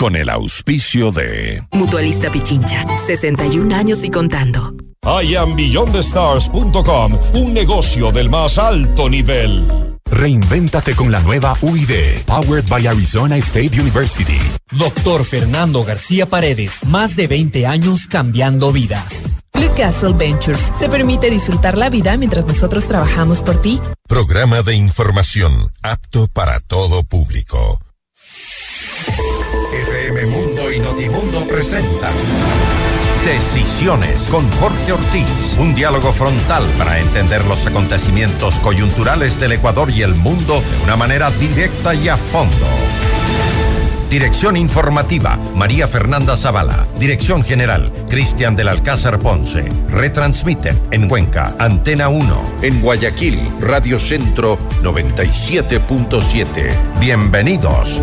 con 0.00 0.16
el 0.16 0.28
auspicio 0.30 1.10
de 1.10 1.62
Mutualista 1.72 2.32
Pichincha, 2.32 2.86
61 2.96 3.76
años 3.76 4.02
y 4.02 4.08
contando. 4.08 4.74
IamBeyondTheStars.com, 5.04 7.18
un 7.34 7.52
negocio 7.52 8.10
del 8.10 8.30
más 8.30 8.56
alto 8.56 9.10
nivel. 9.10 9.90
Reinvéntate 10.10 10.96
con 10.96 11.12
la 11.12 11.20
nueva 11.20 11.54
UID, 11.60 12.22
powered 12.24 12.64
by 12.66 12.86
Arizona 12.86 13.36
State 13.36 13.78
University. 13.78 14.40
Doctor 14.70 15.22
Fernando 15.22 15.84
García 15.84 16.24
Paredes, 16.24 16.82
más 16.86 17.14
de 17.14 17.26
20 17.26 17.66
años 17.66 18.06
cambiando 18.06 18.72
vidas. 18.72 19.34
Blue 19.52 19.68
Castle 19.76 20.14
Ventures 20.14 20.72
te 20.78 20.88
permite 20.88 21.28
disfrutar 21.28 21.76
la 21.76 21.90
vida 21.90 22.16
mientras 22.16 22.46
nosotros 22.46 22.86
trabajamos 22.86 23.42
por 23.42 23.60
ti. 23.60 23.78
Programa 24.08 24.62
de 24.62 24.76
información 24.76 25.70
apto 25.82 26.26
para 26.26 26.60
todo 26.60 27.04
público. 27.04 27.78
Presentan 31.46 32.12
Decisiones 33.24 34.28
con 34.30 34.50
Jorge 34.52 34.92
Ortiz. 34.92 35.56
Un 35.58 35.74
diálogo 35.74 36.12
frontal 36.12 36.64
para 36.78 36.98
entender 36.98 37.46
los 37.46 37.66
acontecimientos 37.66 38.58
coyunturales 38.60 39.38
del 39.38 39.52
Ecuador 39.52 39.90
y 39.90 40.02
el 40.02 40.14
mundo 40.14 40.62
de 40.62 40.84
una 40.84 40.96
manera 40.96 41.30
directa 41.32 41.94
y 41.94 42.08
a 42.08 42.16
fondo. 42.16 42.66
Dirección 44.08 44.56
informativa, 44.56 45.36
María 45.54 45.86
Fernanda 45.86 46.36
Zavala. 46.36 46.86
Dirección 46.98 47.44
general, 47.44 47.92
Cristian 48.08 48.56
del 48.56 48.68
Alcázar 48.68 49.18
Ponce. 49.18 49.68
Retransmiten 49.88 50.80
en 50.90 51.06
Cuenca, 51.06 51.54
Antena 51.58 52.08
1. 52.08 52.42
En 52.62 52.80
Guayaquil, 52.80 53.38
Radio 53.60 53.98
Centro 53.98 54.58
97.7. 54.82 56.72
Bienvenidos. 56.98 58.02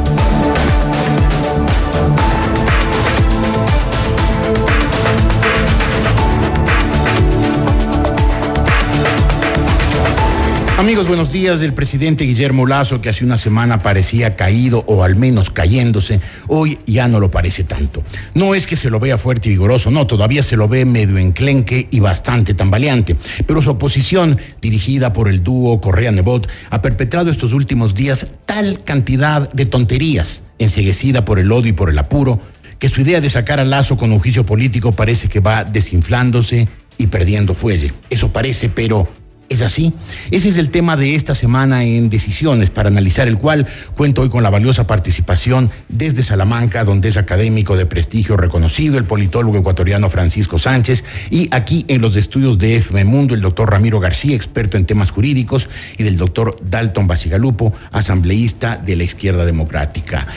Amigos, 10.78 11.08
buenos 11.08 11.32
días. 11.32 11.64
El 11.64 11.74
presidente 11.74 12.24
Guillermo 12.24 12.68
Lazo, 12.68 13.02
que 13.02 13.10
hace 13.10 13.26
una 13.26 13.40
semana 13.40 13.82
parecía 13.82 14.36
caído 14.36 14.84
o 14.86 15.04
al 15.04 15.16
menos 15.16 15.50
cayéndose, 15.50 16.22
hoy 16.46 16.78
ya 16.86 17.08
no 17.08 17.20
lo 17.20 17.32
parece 17.32 17.64
tanto. 17.64 18.04
No 18.36 18.54
es 18.54 18.68
que 18.68 18.76
se 18.76 18.92
lo 18.92 19.00
vea 19.00 19.18
fuerte 19.18 19.50
y 19.50 19.54
vigoroso, 19.54 19.90
no, 19.90 20.06
todavía 20.06 20.44
se 20.44 20.56
lo 20.56 20.68
ve 20.68 20.86
medio 20.86 21.18
enclenque 21.18 21.88
y 21.90 22.00
bastante 22.00 22.54
tambaleante. 22.54 23.16
Pero 23.48 23.60
su 23.64 23.72
oposición, 23.72 24.38
dirigida 24.62 25.14
por 25.14 25.30
el 25.30 25.44
dúo 25.44 25.82
Correa-Nebot, 25.82 26.48
ha 26.70 26.80
perpetrado 26.80 27.32
estos 27.32 27.54
últimos 27.54 27.96
días 27.96 28.28
tal 28.46 28.84
cantidad 28.84 29.52
de 29.52 29.66
tonterías, 29.66 30.44
enseguecida 30.60 31.26
por 31.26 31.40
el 31.40 31.52
odio 31.52 31.70
y 31.70 31.74
por 31.74 31.90
el 31.90 31.98
apuro, 31.98 32.40
que 32.78 32.88
su 32.88 33.02
idea 33.02 33.20
de 33.20 33.32
sacar 33.32 33.60
a 33.60 33.66
Lazo 33.66 33.98
con 33.98 34.12
un 34.12 34.20
juicio 34.20 34.46
político 34.46 34.92
parece 34.92 35.28
que 35.28 35.40
va 35.40 35.64
desinflándose 35.64 36.68
y 37.00 37.08
perdiendo 37.08 37.56
fuelle. 37.56 37.94
Eso 38.12 38.32
parece, 38.32 38.70
pero 38.70 39.08
¿Es 39.50 39.62
así? 39.62 39.94
Ese 40.30 40.50
es 40.50 40.58
el 40.58 40.72
tema 40.72 40.98
de 40.98 41.16
esta 41.16 41.34
semana 41.34 41.86
en 41.86 42.10
Decisiones, 42.10 42.70
para 42.70 42.90
analizar 42.90 43.30
el 43.30 43.38
cual 43.38 43.66
cuento 43.96 44.22
hoy 44.22 44.30
con 44.30 44.44
la 44.44 44.50
valiosa 44.50 44.88
participación 44.88 45.72
desde 45.88 46.22
Salamanca, 46.22 46.84
donde 46.84 47.08
es 47.08 47.16
académico 47.16 47.78
de 47.78 47.86
prestigio 47.86 48.36
reconocido, 48.36 48.98
el 48.98 49.06
politólogo 49.06 49.58
ecuatoriano 49.58 50.10
Francisco 50.10 50.60
Sánchez, 50.60 51.06
y 51.30 51.48
aquí 51.52 51.86
en 51.88 52.02
los 52.02 52.18
estudios 52.18 52.60
de 52.60 52.76
FM 52.76 53.06
Mundo, 53.06 53.36
el 53.36 53.42
doctor 53.42 53.72
Ramiro 53.72 54.02
García, 54.02 54.36
experto 54.36 54.76
en 54.76 54.86
temas 54.86 55.12
jurídicos, 55.12 55.70
y 55.98 56.04
del 56.04 56.18
doctor 56.18 56.58
Dalton 56.62 57.08
Basigalupo, 57.08 57.72
asambleísta 57.94 58.76
de 58.76 58.98
la 58.98 59.04
izquierda 59.04 59.46
democrática. 59.46 60.28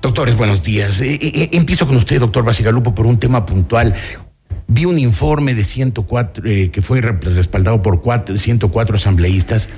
Doctores, 0.00 0.36
buenos 0.36 0.62
días. 0.62 1.02
Eh, 1.02 1.18
eh, 1.20 1.48
empiezo 1.52 1.86
con 1.86 1.96
usted, 1.96 2.20
doctor 2.20 2.44
Basigalupo, 2.44 2.94
por 2.94 3.06
un 3.06 3.18
tema 3.18 3.44
puntual. 3.44 3.94
Vi 4.68 4.84
un 4.84 4.98
informe 4.98 5.54
de 5.54 5.62
104, 5.62 6.44
eh, 6.44 6.70
que 6.72 6.82
fue 6.82 7.00
respaldado 7.00 7.82
por 7.82 8.00
cuatro, 8.00 8.36
104 8.36 8.96
asambleístas, 8.96 9.68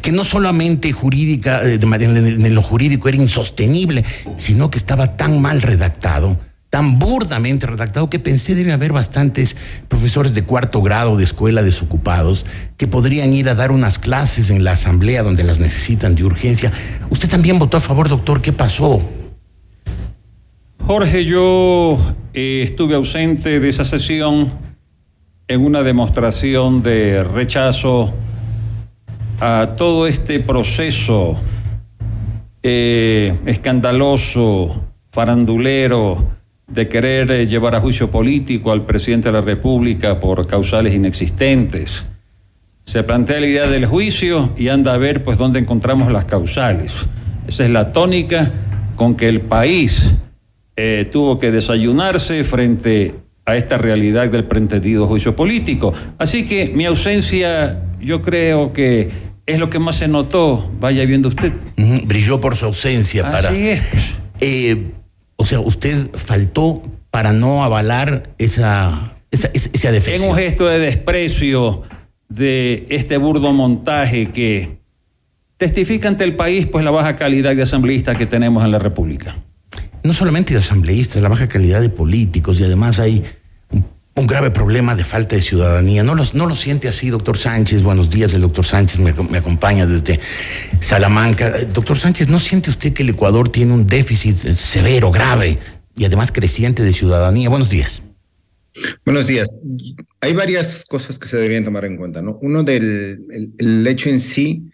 que 0.00 0.10
no 0.10 0.24
solamente 0.24 0.90
jurídica, 0.92 1.62
eh, 1.62 1.78
en 1.80 2.54
lo 2.54 2.62
jurídico 2.62 3.08
era 3.08 3.18
insostenible, 3.18 4.04
sino 4.38 4.70
que 4.70 4.78
estaba 4.78 5.18
tan 5.18 5.42
mal 5.42 5.60
redactado, 5.60 6.38
tan 6.70 6.98
burdamente 6.98 7.66
redactado, 7.66 8.08
que 8.08 8.18
pensé 8.18 8.54
debe 8.54 8.72
haber 8.72 8.92
bastantes 8.92 9.54
profesores 9.86 10.32
de 10.32 10.42
cuarto 10.42 10.80
grado 10.80 11.18
de 11.18 11.24
escuela 11.24 11.62
desocupados 11.62 12.46
que 12.78 12.86
podrían 12.86 13.34
ir 13.34 13.50
a 13.50 13.54
dar 13.54 13.70
unas 13.70 13.98
clases 13.98 14.48
en 14.48 14.64
la 14.64 14.72
asamblea 14.72 15.22
donde 15.22 15.44
las 15.44 15.60
necesitan 15.60 16.14
de 16.14 16.24
urgencia. 16.24 16.72
Usted 17.10 17.28
también 17.28 17.58
votó 17.58 17.76
a 17.76 17.80
favor, 17.80 18.08
doctor, 18.08 18.40
¿qué 18.40 18.54
pasó? 18.54 19.06
Jorge, 20.88 21.26
yo 21.26 21.98
eh, 22.32 22.62
estuve 22.64 22.94
ausente 22.94 23.60
de 23.60 23.68
esa 23.68 23.84
sesión 23.84 24.50
en 25.46 25.62
una 25.62 25.82
demostración 25.82 26.82
de 26.82 27.22
rechazo 27.24 28.14
a 29.38 29.74
todo 29.76 30.06
este 30.06 30.40
proceso 30.40 31.36
eh, 32.62 33.38
escandaloso, 33.44 34.82
farandulero, 35.12 36.26
de 36.66 36.88
querer 36.88 37.30
eh, 37.32 37.46
llevar 37.46 37.74
a 37.74 37.80
juicio 37.80 38.10
político 38.10 38.72
al 38.72 38.86
presidente 38.86 39.28
de 39.28 39.32
la 39.32 39.42
República 39.42 40.18
por 40.18 40.46
causales 40.46 40.94
inexistentes. 40.94 42.06
Se 42.84 43.02
plantea 43.02 43.40
la 43.40 43.46
idea 43.46 43.66
del 43.66 43.84
juicio 43.84 44.54
y 44.56 44.68
anda 44.68 44.94
a 44.94 44.96
ver 44.96 45.22
pues 45.22 45.36
dónde 45.36 45.58
encontramos 45.58 46.10
las 46.10 46.24
causales. 46.24 47.06
Esa 47.46 47.66
es 47.66 47.70
la 47.70 47.92
tónica 47.92 48.52
con 48.96 49.16
que 49.16 49.28
el 49.28 49.42
país 49.42 50.16
eh, 50.80 51.06
tuvo 51.10 51.40
que 51.40 51.50
desayunarse 51.50 52.44
frente 52.44 53.12
a 53.44 53.56
esta 53.56 53.78
realidad 53.78 54.28
del 54.30 54.44
pretendido 54.44 55.08
juicio 55.08 55.34
político. 55.34 55.92
Así 56.18 56.46
que 56.46 56.68
mi 56.68 56.84
ausencia, 56.84 57.82
yo 58.00 58.22
creo 58.22 58.72
que 58.72 59.10
es 59.44 59.58
lo 59.58 59.70
que 59.70 59.80
más 59.80 59.96
se 59.96 60.06
notó. 60.06 60.70
Vaya 60.78 61.04
viendo 61.04 61.30
usted. 61.30 61.52
Brilló 62.06 62.40
por 62.40 62.54
su 62.54 62.66
ausencia. 62.66 63.26
Así 63.26 63.32
para, 63.34 63.56
es. 63.56 63.82
eh, 64.38 64.92
o 65.34 65.44
sea, 65.44 65.58
usted 65.58 66.10
faltó 66.14 66.80
para 67.10 67.32
no 67.32 67.64
avalar 67.64 68.34
esa, 68.38 69.16
esa, 69.32 69.50
esa 69.52 69.90
defensa. 69.90 70.22
En 70.22 70.30
un 70.30 70.36
gesto 70.36 70.68
de 70.68 70.78
desprecio 70.78 71.82
de 72.28 72.86
este 72.90 73.16
burdo 73.16 73.52
montaje 73.52 74.30
que 74.30 74.78
testifica 75.56 76.06
ante 76.06 76.22
el 76.22 76.36
país 76.36 76.68
pues 76.68 76.84
la 76.84 76.92
baja 76.92 77.16
calidad 77.16 77.56
de 77.56 77.62
asambleístas 77.62 78.16
que 78.16 78.26
tenemos 78.26 78.64
en 78.64 78.70
la 78.70 78.78
República 78.78 79.34
no 80.02 80.14
solamente 80.14 80.54
de 80.54 80.60
asambleístas, 80.60 81.22
la 81.22 81.28
baja 81.28 81.48
calidad 81.48 81.80
de 81.80 81.88
políticos 81.88 82.60
y 82.60 82.64
además 82.64 82.98
hay 82.98 83.24
un, 83.70 84.26
grave 84.26 84.50
problema 84.50 84.96
de 84.96 85.04
falta 85.04 85.36
de 85.36 85.42
ciudadanía. 85.42 86.02
No, 86.02 86.14
los, 86.14 86.34
no 86.34 86.46
lo 86.46 86.56
siente 86.56 86.88
así, 86.88 87.08
doctor 87.08 87.38
Sánchez. 87.38 87.82
Buenos 87.82 88.10
días, 88.10 88.34
el 88.34 88.40
doctor 88.40 88.64
Sánchez 88.64 88.98
me, 88.98 89.38
acompaña 89.38 89.86
desde 89.86 90.18
Salamanca. 90.80 91.52
Doctor 91.72 91.96
Sánchez, 91.96 92.28
¿no 92.28 92.40
siente 92.40 92.70
usted 92.70 92.92
que 92.92 93.04
el 93.04 93.10
Ecuador 93.10 93.48
tiene 93.48 93.72
un 93.72 93.86
déficit 93.86 94.36
severo, 94.36 95.12
grave 95.12 95.58
y 95.96 96.04
además 96.04 96.32
creciente 96.32 96.82
de 96.82 96.92
ciudadanía? 96.92 97.48
Buenos 97.48 97.70
días. 97.70 98.02
Buenos 99.04 99.26
días. 99.26 99.48
Hay 100.20 100.32
varias 100.34 100.84
cosas 100.84 101.18
que 101.18 101.28
se 101.28 101.36
deberían 101.36 101.64
tomar 101.64 101.84
en 101.84 101.96
cuenta, 101.96 102.20
¿no? 102.20 102.38
Uno 102.42 102.62
del 102.62 103.20
el, 103.30 103.52
el 103.58 103.86
hecho 103.86 104.08
en 104.08 104.20
sí 104.20 104.70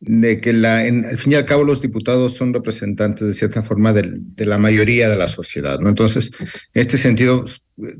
de 0.00 0.40
que 0.40 0.52
la, 0.52 0.78
al 0.78 1.18
fin 1.18 1.32
y 1.32 1.34
al 1.34 1.44
cabo 1.44 1.64
los 1.64 1.80
diputados 1.80 2.34
son 2.34 2.54
representantes 2.54 3.26
de 3.26 3.34
cierta 3.34 3.62
forma 3.62 3.92
de, 3.92 4.46
la 4.46 4.58
mayoría 4.58 5.08
de 5.08 5.16
la 5.16 5.28
sociedad, 5.28 5.80
¿no? 5.80 5.88
Entonces, 5.88 6.30
en 6.40 6.80
este 6.80 6.98
sentido 6.98 7.44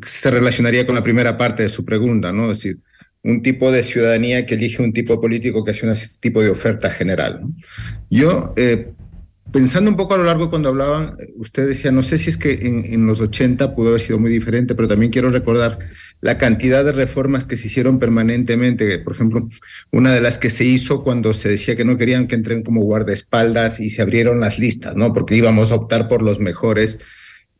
se 0.05 0.31
relacionaría 0.31 0.87
con 0.87 0.95
la 0.95 1.03
primera 1.03 1.37
parte 1.37 1.65
de 1.65 1.69
su 1.69 1.85
pregunta, 1.85 2.33
¿no? 2.33 2.51
Es 2.51 2.59
decir, 2.59 2.79
un 3.23 3.43
tipo 3.43 3.73
de 3.73 3.83
ciudadanía 3.83 4.47
que 4.47 4.55
elige 4.55 4.83
un 4.83 4.93
tipo 4.93 5.21
político 5.21 5.65
que 5.65 5.73
hace 5.73 5.87
un 5.89 5.97
tipo 6.21 6.43
de 6.43 6.51
oferta 6.51 6.89
general. 6.91 7.41
Yo, 8.09 8.55
eh, 8.57 8.93
pensando 9.53 9.91
un 9.91 9.97
poco 9.97 10.15
a 10.15 10.19
lo 10.19 10.25
largo 10.25 10.51
cuando 10.51 10.69
hablaban, 10.69 11.17
usted 11.37 11.69
decía, 11.69 11.93
no 11.93 12.03
sé 12.03 12.19
si 12.19 12.31
es 12.31 12.37
que 12.37 12.53
en, 12.53 12.85
en 12.85 13.07
los 13.07 13.21
80 13.21 13.75
pudo 13.75 13.91
haber 13.91 14.01
sido 14.01 14.19
muy 14.19 14.31
diferente, 14.31 14.75
pero 14.75 14.89
también 14.89 15.11
quiero 15.11 15.31
recordar 15.31 15.79
la 16.21 16.39
cantidad 16.39 16.85
de 16.85 16.93
reformas 16.93 17.47
que 17.47 17.57
se 17.57 17.69
hicieron 17.69 17.99
permanentemente. 17.99 18.99
Por 18.99 19.15
ejemplo, 19.15 19.49
una 19.93 20.13
de 20.13 20.21
las 20.21 20.39
que 20.39 20.51
se 20.51 20.65
hizo 20.65 21.03
cuando 21.03 21.33
se 21.35 21.49
decía 21.49 21.77
que 21.77 21.85
no 21.85 21.97
querían 21.97 22.27
que 22.27 22.35
entren 22.35 22.63
como 22.63 22.83
guardaespaldas 22.83 23.81
y 23.81 23.91
se 23.91 24.03
abrieron 24.03 24.41
las 24.41 24.59
listas, 24.59 24.97
¿no? 24.97 25.13
Porque 25.13 25.37
íbamos 25.37 25.71
a 25.73 25.77
optar 25.77 26.09
por 26.09 26.23
los 26.23 26.41
mejores 26.41 26.99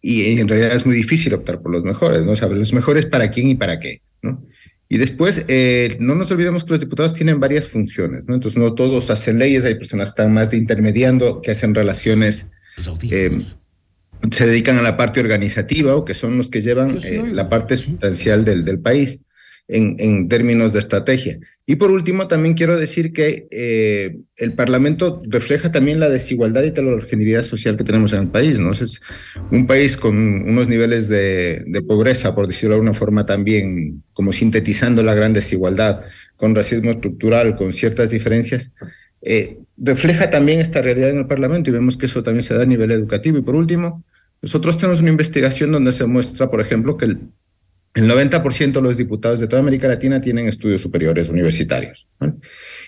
y 0.01 0.39
en 0.39 0.49
realidad 0.49 0.77
es 0.77 0.87
muy 0.87 0.95
difícil 0.95 1.35
optar 1.35 1.61
por 1.61 1.73
los 1.73 1.83
mejores, 1.83 2.23
¿no? 2.25 2.33
O 2.33 2.37
sea, 2.37 2.49
los 2.49 2.73
mejores 2.73 3.07
para 3.07 3.31
quién 3.31 3.49
y 3.49 3.55
para 3.55 3.79
qué, 3.81 4.03
¿no? 4.23 4.45
Y 4.89 4.97
después, 4.97 5.45
eh, 5.49 5.97
no 6.01 6.15
nos 6.15 6.31
olvidemos 6.31 6.65
que 6.65 6.71
los 6.71 6.81
diputados 6.81 7.13
tienen 7.13 7.41
varias 7.41 7.69
funciones, 7.69 8.25
¿no? 8.27 8.35
Entonces, 8.35 8.59
no 8.59 8.75
todos 8.75 9.11
hacen 9.11 9.39
leyes, 9.39 9.65
hay 9.65 9.75
personas 9.75 10.09
que 10.09 10.23
están 10.23 10.33
más 10.33 10.51
de 10.51 10.57
intermediando, 10.57 11.43
que 11.43 11.51
hacen 11.51 11.75
relaciones 11.75 12.47
eh, 13.11 13.39
se 14.31 14.47
dedican 14.47 14.79
a 14.79 14.83
la 14.83 14.97
parte 14.97 15.21
organizativa 15.21 15.95
o 15.95 16.05
que 16.05 16.15
son 16.15 16.39
los 16.39 16.49
que 16.49 16.63
llevan 16.63 16.99
eh, 17.03 17.23
la 17.31 17.49
parte 17.49 17.77
sustancial 17.77 18.45
del, 18.45 18.65
del 18.65 18.81
país. 18.81 19.21
En, 19.69 19.97
en 19.99 20.29
términos 20.29 20.73
de 20.73 20.79
estrategia. 20.81 21.39
Y 21.71 21.77
por 21.77 21.91
último, 21.91 22.29
también 22.29 22.55
quiero 22.55 22.79
decir 22.79 23.13
que 23.13 23.47
eh, 23.51 24.17
el 24.37 24.55
Parlamento 24.55 25.21
refleja 25.27 25.71
también 25.71 26.01
la 26.01 26.09
desigualdad 26.09 26.63
y 26.63 26.69
heterogeneidad 26.69 27.45
social 27.45 27.77
que 27.77 27.85
tenemos 27.85 28.15
en 28.15 28.21
el 28.21 28.29
país. 28.29 28.59
¿no? 28.59 28.73
Es 28.73 29.03
un 29.51 29.67
país 29.67 29.99
con 29.99 30.17
unos 30.17 30.67
niveles 30.67 31.09
de, 31.09 31.65
de, 31.67 31.83
pobreza, 31.83 32.35
por 32.35 32.47
decirlo 32.47 32.71
de 32.71 32.77
alguna 32.77 32.95
forma, 32.95 33.27
también 33.27 34.03
como 34.15 34.33
sintetizando 34.33 35.03
la 35.03 35.13
gran 35.13 35.35
desigualdad, 35.35 36.01
con 36.37 36.55
racismo 36.55 36.91
estructural, 36.91 37.55
con 37.55 37.75
ciertas 37.75 38.09
diferencias. 38.11 38.73
Eh, 39.21 39.59
refleja 39.77 40.31
también 40.31 40.61
esta 40.61 40.81
realidad 40.81 41.11
en 41.11 41.19
el 41.19 41.27
Parlamento 41.27 41.69
y 41.69 41.75
vemos 41.75 41.99
que 41.99 42.07
eso 42.07 42.23
también 42.23 42.45
se 42.45 42.55
da 42.55 42.63
a 42.63 42.67
nivel 42.67 42.93
educativo. 42.93 43.37
Y 43.37 43.43
por 43.43 43.57
último, 43.57 44.05
nosotros 44.41 44.79
tenemos 44.79 45.01
una 45.01 45.11
investigación 45.11 45.71
donde 45.71 45.93
se 45.93 46.07
muestra, 46.07 46.49
por 46.49 46.63
ejemplo, 46.63 46.97
que 46.97 47.05
el 47.05 47.19
el 47.95 48.09
90% 48.09 48.73
de 48.73 48.81
los 48.81 48.97
diputados 48.97 49.41
de 49.41 49.49
toda 49.49 49.61
América 49.61 49.89
Latina 49.89 50.21
tienen 50.21 50.47
estudios 50.47 50.81
superiores 50.81 51.29
universitarios. 51.29 52.07
¿vale? 52.21 52.35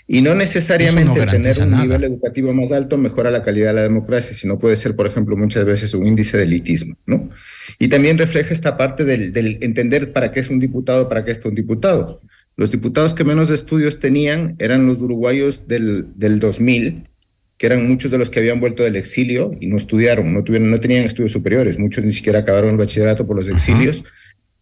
Y 0.07 0.21
no 0.23 0.35
necesariamente 0.35 1.19
no 1.19 1.31
tener 1.31 1.61
un 1.63 1.71
nada. 1.71 1.85
nivel 1.85 2.05
educativo 2.05 2.53
más 2.53 2.73
alto 2.73 2.97
mejora 2.97 3.31
la 3.31 3.43
calidad 3.43 3.69
de 3.69 3.75
la 3.75 3.83
democracia, 3.83 4.37
sino 4.37 4.59
puede 4.59 4.77
ser, 4.77 4.97
por 4.97 5.07
ejemplo, 5.07 5.37
muchas 5.37 5.65
veces 5.65 5.95
un 5.95 6.07
índice 6.07 6.37
de 6.37 6.45
elitismo. 6.45 6.97
¿no? 7.07 7.31
Y 7.79 7.89
también 7.89 8.19
refleja 8.19 8.53
esta 8.53 8.77
parte 8.77 9.05
del, 9.05 9.33
del 9.33 9.59
entender 9.61 10.13
para 10.13 10.31
qué 10.31 10.41
es 10.41 10.51
un 10.51 10.61
diputado, 10.61 11.09
para 11.09 11.25
qué 11.25 11.33
está 11.33 11.49
un 11.49 11.55
diputado. 11.55 12.21
Los 12.57 12.71
diputados 12.71 13.15
que 13.15 13.25
menos 13.25 13.51
estudios 13.51 13.99
tenían 13.99 14.57
eran 14.59 14.87
los 14.87 15.01
uruguayos 15.01 15.67
del, 15.67 16.07
del 16.17 16.41
2000, 16.41 17.09
que 17.57 17.67
eran 17.67 17.89
muchos 17.89 18.11
de 18.11 18.19
los 18.19 18.31
que 18.31 18.41
habían 18.41 18.61
vuelto 18.61 18.83
del 18.83 18.97
exilio 18.97 19.53
y 19.61 19.67
no 19.67 19.77
estudiaron, 19.77 20.33
no, 20.33 20.45
tuvieron, 20.45 20.71
no 20.71 20.81
tenían 20.81 21.05
estudios 21.05 21.33
superiores, 21.33 21.79
muchos 21.79 22.05
ni 22.05 22.13
siquiera 22.13 22.41
acabaron 22.41 22.71
el 22.71 22.77
bachillerato 22.77 23.27
por 23.27 23.37
los 23.37 23.49
exilios. 23.49 24.03
Ajá 24.05 24.11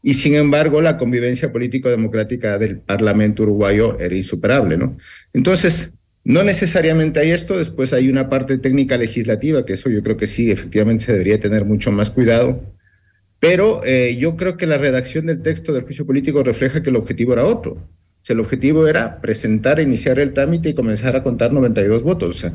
y 0.02 0.14
sin 0.14 0.34
embargo 0.34 0.80
la 0.80 0.96
convivencia 0.96 1.52
político-democrática 1.52 2.58
del 2.58 2.78
Parlamento 2.78 3.42
uruguayo 3.42 3.98
era 3.98 4.14
insuperable, 4.16 4.76
¿no? 4.76 4.96
Entonces, 5.32 5.94
no 6.24 6.42
necesariamente 6.42 7.20
hay 7.20 7.30
esto, 7.30 7.56
después 7.56 7.92
hay 7.92 8.08
una 8.08 8.28
parte 8.28 8.58
técnica 8.58 8.96
legislativa, 8.96 9.64
que 9.64 9.72
eso 9.72 9.88
yo 9.88 10.02
creo 10.02 10.16
que 10.16 10.26
sí, 10.26 10.50
efectivamente 10.50 11.06
se 11.06 11.12
debería 11.12 11.40
tener 11.40 11.64
mucho 11.64 11.90
más 11.90 12.10
cuidado, 12.10 12.62
pero 13.40 13.82
eh, 13.84 14.16
yo 14.18 14.36
creo 14.36 14.56
que 14.56 14.66
la 14.66 14.78
redacción 14.78 15.26
del 15.26 15.42
texto 15.42 15.72
del 15.72 15.84
juicio 15.84 16.06
político 16.06 16.42
refleja 16.42 16.82
que 16.82 16.90
el 16.90 16.96
objetivo 16.96 17.32
era 17.32 17.44
otro. 17.44 17.72
O 17.72 18.24
sea, 18.24 18.34
el 18.34 18.40
objetivo 18.40 18.88
era 18.88 19.20
presentar, 19.20 19.78
iniciar 19.80 20.18
el 20.18 20.32
trámite 20.32 20.70
y 20.70 20.74
comenzar 20.74 21.14
a 21.14 21.22
contar 21.22 21.52
92 21.52 22.02
votos. 22.02 22.36
O 22.36 22.38
sea, 22.38 22.52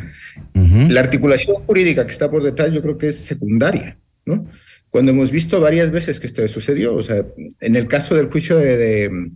uh 0.53 0.59
-huh. 0.59 0.89
la 0.89 0.99
articulación 0.99 1.55
jurídica 1.65 2.05
que 2.05 2.11
está 2.11 2.29
por 2.29 2.43
detrás 2.43 2.73
yo 2.73 2.81
creo 2.81 2.97
que 2.97 3.07
es 3.07 3.17
secundaria, 3.17 3.97
¿no? 4.25 4.45
Cuando 4.93 5.11
hemos 5.11 5.31
visto 5.31 5.59
varias 5.59 5.89
veces 5.89 6.19
que 6.19 6.27
esto 6.27 6.47
sucedió. 6.47 6.93
O 6.95 7.01
sea, 7.01 7.25
en 7.61 7.75
el 7.75 7.87
caso 7.87 8.13
del 8.13 8.27
juicio 8.27 8.59
de, 8.59 8.77
de 8.77 9.31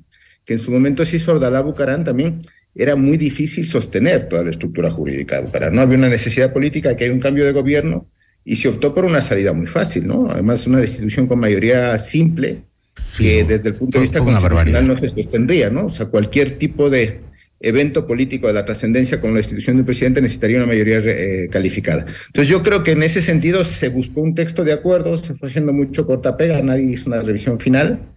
que 0.45 0.53
en 0.53 0.59
su 0.59 0.69
momento 0.69 1.03
se 1.03 1.17
hizo 1.17 1.31
Abdalá 1.31 1.61
Bucarán 1.61 2.03
también 2.03 2.41
era 2.75 2.95
muy 2.95 3.17
difícil 3.17 3.67
sostener 3.67 4.29
toda 4.29 4.43
la 4.43 4.51
estructura 4.51 4.91
jurídica 4.91 5.37
de 5.37 5.47
Bucarán. 5.47 5.73
No 5.73 5.81
había 5.81 5.97
una 5.97 6.09
necesidad 6.09 6.53
política, 6.53 6.95
que 6.95 7.05
hay 7.05 7.09
un 7.09 7.19
cambio 7.19 7.43
de 7.43 7.53
gobierno 7.53 8.07
y 8.45 8.57
se 8.57 8.67
optó 8.67 8.93
por 8.93 9.03
una 9.03 9.19
salida 9.19 9.51
muy 9.51 9.65
fácil, 9.65 10.05
¿no? 10.05 10.29
Además, 10.29 10.67
una 10.67 10.79
destitución 10.79 11.25
con 11.25 11.39
mayoría 11.39 11.97
simple 11.97 12.61
que 13.17 13.43
desde 13.43 13.69
el 13.69 13.73
punto 13.73 13.97
de 13.97 14.03
vista 14.03 14.19
constitucional 14.19 14.87
no 14.87 14.95
se 14.95 15.09
sostendría, 15.09 15.71
¿no? 15.71 15.87
O 15.87 15.89
sea, 15.89 16.05
cualquier 16.05 16.59
tipo 16.59 16.91
de 16.91 17.19
evento 17.59 18.05
político 18.05 18.47
de 18.47 18.53
la 18.53 18.65
trascendencia 18.65 19.19
como 19.19 19.33
la 19.33 19.39
institución 19.39 19.77
del 19.77 19.85
presidente 19.85 20.21
necesitaría 20.21 20.57
una 20.57 20.67
mayoría 20.67 20.99
eh, 20.99 21.47
calificada. 21.49 22.05
Entonces 22.27 22.49
yo 22.49 22.61
creo 22.63 22.83
que 22.83 22.91
en 22.91 23.03
ese 23.03 23.21
sentido 23.21 23.65
se 23.65 23.89
buscó 23.89 24.21
un 24.21 24.35
texto 24.35 24.63
de 24.63 24.73
acuerdo, 24.73 25.17
se 25.17 25.33
fue 25.33 25.49
haciendo 25.49 25.73
mucho 25.73 26.05
cortapega, 26.05 26.61
nadie 26.61 26.91
hizo 26.93 27.09
una 27.09 27.21
revisión 27.21 27.59
final 27.59 28.16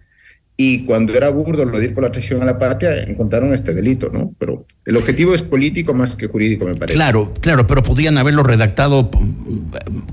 y 0.57 0.85
cuando 0.85 1.15
era 1.15 1.29
burdo 1.29 1.65
lo 1.65 1.79
de 1.79 1.85
ir 1.85 1.93
por 1.93 2.03
la 2.03 2.11
traición 2.11 2.41
a 2.41 2.45
la 2.45 2.59
patria 2.59 3.03
encontraron 3.03 3.53
este 3.53 3.73
delito, 3.73 4.09
¿no? 4.13 4.33
Pero 4.37 4.67
el 4.85 4.95
objetivo 4.95 5.33
es 5.33 5.41
político 5.41 5.93
más 5.93 6.15
que 6.15 6.27
jurídico, 6.27 6.65
me 6.65 6.75
parece. 6.75 6.93
Claro, 6.93 7.33
claro, 7.39 7.65
pero 7.65 7.81
podrían 7.81 8.17
haberlo 8.17 8.43
redactado 8.43 9.09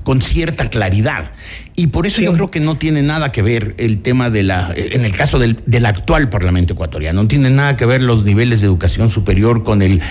con 0.03 0.21
cierta 0.21 0.69
claridad. 0.69 1.31
Y 1.75 1.87
por 1.87 2.07
eso 2.07 2.19
sí. 2.19 2.25
yo 2.25 2.33
creo 2.33 2.49
que 2.49 2.59
no 2.59 2.77
tiene 2.77 3.03
nada 3.03 3.31
que 3.31 3.41
ver 3.41 3.75
el 3.77 4.01
tema 4.01 4.29
de 4.29 4.43
la, 4.43 4.73
en 4.75 5.05
el 5.05 5.15
caso 5.15 5.37
del, 5.37 5.57
del 5.65 5.85
actual 5.85 6.29
Parlamento 6.29 6.73
ecuatoriano, 6.73 7.21
no 7.21 7.27
tiene 7.27 7.49
nada 7.51 7.77
que 7.77 7.85
ver 7.85 8.01
los 8.01 8.23
niveles 8.23 8.61
de 8.61 8.67
educación 8.67 9.09
superior 9.09 9.63
con 9.63 9.81
el 9.81 10.01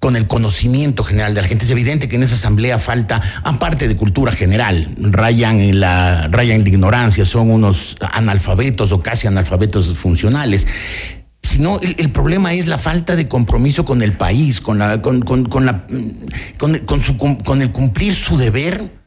con 0.00 0.16
el 0.16 0.26
conocimiento 0.26 1.04
general 1.04 1.34
de 1.34 1.42
la 1.42 1.48
gente. 1.48 1.66
Es 1.66 1.70
evidente 1.70 2.08
que 2.08 2.16
en 2.16 2.22
esa 2.22 2.34
asamblea 2.34 2.78
falta, 2.78 3.20
aparte 3.44 3.86
de 3.86 3.96
cultura 3.96 4.32
general, 4.32 4.88
rayan 4.98 5.60
en 5.60 5.78
la, 5.78 6.26
rayan 6.28 6.56
en 6.56 6.62
la 6.64 6.68
ignorancia, 6.70 7.24
son 7.26 7.50
unos 7.50 7.96
analfabetos 8.00 8.92
o 8.92 9.02
casi 9.02 9.28
analfabetos 9.28 9.94
funcionales 9.96 10.66
sino 11.42 11.80
el, 11.80 11.96
el, 11.98 12.10
problema 12.10 12.52
es 12.52 12.66
la 12.66 12.76
falta 12.76 13.16
de 13.16 13.26
compromiso 13.26 13.86
con 13.86 14.02
el 14.02 14.12
país, 14.12 14.60
con, 14.60 14.78
la, 14.78 15.00
con, 15.00 15.22
con, 15.22 15.46
con, 15.46 15.64
la, 15.64 15.86
con, 16.58 16.78
con, 16.80 17.00
su, 17.00 17.16
con 17.16 17.62
el 17.62 17.72
cumplir 17.72 18.14
su 18.14 18.36
deber 18.36 18.99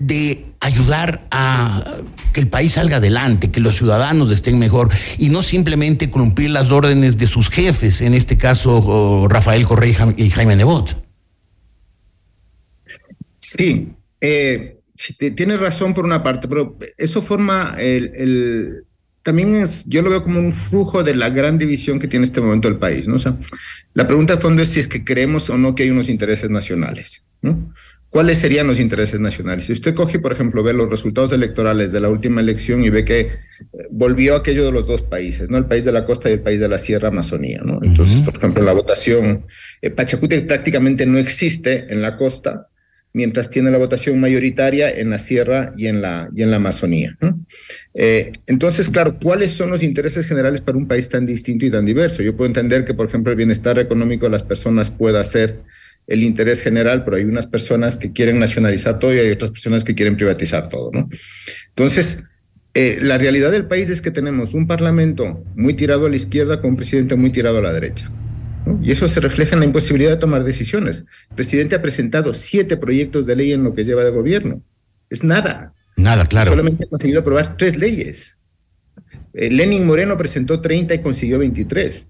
de 0.00 0.46
ayudar 0.60 1.26
a 1.30 1.98
que 2.32 2.40
el 2.40 2.48
país 2.48 2.72
salga 2.72 2.96
adelante, 2.96 3.50
que 3.50 3.60
los 3.60 3.76
ciudadanos 3.76 4.30
estén 4.30 4.58
mejor 4.58 4.88
y 5.18 5.28
no 5.28 5.42
simplemente 5.42 6.08
cumplir 6.08 6.50
las 6.50 6.70
órdenes 6.70 7.18
de 7.18 7.26
sus 7.26 7.50
jefes, 7.50 8.00
en 8.00 8.14
este 8.14 8.38
caso 8.38 9.28
Rafael 9.28 9.64
Correa 9.66 10.14
y 10.16 10.30
Jaime 10.30 10.56
Nebot. 10.56 11.04
Sí, 13.38 13.92
eh, 14.20 14.78
tiene 15.36 15.58
razón 15.58 15.92
por 15.92 16.06
una 16.06 16.22
parte, 16.22 16.48
pero 16.48 16.78
eso 16.96 17.20
forma 17.20 17.76
el, 17.78 18.84
también 19.22 19.54
es, 19.54 19.84
yo 19.86 20.00
lo 20.00 20.08
veo 20.08 20.22
como 20.22 20.40
un 20.40 20.54
flujo 20.54 21.02
de 21.02 21.14
la 21.14 21.28
gran 21.28 21.58
división 21.58 21.98
que 21.98 22.08
tiene 22.08 22.24
este 22.24 22.40
momento 22.40 22.68
el 22.68 22.76
país, 22.76 23.06
¿no? 23.06 23.18
Sea, 23.18 23.36
la 23.92 24.06
pregunta 24.06 24.36
de 24.36 24.40
fondo 24.40 24.62
es 24.62 24.70
si 24.70 24.80
es 24.80 24.88
que 24.88 25.04
creemos 25.04 25.50
o 25.50 25.58
no 25.58 25.74
que 25.74 25.82
hay 25.82 25.90
unos 25.90 26.08
intereses 26.08 26.48
nacionales, 26.48 27.22
¿no? 27.42 27.74
¿Cuáles 28.10 28.38
serían 28.38 28.66
los 28.66 28.80
intereses 28.80 29.20
nacionales? 29.20 29.66
Si 29.66 29.72
usted 29.72 29.94
coge, 29.94 30.18
por 30.18 30.32
ejemplo, 30.32 30.64
ve 30.64 30.72
los 30.72 30.90
resultados 30.90 31.30
electorales 31.30 31.92
de 31.92 32.00
la 32.00 32.08
última 32.08 32.40
elección 32.40 32.82
y 32.84 32.90
ve 32.90 33.04
que 33.04 33.30
volvió 33.90 34.34
aquello 34.34 34.64
de 34.64 34.72
los 34.72 34.84
dos 34.84 35.02
países, 35.02 35.48
¿no? 35.48 35.56
El 35.56 35.66
país 35.66 35.84
de 35.84 35.92
la 35.92 36.04
costa 36.04 36.28
y 36.28 36.32
el 36.32 36.40
país 36.40 36.58
de 36.58 36.68
la 36.68 36.78
Sierra 36.78 37.08
Amazonía, 37.08 37.60
¿no? 37.64 37.78
Entonces, 37.82 38.16
uh 38.16 38.18
-huh. 38.20 38.24
por 38.24 38.36
ejemplo, 38.38 38.64
la 38.64 38.72
votación, 38.72 39.46
eh, 39.80 39.90
Pachacute 39.90 40.40
prácticamente 40.42 41.06
no 41.06 41.18
existe 41.18 41.86
en 41.88 42.02
la 42.02 42.16
costa, 42.16 42.66
mientras 43.12 43.48
tiene 43.48 43.70
la 43.70 43.78
votación 43.78 44.20
mayoritaria 44.20 44.90
en 44.90 45.10
la 45.10 45.18
Sierra 45.18 45.72
y 45.76 45.86
en 45.86 46.02
la, 46.02 46.28
y 46.34 46.42
en 46.42 46.50
la 46.50 46.56
Amazonía. 46.56 47.16
¿no? 47.20 47.38
Eh, 47.94 48.32
entonces, 48.46 48.88
claro, 48.88 49.18
¿cuáles 49.20 49.52
son 49.52 49.70
los 49.70 49.82
intereses 49.82 50.26
generales 50.26 50.60
para 50.60 50.78
un 50.78 50.86
país 50.86 51.08
tan 51.08 51.26
distinto 51.26 51.64
y 51.64 51.70
tan 51.70 51.84
diverso? 51.84 52.22
Yo 52.22 52.36
puedo 52.36 52.48
entender 52.48 52.84
que, 52.84 52.94
por 52.94 53.06
ejemplo, 53.06 53.30
el 53.32 53.36
bienestar 53.36 53.78
económico 53.78 54.26
de 54.26 54.32
las 54.32 54.42
personas 54.42 54.90
pueda 54.90 55.22
ser 55.24 55.60
el 56.10 56.24
interés 56.24 56.60
general, 56.60 57.04
pero 57.04 57.16
hay 57.16 57.24
unas 57.24 57.46
personas 57.46 57.96
que 57.96 58.12
quieren 58.12 58.40
nacionalizar 58.40 58.98
todo 58.98 59.14
y 59.14 59.20
hay 59.20 59.30
otras 59.30 59.52
personas 59.52 59.84
que 59.84 59.94
quieren 59.94 60.16
privatizar 60.16 60.68
todo, 60.68 60.90
¿no? 60.92 61.08
Entonces, 61.68 62.24
eh, 62.74 62.98
la 63.00 63.16
realidad 63.16 63.52
del 63.52 63.66
país 63.66 63.88
es 63.90 64.02
que 64.02 64.10
tenemos 64.10 64.52
un 64.52 64.66
parlamento 64.66 65.44
muy 65.54 65.74
tirado 65.74 66.06
a 66.06 66.10
la 66.10 66.16
izquierda 66.16 66.60
con 66.60 66.70
un 66.70 66.76
presidente 66.76 67.14
muy 67.14 67.30
tirado 67.30 67.58
a 67.58 67.62
la 67.62 67.72
derecha. 67.72 68.10
¿no? 68.66 68.80
Y 68.82 68.90
eso 68.90 69.08
se 69.08 69.20
refleja 69.20 69.54
en 69.54 69.60
la 69.60 69.66
imposibilidad 69.66 70.10
de 70.10 70.16
tomar 70.16 70.42
decisiones. 70.42 71.04
El 71.30 71.36
presidente 71.36 71.76
ha 71.76 71.82
presentado 71.82 72.34
siete 72.34 72.76
proyectos 72.76 73.24
de 73.24 73.36
ley 73.36 73.52
en 73.52 73.62
lo 73.62 73.74
que 73.74 73.84
lleva 73.84 74.02
de 74.02 74.10
gobierno. 74.10 74.62
Es 75.08 75.22
nada. 75.22 75.74
Nada, 75.96 76.26
claro. 76.26 76.50
Solamente 76.50 76.84
ha 76.84 76.88
conseguido 76.88 77.20
aprobar 77.20 77.56
tres 77.56 77.76
leyes. 77.76 78.36
Eh, 79.32 79.48
Lenin 79.48 79.86
Moreno 79.86 80.16
presentó 80.16 80.60
30 80.60 80.94
y 80.94 80.98
consiguió 80.98 81.38
23. 81.38 82.09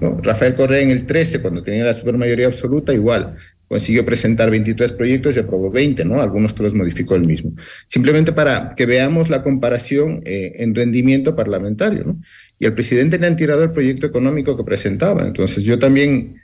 Rafael 0.00 0.54
Correa 0.54 0.80
en 0.80 0.90
el 0.90 1.06
13, 1.06 1.40
cuando 1.40 1.62
tenía 1.62 1.84
la 1.84 1.94
supermayoría 1.94 2.46
absoluta, 2.46 2.92
igual. 2.92 3.36
Consiguió 3.66 4.04
presentar 4.04 4.50
23 4.50 4.92
proyectos 4.92 5.36
y 5.36 5.40
aprobó 5.40 5.70
20, 5.70 6.04
¿no? 6.04 6.22
Algunos 6.22 6.54
que 6.54 6.62
los 6.62 6.74
modificó 6.74 7.16
él 7.16 7.26
mismo. 7.26 7.52
Simplemente 7.86 8.32
para 8.32 8.74
que 8.74 8.86
veamos 8.86 9.28
la 9.28 9.42
comparación 9.42 10.22
eh, 10.24 10.52
en 10.56 10.74
rendimiento 10.74 11.36
parlamentario, 11.36 12.04
¿no? 12.04 12.20
Y 12.58 12.66
al 12.66 12.74
presidente 12.74 13.18
le 13.18 13.26
han 13.26 13.36
tirado 13.36 13.62
el 13.62 13.70
proyecto 13.70 14.06
económico 14.06 14.56
que 14.56 14.64
presentaba. 14.64 15.26
Entonces 15.26 15.64
yo 15.64 15.78
también 15.78 16.36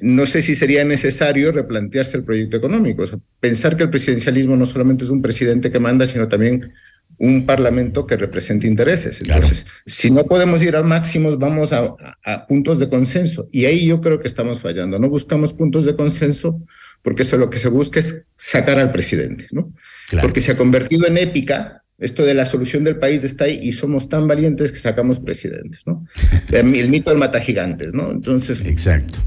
no 0.00 0.26
sé 0.26 0.40
si 0.40 0.54
sería 0.54 0.84
necesario 0.84 1.52
replantearse 1.52 2.16
el 2.16 2.24
proyecto 2.24 2.56
económico. 2.56 3.04
Pensar 3.38 3.76
que 3.76 3.82
el 3.82 3.90
presidencialismo 3.90 4.56
no 4.56 4.64
solamente 4.64 5.04
es 5.04 5.10
un 5.10 5.20
presidente 5.20 5.70
que 5.70 5.78
manda, 5.78 6.06
sino 6.06 6.28
también 6.28 6.72
un 7.18 7.46
parlamento 7.46 8.06
que 8.06 8.16
represente 8.16 8.66
intereses. 8.66 9.20
Entonces, 9.20 9.64
claro. 9.64 9.78
si 9.86 10.10
no 10.10 10.24
podemos 10.24 10.62
ir 10.62 10.76
a 10.76 10.82
máximos, 10.82 11.38
vamos 11.38 11.72
a, 11.72 11.96
puntos 12.46 12.78
de 12.78 12.88
consenso. 12.88 13.48
Y 13.52 13.64
ahí 13.66 13.86
yo 13.86 14.00
creo 14.00 14.18
que 14.18 14.28
estamos 14.28 14.60
fallando. 14.60 14.98
No 14.98 15.08
buscamos 15.08 15.52
puntos 15.52 15.84
de 15.84 15.94
consenso 15.94 16.60
porque 17.02 17.22
eso 17.22 17.36
lo 17.36 17.50
que 17.50 17.58
se 17.58 17.68
busca 17.68 18.00
es 18.00 18.24
sacar 18.36 18.78
al 18.78 18.92
presidente, 18.92 19.46
¿no? 19.50 19.72
Claro. 20.08 20.26
Porque 20.26 20.40
se 20.40 20.52
ha 20.52 20.56
convertido 20.56 21.06
en 21.06 21.18
épica 21.18 21.82
esto 22.02 22.24
de 22.24 22.34
la 22.34 22.46
solución 22.46 22.82
del 22.82 22.98
país 22.98 23.22
está 23.22 23.44
ahí 23.44 23.60
y 23.62 23.72
somos 23.72 24.08
tan 24.08 24.26
valientes 24.26 24.72
que 24.72 24.78
sacamos 24.78 25.20
presidentes, 25.20 25.82
¿no? 25.86 26.04
El 26.52 26.88
mito 26.88 27.10
del 27.10 27.18
mata 27.18 27.40
gigantes, 27.40 27.92
¿no? 27.94 28.10
Entonces. 28.10 28.62
Exacto. 28.62 29.20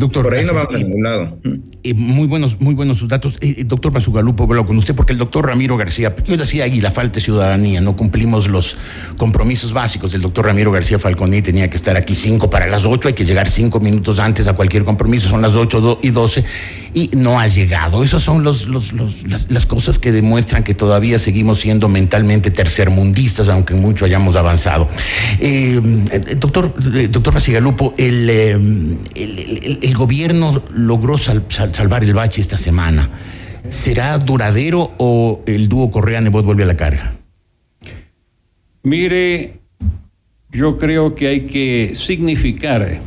Doctor, 0.00 0.22
Por 0.22 0.32
ahí 0.34 0.46
no 0.46 0.54
gracias. 0.54 0.66
vamos 0.72 0.80
a 0.80 0.84
ningún 0.84 1.02
lado. 1.02 1.38
Eh, 1.82 1.92
muy 1.94 2.26
buenos, 2.26 2.58
muy 2.60 2.74
buenos 2.74 2.98
sus 2.98 3.08
datos. 3.08 3.36
Eh, 3.42 3.56
eh, 3.58 3.64
doctor 3.64 3.92
Bazugalupo, 3.92 4.44
hablo 4.44 4.64
con 4.64 4.76
usted 4.78 4.94
porque 4.94 5.12
el 5.12 5.18
doctor 5.18 5.46
Ramiro 5.46 5.76
García, 5.76 6.14
yo 6.26 6.36
decía 6.38 6.64
ahí 6.64 6.80
la 6.80 6.90
falta 6.90 7.14
de 7.16 7.20
ciudadanía, 7.20 7.80
no 7.82 7.96
cumplimos 7.96 8.48
los 8.48 8.76
compromisos 9.18 9.72
básicos 9.74 10.12
del 10.12 10.22
doctor 10.22 10.46
Ramiro 10.46 10.72
García 10.72 10.98
Falconi, 10.98 11.42
tenía 11.42 11.68
que 11.68 11.76
estar 11.76 11.96
aquí 11.98 12.14
cinco 12.14 12.48
para 12.48 12.66
las 12.66 12.86
ocho, 12.86 13.08
hay 13.08 13.14
que 13.14 13.24
llegar 13.26 13.50
cinco 13.50 13.78
minutos 13.80 14.18
antes 14.18 14.48
a 14.48 14.54
cualquier 14.54 14.84
compromiso, 14.84 15.28
son 15.28 15.42
las 15.42 15.54
ocho 15.54 15.98
y 16.02 16.08
doce, 16.10 16.44
y 16.94 17.10
no 17.14 17.38
ha 17.38 17.46
llegado. 17.46 18.02
Esas 18.02 18.22
son 18.22 18.42
los, 18.42 18.66
los- 18.66 18.92
los- 18.94 19.22
las, 19.28 19.50
las 19.50 19.66
cosas 19.66 19.98
que 19.98 20.12
demuestran 20.12 20.64
que 20.64 20.74
todavía 20.74 21.18
seguimos 21.18 21.60
siendo 21.60 21.88
mentalmente 21.90 22.50
tercermundistas, 22.50 23.48
aunque 23.50 23.74
mucho 23.74 24.06
hayamos 24.06 24.36
avanzado. 24.36 24.88
Eh, 25.40 25.78
doctor, 26.38 26.74
doctor 27.10 27.34
el, 27.96 28.30
el, 28.30 28.98
el- 29.14 29.78
el 29.90 29.96
gobierno 29.96 30.62
logró 30.72 31.18
sal- 31.18 31.44
sal- 31.48 31.74
salvar 31.74 32.04
el 32.04 32.14
bache 32.14 32.40
esta 32.40 32.56
semana. 32.56 33.10
¿Será 33.70 34.16
duradero 34.18 34.92
o 34.98 35.42
el 35.46 35.68
dúo 35.68 35.90
Correa-Nebot 35.90 36.44
vuelve 36.44 36.62
a 36.62 36.66
la 36.66 36.76
carga? 36.76 37.16
Mire, 38.84 39.60
yo 40.50 40.76
creo 40.76 41.14
que 41.16 41.26
hay 41.26 41.40
que 41.46 41.92
significar 41.94 43.00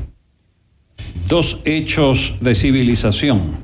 dos 1.28 1.60
hechos 1.64 2.36
de 2.42 2.54
civilización 2.54 3.64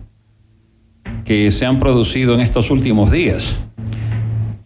que 1.26 1.52
se 1.52 1.66
han 1.66 1.78
producido 1.78 2.34
en 2.34 2.40
estos 2.40 2.72
últimos 2.72 3.12
días 3.12 3.60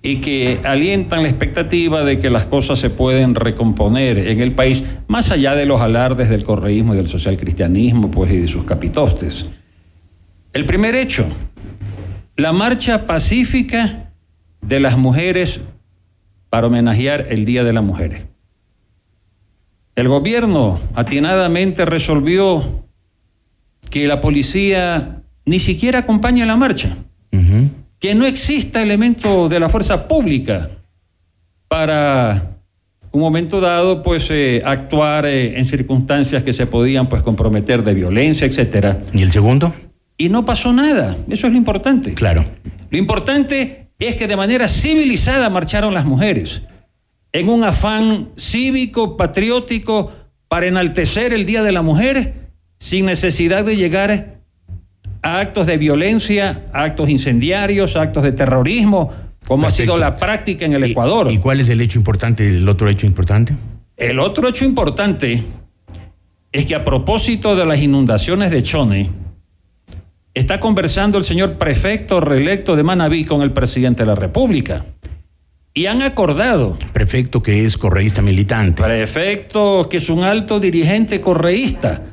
y 0.06 0.18
que 0.18 0.60
alientan 0.66 1.24
la 1.24 1.30
expectativa 1.30 2.04
de 2.04 2.18
que 2.18 2.30
las 2.30 2.46
cosas 2.46 2.78
se 2.78 2.90
pueden 2.90 3.36
recomponer 3.36 4.18
en 4.18 4.42
el 4.42 4.52
país, 4.52 4.84
más 5.08 5.32
allá 5.32 5.56
de 5.56 5.66
los 5.66 5.80
alardes 5.80 6.30
del 6.30 6.44
correísmo 6.44 6.94
y 6.94 6.98
del 6.98 7.08
socialcristianismo, 7.08 8.12
pues, 8.12 8.32
y 8.34 8.38
de 8.38 8.48
sus 8.50 8.66
capitostes. 8.66 9.46
El 10.52 10.66
primer 10.66 10.94
hecho, 10.94 11.26
la 12.36 12.52
marcha 12.52 13.08
pacífica 13.08 14.12
de 14.62 14.82
las 14.82 14.98
mujeres 14.98 15.62
para 16.50 16.68
homenajear 16.68 17.28
el 17.30 17.46
Día 17.46 17.64
de 17.64 17.72
las 17.72 17.84
Mujeres. 17.84 18.26
El 19.96 20.10
gobierno 20.10 20.82
atinadamente 20.96 21.86
resolvió 21.86 22.86
que 23.90 24.06
la 24.08 24.20
policía 24.20 25.24
ni 25.46 25.60
siquiera 25.60 26.00
acompañe 26.00 26.46
la 26.46 26.58
marcha, 26.58 26.98
que 28.04 28.14
no 28.16 28.26
exista 28.26 28.82
elemento 28.82 29.48
de 29.48 29.62
la 29.62 29.70
fuerza 29.70 30.10
pública 30.10 30.70
para 31.70 32.58
un 33.14 33.22
momento 33.22 33.62
dado 33.62 34.04
pues 34.04 34.30
eh, 34.30 34.62
actuar 34.66 35.26
eh, 35.26 35.58
en 35.58 35.66
circunstancias 35.66 36.44
que 36.44 36.52
se 36.52 36.66
podían 36.66 37.08
pues 37.08 37.24
comprometer 37.24 37.82
de 37.82 37.94
violencia, 37.94 38.46
etcétera. 38.46 39.00
¿Y 39.14 39.22
el 39.22 39.32
segundo? 39.32 39.74
Y 40.18 40.28
no 40.28 40.44
pasó 40.44 40.74
nada, 40.74 41.16
eso 41.30 41.48
es 41.48 41.54
lo 41.54 41.58
importante. 41.58 42.14
Claro. 42.14 42.44
Lo 42.90 42.98
importante 42.98 43.88
es 43.98 44.18
que 44.18 44.28
de 44.28 44.36
manera 44.36 44.68
civilizada 44.68 45.50
marcharon 45.50 45.94
las 45.94 46.04
mujeres, 46.04 46.64
en 47.32 47.48
un 47.48 47.64
afán 47.64 48.32
cívico, 48.36 49.16
patriótico, 49.16 50.12
para 50.50 50.66
enaltecer 50.66 51.32
el 51.32 51.46
Día 51.46 51.64
de 51.64 51.72
la 51.72 51.84
Mujer, 51.84 52.52
sin 52.80 53.06
necesidad 53.06 53.64
de 53.64 53.78
llegar 53.78 54.43
a 55.24 55.40
actos 55.40 55.66
de 55.66 55.78
violencia, 55.78 56.66
a 56.74 56.84
actos 56.84 57.10
incendiarios, 57.10 57.96
a 57.96 58.02
actos 58.02 58.24
de 58.24 58.34
terrorismo, 58.34 59.12
como 59.48 59.66
ha 59.68 59.72
sido 59.72 59.98
la 59.98 60.14
práctica 60.14 60.66
en 60.66 60.74
el 60.74 60.86
¿Y- 60.88 60.92
Ecuador. 60.92 61.32
¿Y, 61.32 61.38
cuál 61.38 61.60
es 61.62 61.70
el 61.70 61.82
hecho 61.82 61.98
importante, 61.98 62.48
el 62.48 62.68
otro 62.70 62.88
hecho 62.90 63.06
importante? 63.08 63.56
El 63.98 64.20
otro 64.20 64.48
hecho 64.50 64.66
importante 64.66 65.44
es 66.52 66.66
que 66.66 66.76
a 66.76 66.84
propósito 66.84 67.56
de 67.56 67.66
las 67.66 67.80
inundaciones 67.80 68.52
de 68.52 68.62
Chone, 68.64 69.10
está 70.34 70.60
conversando 70.60 71.18
el 71.18 71.24
señor 71.24 71.58
prefecto 71.58 72.20
reelecto 72.20 72.76
de 72.76 72.84
Manabí 72.84 73.24
con 73.26 73.42
el 73.42 73.52
presidente 73.52 74.04
de 74.04 74.08
la 74.08 74.16
República. 74.16 74.84
Y 75.76 75.86
han 75.88 76.02
acordado, 76.04 76.78
Prefecto 76.92 77.42
que 77.42 77.66
es 77.66 77.78
correísta 77.78 78.22
militante. 78.22 78.84
prefecto 78.84 79.88
que 79.90 79.98
es 79.98 80.10
un 80.10 80.24
alto 80.24 80.60
dirigente 80.60 81.20
correísta, 81.22 82.13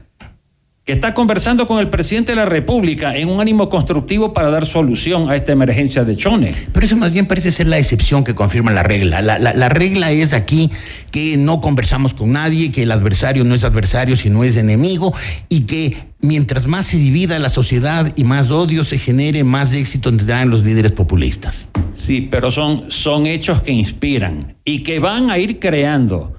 que 0.84 0.92
está 0.92 1.12
conversando 1.14 1.66
con 1.66 1.78
el 1.78 1.88
presidente 1.90 2.32
de 2.32 2.36
la 2.36 2.46
República 2.46 3.14
en 3.16 3.28
un 3.28 3.40
ánimo 3.40 3.68
constructivo 3.68 4.32
para 4.32 4.48
dar 4.50 4.64
solución 4.66 5.28
a 5.30 5.36
esta 5.36 5.52
emergencia 5.52 6.04
de 6.04 6.16
Chone. 6.16 6.54
Pero 6.72 6.86
eso 6.86 6.96
más 6.96 7.12
bien 7.12 7.26
parece 7.26 7.50
ser 7.50 7.66
la 7.66 7.78
excepción 7.78 8.24
que 8.24 8.34
confirma 8.34 8.70
la 8.72 8.82
regla. 8.82 9.20
La, 9.20 9.38
la- 9.38 9.52
la 9.52 9.68
regla 9.68 10.10
es 10.10 10.32
aquí 10.32 10.70
que 11.10 11.36
no 11.36 11.60
conversamos 11.60 12.14
con 12.14 12.32
nadie, 12.32 12.72
que 12.72 12.84
el 12.84 12.92
adversario 12.92 13.44
no 13.44 13.54
es 13.54 13.62
adversario, 13.64 14.16
sino 14.16 14.42
es 14.42 14.56
enemigo, 14.56 15.12
y 15.50 15.60
que 15.62 15.96
mientras 16.22 16.66
más 16.66 16.86
se 16.86 16.96
divida 16.96 17.38
la 17.38 17.50
sociedad 17.50 18.12
y 18.16 18.24
más 18.24 18.50
odio 18.50 18.82
se 18.82 18.96
genere, 18.98 19.44
más 19.44 19.74
éxito 19.74 20.08
tendrán 20.10 20.48
los 20.48 20.64
líderes 20.64 20.92
populistas. 20.92 21.68
Sí, 21.94 22.26
pero 22.30 22.50
son, 22.50 22.90
son 22.90 23.26
hechos 23.26 23.60
que 23.62 23.72
inspiran 23.72 24.56
y 24.64 24.82
que 24.82 24.98
van 24.98 25.30
a 25.30 25.38
ir 25.38 25.58
creando 25.60 26.36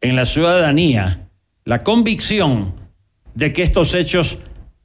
en 0.00 0.16
la 0.16 0.26
ciudadanía 0.26 1.28
la 1.64 1.78
convicción 1.84 2.74
de 3.34 3.52
que 3.52 3.62
estos 3.62 3.94
hechos 3.94 4.38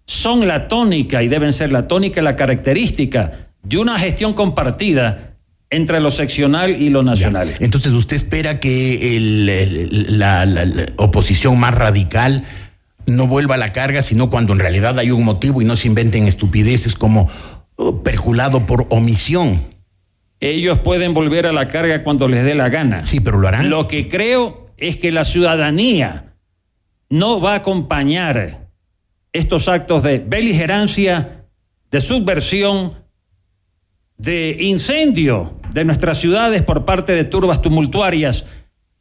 son 0.05 0.47
la 0.47 0.67
tónica 0.67 1.21
y 1.23 1.27
deben 1.27 1.53
ser 1.53 1.71
la 1.71 1.87
tónica 1.87 2.21
y 2.21 2.23
la 2.23 2.35
característica 2.35 3.49
de 3.63 3.77
una 3.77 3.99
gestión 3.99 4.33
compartida 4.33 5.35
entre 5.69 5.99
lo 5.99 6.09
seccional 6.09 6.81
y 6.81 6.89
lo 6.89 7.03
nacional. 7.03 7.53
Entonces, 7.59 7.91
¿usted 7.91 8.15
espera 8.15 8.59
que 8.59 9.15
el- 9.15 9.47
el- 9.49 10.17
la, 10.19 10.45
la- 10.47 10.65
la 10.65 10.85
oposición 10.95 11.59
más 11.59 11.75
radical 11.75 12.43
no 13.05 13.27
vuelva 13.27 13.55
a 13.55 13.57
la 13.59 13.69
carga, 13.71 14.01
sino 14.01 14.29
cuando 14.31 14.53
en 14.53 14.59
realidad 14.59 14.97
hay 14.97 15.11
un 15.11 15.23
motivo 15.23 15.61
y 15.61 15.65
no 15.65 15.75
se 15.75 15.87
inventen 15.87 16.25
estupideces 16.27 16.95
como 16.95 17.29
oh, 17.75 18.01
perjulado 18.01 18.65
por 18.65 18.87
omisión? 18.89 19.61
Ellos 20.39 20.79
pueden 20.79 21.13
volver 21.13 21.45
a 21.45 21.51
la 21.53 21.67
carga 21.67 22.03
cuando 22.03 22.27
les 22.27 22.43
dé 22.43 22.55
la 22.55 22.69
gana. 22.69 23.03
Sí, 23.03 23.19
pero 23.19 23.37
lo 23.37 23.47
harán. 23.47 23.69
Lo 23.69 23.87
que 23.87 24.07
creo 24.07 24.71
es 24.77 24.95
que 24.97 25.11
la 25.11 25.25
ciudadanía 25.25 26.28
no 27.09 27.41
va 27.41 27.53
a 27.53 27.57
acompañar 27.57 28.67
estos 29.33 29.67
actos 29.67 30.03
de 30.03 30.19
beligerancia, 30.19 31.45
de 31.91 31.99
subversión, 32.01 32.95
de 34.17 34.57
incendio 34.59 35.59
de 35.73 35.85
nuestras 35.85 36.17
ciudades 36.17 36.61
por 36.61 36.85
parte 36.85 37.13
de 37.13 37.23
turbas 37.23 37.61
tumultuarias 37.61 38.45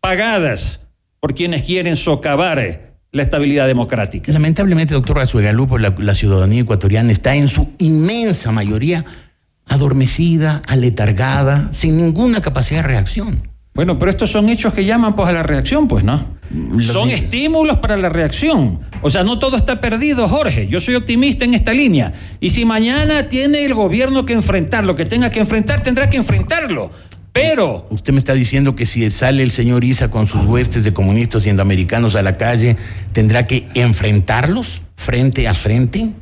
pagadas 0.00 0.80
por 1.20 1.34
quienes 1.34 1.64
quieren 1.64 1.96
socavar 1.96 2.94
la 3.10 3.22
estabilidad 3.22 3.66
democrática. 3.66 4.32
Lamentablemente, 4.32 4.94
doctor 4.94 5.18
Azuegalupo, 5.18 5.78
la, 5.78 5.94
la 5.98 6.14
ciudadanía 6.14 6.62
ecuatoriana 6.62 7.10
está 7.10 7.34
en 7.34 7.48
su 7.48 7.72
inmensa 7.78 8.52
mayoría 8.52 9.04
adormecida, 9.66 10.62
aletargada, 10.66 11.70
sin 11.74 11.96
ninguna 11.96 12.40
capacidad 12.40 12.82
de 12.82 12.88
reacción. 12.88 13.48
Bueno, 13.78 13.96
pero 13.96 14.10
estos 14.10 14.32
son 14.32 14.48
hechos 14.48 14.74
que 14.74 14.84
llaman 14.84 15.14
pues 15.14 15.28
a 15.28 15.32
la 15.32 15.44
reacción, 15.44 15.86
pues, 15.86 16.02
¿no? 16.02 16.20
Los 16.50 16.86
Son 16.86 17.10
estímulos 17.10 17.76
para 17.76 17.96
la 17.96 18.08
reacción. 18.08 18.80
O 19.02 19.08
sea, 19.08 19.22
no 19.22 19.38
todo 19.38 19.56
está 19.56 19.80
perdido, 19.80 20.26
Jorge. 20.26 20.66
Yo 20.66 20.80
soy 20.80 20.96
optimista 20.96 21.44
en 21.44 21.54
esta 21.54 21.72
línea. 21.72 22.12
Y 22.40 22.50
si 22.50 22.64
mañana 22.64 23.28
tiene 23.28 23.64
el 23.64 23.74
gobierno 23.74 24.26
que 24.26 24.32
enfrentar 24.32 24.84
lo 24.84 24.96
que 24.96 25.04
tenga 25.04 25.30
que 25.30 25.38
enfrentar, 25.38 25.80
tendrá 25.80 26.10
que 26.10 26.16
enfrentarlo. 26.16 26.90
Pero 27.32 27.86
Usted 27.90 28.12
me 28.12 28.18
está 28.18 28.34
diciendo 28.34 28.74
que 28.74 28.84
si 28.84 29.08
sale 29.10 29.44
el 29.44 29.52
señor 29.52 29.84
Isa 29.84 30.10
con 30.10 30.26
sus 30.26 30.44
huestes 30.44 30.82
de 30.82 30.92
comunistas 30.92 31.46
y 31.46 31.50
americanos 31.50 32.16
a 32.16 32.22
la 32.22 32.36
calle, 32.36 32.76
tendrá 33.12 33.44
que 33.44 33.68
enfrentarlos 33.74 34.82
frente 34.96 35.46
a 35.46 35.54
frente. 35.54 36.14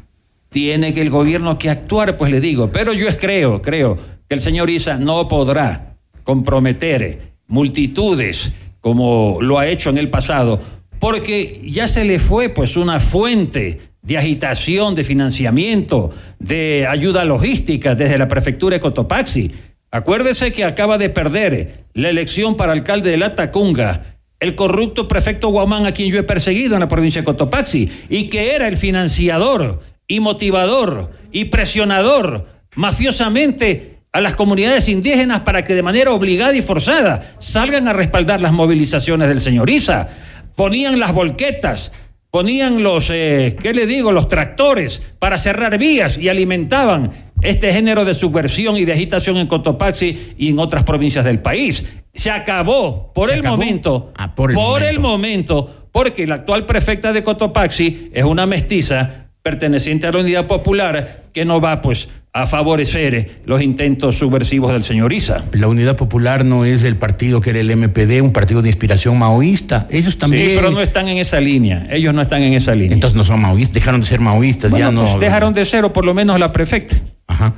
tiene 0.50 0.92
que 0.92 1.00
el 1.00 1.08
gobierno 1.08 1.58
que 1.58 1.70
actuar, 1.70 2.18
pues 2.18 2.30
le 2.30 2.40
digo. 2.40 2.70
Pero 2.70 2.92
yo 2.92 3.06
creo, 3.16 3.62
creo 3.62 3.96
que 4.28 4.34
el 4.34 4.42
señor 4.42 4.68
Isa 4.68 4.98
no 4.98 5.26
podrá 5.26 5.96
comprometer 6.22 7.35
multitudes 7.46 8.52
como 8.80 9.38
lo 9.40 9.58
ha 9.58 9.66
hecho 9.66 9.90
en 9.90 9.98
el 9.98 10.10
pasado, 10.10 10.60
porque 11.00 11.60
ya 11.64 11.88
se 11.88 12.04
le 12.04 12.18
fue 12.18 12.48
pues 12.50 12.76
una 12.76 13.00
fuente 13.00 13.80
de 14.02 14.18
agitación, 14.18 14.94
de 14.94 15.02
financiamiento, 15.02 16.10
de 16.38 16.86
ayuda 16.88 17.24
logística 17.24 17.94
desde 17.94 18.18
la 18.18 18.28
prefectura 18.28 18.76
de 18.76 18.80
Cotopaxi. 18.80 19.50
Acuérdese 19.90 20.52
que 20.52 20.64
acaba 20.64 20.98
de 20.98 21.10
perder 21.10 21.84
la 21.94 22.10
elección 22.10 22.56
para 22.56 22.72
alcalde 22.72 23.10
de 23.10 23.16
La 23.16 23.34
Tacunga 23.34 24.16
el 24.40 24.54
corrupto 24.54 25.08
prefecto 25.08 25.48
Guamán 25.48 25.86
a 25.86 25.92
quien 25.92 26.10
yo 26.10 26.18
he 26.18 26.22
perseguido 26.22 26.74
en 26.74 26.80
la 26.80 26.88
provincia 26.88 27.20
de 27.20 27.24
Cotopaxi 27.24 27.90
y 28.08 28.28
que 28.28 28.54
era 28.54 28.68
el 28.68 28.76
financiador 28.76 29.80
y 30.06 30.20
motivador 30.20 31.10
y 31.32 31.46
presionador 31.46 32.46
mafiosamente 32.74 33.95
a 34.16 34.20
las 34.22 34.34
comunidades 34.34 34.88
indígenas 34.88 35.40
para 35.40 35.62
que 35.62 35.74
de 35.74 35.82
manera 35.82 36.10
obligada 36.12 36.56
y 36.56 36.62
forzada 36.62 37.20
salgan 37.38 37.86
a 37.86 37.92
respaldar 37.92 38.40
las 38.40 38.50
movilizaciones 38.52 39.28
del 39.28 39.40
señor 39.40 39.68
Isa. 39.68 40.08
Ponían 40.54 40.98
las 40.98 41.12
volquetas, 41.12 41.92
ponían 42.30 42.82
los, 42.82 43.10
eh, 43.10 43.56
¿qué 43.60 43.74
le 43.74 43.86
digo?, 43.86 44.12
los 44.12 44.26
tractores 44.28 45.02
para 45.18 45.36
cerrar 45.36 45.76
vías 45.76 46.16
y 46.16 46.30
alimentaban 46.30 47.10
este 47.42 47.74
género 47.74 48.06
de 48.06 48.14
subversión 48.14 48.78
y 48.78 48.86
de 48.86 48.94
agitación 48.94 49.36
en 49.36 49.46
Cotopaxi 49.48 50.32
y 50.38 50.48
en 50.48 50.58
otras 50.60 50.82
provincias 50.84 51.22
del 51.26 51.40
país. 51.40 51.84
Se 52.14 52.30
acabó 52.30 53.12
por 53.12 53.28
¿Se 53.28 53.34
el 53.34 53.40
acabó? 53.40 53.56
momento, 53.58 54.12
Ah, 54.16 54.34
por 54.34 54.50
el 54.50 54.56
momento. 54.56 54.88
el 54.88 54.98
momento, 55.00 55.88
porque 55.92 56.26
la 56.26 56.36
actual 56.36 56.64
prefecta 56.64 57.12
de 57.12 57.22
Cotopaxi 57.22 58.08
es 58.14 58.24
una 58.24 58.46
mestiza, 58.46 59.26
perteneciente 59.42 60.06
a 60.06 60.12
la 60.12 60.20
Unidad 60.20 60.46
Popular 60.46 61.25
que 61.36 61.44
no 61.44 61.60
va 61.60 61.82
pues 61.82 62.08
a 62.32 62.46
favorecer 62.46 63.42
los 63.44 63.60
intentos 63.60 64.16
subversivos 64.16 64.72
del 64.72 64.82
señor 64.82 65.12
Isa. 65.12 65.44
La 65.52 65.68
Unidad 65.68 65.94
Popular 65.94 66.46
no 66.46 66.64
es 66.64 66.82
el 66.82 66.96
partido 66.96 67.42
que 67.42 67.50
era 67.50 67.60
el 67.60 67.76
MPD, 67.76 68.22
un 68.22 68.32
partido 68.32 68.62
de 68.62 68.70
inspiración 68.70 69.18
maoísta. 69.18 69.86
Ellos 69.90 70.16
también. 70.16 70.46
Sí, 70.46 70.52
pero 70.56 70.70
no 70.70 70.80
están 70.80 71.08
en 71.08 71.18
esa 71.18 71.38
línea. 71.38 71.88
Ellos 71.90 72.14
no 72.14 72.22
están 72.22 72.42
en 72.42 72.54
esa 72.54 72.74
línea. 72.74 72.94
Entonces 72.94 73.18
no 73.18 73.24
son 73.24 73.42
maoístas, 73.42 73.74
dejaron 73.74 74.00
de 74.00 74.06
ser 74.06 74.20
maoístas, 74.20 74.72
ya 74.72 74.90
no. 74.90 75.02
Pues, 75.02 75.20
dejaron 75.20 75.52
de 75.52 75.66
ser, 75.66 75.84
o 75.84 75.92
por 75.92 76.06
lo 76.06 76.14
menos 76.14 76.40
la 76.40 76.52
prefecta. 76.52 76.96
Ajá. 77.28 77.54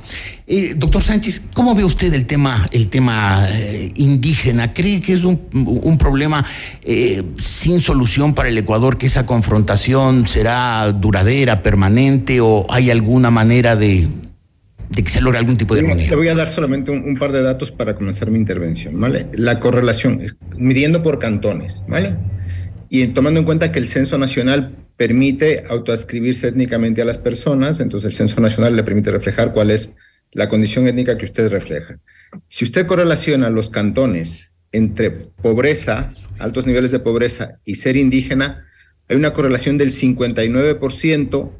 Eh, 0.47 0.73
doctor 0.75 1.03
Sánchez, 1.03 1.43
¿cómo 1.53 1.75
ve 1.75 1.83
usted 1.83 2.11
el 2.13 2.25
tema, 2.25 2.67
el 2.71 2.87
tema 2.87 3.45
eh, 3.49 3.91
indígena? 3.95 4.73
¿Cree 4.73 4.99
que 4.99 5.13
es 5.13 5.23
un, 5.23 5.39
un 5.53 5.97
problema 5.99 6.43
eh, 6.81 7.21
sin 7.37 7.79
solución 7.79 8.33
para 8.33 8.49
el 8.49 8.57
Ecuador, 8.57 8.97
que 8.97 9.05
esa 9.05 9.27
confrontación 9.27 10.25
será 10.25 10.91
duradera, 10.91 11.61
permanente, 11.61 12.41
o 12.41 12.65
hay 12.69 12.89
alguna 12.89 13.29
manera 13.29 13.68
de, 13.75 14.07
de 14.89 15.03
que 15.03 15.09
se 15.09 15.21
logre 15.21 15.39
algún 15.39 15.57
tipo 15.57 15.75
de 15.75 15.81
armonía? 15.81 16.09
Le 16.09 16.15
voy 16.15 16.27
a 16.27 16.35
dar 16.35 16.49
solamente 16.49 16.91
un, 16.91 17.03
un, 17.03 17.17
par 17.17 17.31
de 17.31 17.41
datos 17.41 17.71
para 17.71 17.95
comenzar 17.95 18.29
mi 18.31 18.37
intervención, 18.37 18.99
¿vale? 18.99 19.27
La 19.33 19.59
correlación, 19.59 20.21
midiendo 20.57 21.01
por 21.03 21.19
cantones, 21.19 21.83
¿vale? 21.87 22.15
Y 22.89 23.07
tomando 23.07 23.39
en 23.39 23.45
cuenta 23.45 23.71
que 23.71 23.79
el 23.79 23.87
censo 23.87 24.17
nacional 24.17 24.75
permite 24.97 25.63
autoadscribirse 25.69 26.49
étnicamente 26.49 27.01
a 27.01 27.05
las 27.05 27.17
personas, 27.17 27.79
entonces 27.79 28.11
el 28.11 28.17
censo 28.17 28.41
nacional 28.41 28.75
le 28.75 28.83
permite 28.83 29.11
reflejar 29.11 29.53
cuál 29.53 29.71
es 29.71 29.93
la 30.31 30.49
condición 30.49 30.87
étnica 30.87 31.17
que 31.17 31.25
usted 31.25 31.49
refleja. 31.49 31.99
Si 32.47 32.65
usted 32.65 32.85
correlaciona 32.85 33.49
los 33.49 33.69
cantones 33.69 34.51
entre 34.71 35.09
pobreza, 35.09 36.13
altos 36.37 36.65
niveles 36.67 36.91
de 36.91 36.99
pobreza 36.99 37.59
y 37.65 37.75
ser 37.75 37.95
indígena, 37.95 38.65
hay 39.07 39.15
una 39.15 39.33
correlación 39.33 39.77
del 39.77 39.91
59%, 39.91 41.51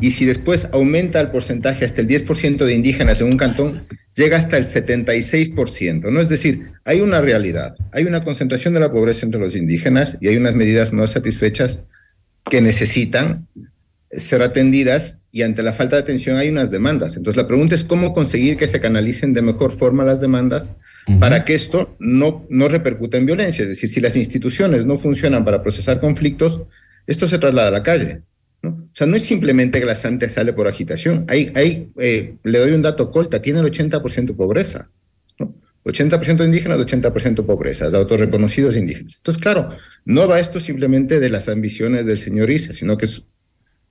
y 0.00 0.12
si 0.12 0.24
después 0.24 0.68
aumenta 0.72 1.20
el 1.20 1.30
porcentaje 1.30 1.84
hasta 1.84 2.00
el 2.00 2.08
10% 2.08 2.64
de 2.64 2.74
indígenas 2.74 3.20
en 3.20 3.28
un 3.28 3.36
cantón, 3.36 3.82
llega 4.16 4.38
hasta 4.38 4.56
el 4.56 4.66
76%, 4.66 6.10
¿no? 6.10 6.20
Es 6.20 6.28
decir, 6.28 6.72
hay 6.84 7.00
una 7.00 7.20
realidad, 7.20 7.76
hay 7.92 8.04
una 8.04 8.24
concentración 8.24 8.74
de 8.74 8.80
la 8.80 8.90
pobreza 8.90 9.26
entre 9.26 9.40
los 9.40 9.54
indígenas 9.54 10.16
y 10.20 10.28
hay 10.28 10.36
unas 10.36 10.54
medidas 10.54 10.92
no 10.92 11.06
satisfechas 11.06 11.80
que 12.50 12.60
necesitan 12.60 13.46
ser 14.10 14.42
atendidas 14.42 15.18
y 15.32 15.42
ante 15.42 15.62
la 15.62 15.72
falta 15.72 15.96
de 15.96 16.02
atención 16.02 16.36
hay 16.36 16.48
unas 16.48 16.70
demandas. 16.70 17.16
Entonces 17.16 17.40
la 17.40 17.46
pregunta 17.46 17.74
es 17.74 17.84
cómo 17.84 18.12
conseguir 18.12 18.56
que 18.56 18.66
se 18.66 18.80
canalicen 18.80 19.32
de 19.32 19.42
mejor 19.42 19.76
forma 19.76 20.04
las 20.04 20.20
demandas 20.20 20.70
uh 21.06 21.12
-huh. 21.12 21.18
para 21.20 21.44
que 21.44 21.54
esto 21.54 21.94
no, 22.00 22.46
no 22.50 22.68
repercuta 22.68 23.16
en 23.16 23.26
violencia. 23.26 23.62
Es 23.62 23.68
decir, 23.68 23.88
si 23.88 24.00
las 24.00 24.16
instituciones 24.16 24.84
no 24.84 24.96
funcionan 24.96 25.44
para 25.44 25.62
procesar 25.62 26.00
conflictos, 26.00 26.62
esto 27.06 27.28
se 27.28 27.38
traslada 27.38 27.68
a 27.68 27.72
la 27.72 27.82
calle. 27.82 28.22
¿No? 28.62 28.70
O 28.70 28.94
sea, 28.94 29.06
no 29.06 29.16
es 29.16 29.22
simplemente 29.22 29.80
que 29.80 29.86
la 29.86 29.96
Santa 29.96 30.28
sale 30.28 30.52
por 30.52 30.68
agitación. 30.68 31.24
Hay, 31.28 31.52
hay, 31.54 31.90
eh, 31.98 32.36
le 32.42 32.58
doy 32.58 32.72
un 32.72 32.82
dato 32.82 33.10
colta, 33.10 33.40
tiene 33.40 33.60
el 33.60 33.66
80% 33.66 34.26
de 34.26 34.34
pobreza. 34.34 34.90
¿no? 35.38 35.54
80% 35.84 36.44
indígenas, 36.44 36.78
80% 36.78 37.46
pobreza, 37.46 37.90
de 37.90 37.96
autorreconocidos 37.96 38.76
indígenas. 38.76 39.16
Entonces, 39.16 39.42
claro, 39.42 39.68
no 40.04 40.28
va 40.28 40.40
esto 40.40 40.60
simplemente 40.60 41.20
de 41.20 41.30
las 41.30 41.48
ambiciones 41.48 42.04
del 42.04 42.18
señor 42.18 42.50
Isa, 42.50 42.74
sino 42.74 42.98
que 42.98 43.06
es 43.06 43.22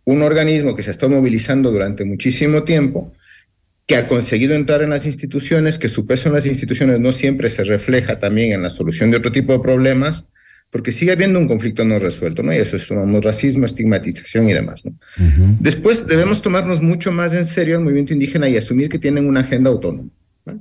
un 0.06 0.22
organismo 0.22 0.76
que 0.76 0.84
se 0.84 0.92
estado 0.92 1.12
movilizando 1.12 1.72
durante 1.72 2.06
muchísimo 2.06 2.64
tiempo, 2.64 3.14
que 3.86 3.96
ha 3.96 4.08
conseguido 4.08 4.54
entrar 4.54 4.84
en 4.84 4.92
las 4.92 5.08
instituciones, 5.08 5.80
que 5.80 5.90
su 5.90 6.06
peso 6.06 6.30
en 6.30 6.36
las 6.36 6.46
instituciones 6.46 7.00
no 7.00 7.12
siempre 7.12 7.50
se 7.50 7.64
refleja 7.64 8.20
también 8.20 8.54
en 8.54 8.62
la 8.62 8.70
solución 8.70 9.10
de 9.10 9.18
otro 9.18 9.32
tipo 9.32 9.54
de 9.54 9.60
problemas, 9.60 10.26
porque 10.72 10.92
sigue 10.92 11.12
habiendo 11.12 11.40
un 11.40 11.48
conflicto 11.48 11.84
no 11.84 11.98
resuelto, 11.98 12.44
¿no? 12.44 12.54
Y 12.54 12.58
eso 12.58 12.76
es 12.76 12.84
sumamos 12.84 13.24
racismo, 13.24 13.66
estigmatización 13.66 14.50
y 14.50 14.54
demás, 14.54 14.86
¿no? 14.86 14.92
Uh 14.92 15.24
-huh. 15.24 15.58
Después 15.60 16.06
debemos 16.06 16.42
tomarnos 16.42 16.82
mucho 16.82 17.12
más 17.12 17.34
en 17.34 17.46
serio 17.46 17.78
el 17.78 17.84
movimiento 17.84 18.14
indígena 18.14 18.48
y 18.48 18.58
asumir 18.58 18.90
que 18.90 19.00
tienen 19.00 19.26
una 19.26 19.40
agenda 19.40 19.70
autónoma. 19.70 20.10
¿vale? 20.46 20.60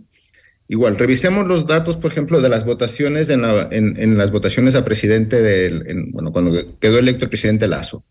Igual, 0.66 0.96
revisemos 0.96 1.46
los 1.46 1.66
datos, 1.66 1.96
por 1.98 2.10
ejemplo, 2.10 2.40
de 2.40 2.48
las 2.48 2.64
votaciones 2.64 3.28
en, 3.28 3.42
la, 3.42 3.68
en, 3.70 3.96
en 3.98 4.16
las 4.16 4.30
votaciones 4.30 4.74
a 4.74 4.84
presidente 4.84 5.42
del, 5.42 5.82
en, 5.86 6.10
bueno, 6.12 6.32
cuando 6.32 6.78
quedó 6.78 6.98
electo 6.98 7.24
el 7.24 7.30
presidente 7.30 7.68
Lazo. 7.68 8.04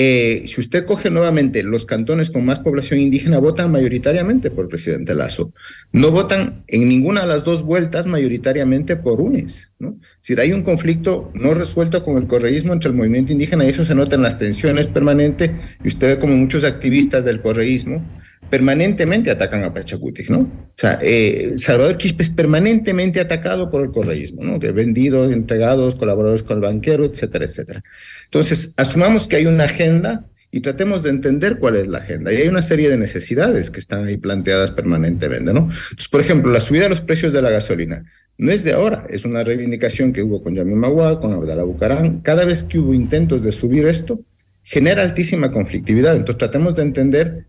Eh, 0.00 0.44
si 0.46 0.60
usted 0.60 0.84
coge 0.86 1.10
nuevamente 1.10 1.64
los 1.64 1.84
cantones 1.84 2.30
con 2.30 2.44
más 2.44 2.60
población 2.60 3.00
indígena, 3.00 3.40
votan 3.40 3.72
mayoritariamente 3.72 4.48
por 4.48 4.66
el 4.66 4.68
presidente 4.68 5.12
Lazo. 5.12 5.52
No 5.90 6.12
votan 6.12 6.62
en 6.68 6.88
ninguna 6.88 7.22
de 7.22 7.26
las 7.26 7.42
dos 7.42 7.64
vueltas 7.64 8.06
mayoritariamente 8.06 8.94
por 8.94 9.20
UNES. 9.20 9.72
¿no? 9.80 9.98
Es 9.98 10.22
decir, 10.22 10.38
hay 10.38 10.52
un 10.52 10.62
conflicto 10.62 11.32
no 11.34 11.52
resuelto 11.52 12.04
con 12.04 12.16
el 12.16 12.28
correísmo 12.28 12.72
entre 12.72 12.90
el 12.90 12.96
movimiento 12.96 13.32
indígena 13.32 13.64
y 13.64 13.70
eso 13.70 13.84
se 13.84 13.96
nota 13.96 14.14
en 14.14 14.22
las 14.22 14.38
tensiones 14.38 14.86
permanentes. 14.86 15.50
Y 15.82 15.88
usted 15.88 16.14
ve 16.14 16.18
como 16.20 16.36
muchos 16.36 16.62
activistas 16.62 17.24
del 17.24 17.42
correísmo 17.42 18.06
permanentemente 18.50 19.30
atacan 19.30 19.62
a 19.64 19.72
Pachacuti, 19.72 20.24
¿no? 20.28 20.40
O 20.40 20.74
sea, 20.76 20.98
eh, 21.02 21.52
Salvador 21.56 21.96
Quispe 21.96 22.22
es 22.22 22.30
permanentemente 22.30 23.20
atacado 23.20 23.68
por 23.70 23.82
el 23.82 23.90
correísmo, 23.90 24.44
¿no? 24.44 24.58
Que 24.58 24.72
vendidos, 24.72 25.32
entregados, 25.32 25.96
colaboradores 25.96 26.42
con 26.42 26.58
el 26.58 26.62
banquero, 26.62 27.04
etcétera, 27.04 27.44
etcétera. 27.44 27.82
Entonces, 28.24 28.72
asumamos 28.76 29.26
que 29.26 29.36
hay 29.36 29.46
una 29.46 29.64
agenda 29.64 30.26
y 30.50 30.60
tratemos 30.60 31.02
de 31.02 31.10
entender 31.10 31.58
cuál 31.58 31.76
es 31.76 31.88
la 31.88 31.98
agenda. 31.98 32.32
Y 32.32 32.36
hay 32.36 32.48
una 32.48 32.62
serie 32.62 32.88
de 32.88 32.96
necesidades 32.96 33.70
que 33.70 33.80
están 33.80 34.04
ahí 34.04 34.16
planteadas 34.16 34.70
permanentemente, 34.70 35.52
¿no? 35.52 35.60
Entonces, 35.60 36.08
por 36.08 36.20
ejemplo, 36.20 36.50
la 36.50 36.60
subida 36.60 36.84
de 36.84 36.90
los 36.90 37.00
precios 37.02 37.32
de 37.32 37.42
la 37.42 37.50
gasolina 37.50 38.04
no 38.38 38.52
es 38.52 38.64
de 38.64 38.72
ahora, 38.72 39.04
es 39.10 39.24
una 39.24 39.42
reivindicación 39.42 40.12
que 40.12 40.22
hubo 40.22 40.42
con 40.42 40.54
Yamil 40.54 40.80
con 41.20 41.32
Abdalá 41.34 41.64
Bucarán. 41.64 42.20
Cada 42.20 42.44
vez 42.44 42.62
que 42.62 42.78
hubo 42.78 42.94
intentos 42.94 43.42
de 43.42 43.52
subir 43.52 43.86
esto, 43.86 44.20
genera 44.62 45.02
altísima 45.02 45.50
conflictividad. 45.50 46.16
Entonces, 46.16 46.38
tratemos 46.38 46.74
de 46.76 46.82
entender 46.82 47.47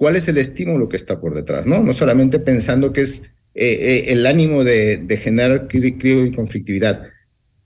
cuál 0.00 0.16
es 0.16 0.26
el 0.28 0.38
estímulo 0.38 0.88
que 0.88 0.96
está 0.96 1.20
por 1.20 1.34
detrás, 1.34 1.66
¿no? 1.66 1.82
No 1.82 1.92
solamente 1.92 2.38
pensando 2.38 2.90
que 2.90 3.02
es 3.02 3.20
eh, 3.54 3.66
eh, 3.66 4.04
el 4.08 4.24
ánimo 4.24 4.64
de, 4.64 4.96
de 4.96 5.16
generar 5.18 5.68
crío 5.68 6.24
y 6.24 6.32
conflictividad. 6.32 7.10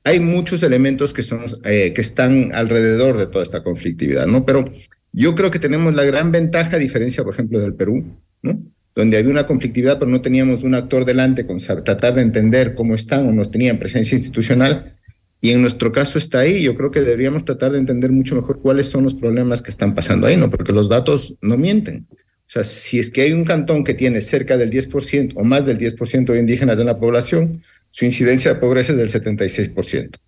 Hay 0.03 0.19
muchos 0.19 0.65
elementos 0.65 1.15
que, 1.15 1.23
son, 1.23 1.43
eh, 1.63 1.93
que 1.95 2.01
están 2.01 2.51
alrededor 2.53 3.19
de 3.19 3.29
toda 3.29 3.45
esta 3.45 3.63
conflictividad, 3.63 4.27
¿no? 4.27 4.45
Pero 4.45 4.65
yo 5.13 5.37
creo 5.37 5.53
que 5.53 5.61
tenemos 5.61 5.95
la 5.95 6.03
gran 6.03 6.33
ventaja, 6.33 6.75
a 6.75 6.81
diferencia, 6.81 7.23
por 7.23 7.35
ejemplo, 7.35 7.61
del 7.61 7.75
Perú, 7.75 8.05
¿no? 8.43 8.61
Donde 8.97 9.17
había 9.17 9.31
una 9.31 9.47
conflictividad, 9.47 10.01
pero 10.01 10.11
no 10.11 10.21
teníamos 10.21 10.65
un 10.65 10.75
actor 10.75 11.05
delante 11.05 11.47
con 11.47 11.61
tratar 11.61 12.15
de 12.15 12.23
entender 12.23 12.75
cómo 12.75 12.97
están 12.97 13.29
o 13.29 13.33
nos 13.33 13.53
tenían 13.53 13.79
presencia 13.79 14.19
institucional. 14.19 14.97
Y 15.41 15.53
en 15.53 15.61
nuestro 15.61 15.93
caso 15.93 16.19
está 16.19 16.41
ahí. 16.41 16.63
Yo 16.65 16.75
creo 16.75 16.91
que 16.91 17.01
deberíamos 17.01 17.45
tratar 17.45 17.71
de 17.71 17.79
entender 17.79 18.11
mucho 18.11 18.35
mejor 18.35 18.61
cuáles 18.61 18.89
son 18.89 19.05
los 19.05 19.15
problemas 19.15 19.63
que 19.63 19.71
están 19.71 19.95
pasando 19.95 20.27
ahí, 20.27 20.37
¿no? 20.37 20.51
Porque 20.51 20.73
los 20.73 20.89
datos 20.89 21.37
no 21.41 21.57
mienten. 21.57 22.09
O 22.47 22.51
sea, 22.55 22.65
si 22.65 22.99
es 22.99 23.11
que 23.11 23.23
hay 23.23 23.33
un 23.33 23.45
cantón 23.45 23.85
que 23.85 23.95
tiene 23.95 24.21
cerca 24.21 24.57
del 24.57 24.71
10% 24.71 25.33
o 25.35 25.45
más 25.45 25.67
del 25.67 25.79
10% 25.79 26.33
de 26.33 26.39
indígenas 26.39 26.79
en 26.79 26.87
la 26.87 26.99
población, 26.99 27.63
su 27.91 28.05
incidencia 28.05 28.55
de 28.55 28.61
pobreza 28.61 28.93
es 28.93 28.99
del 28.99 29.11
76%. 29.11 30.19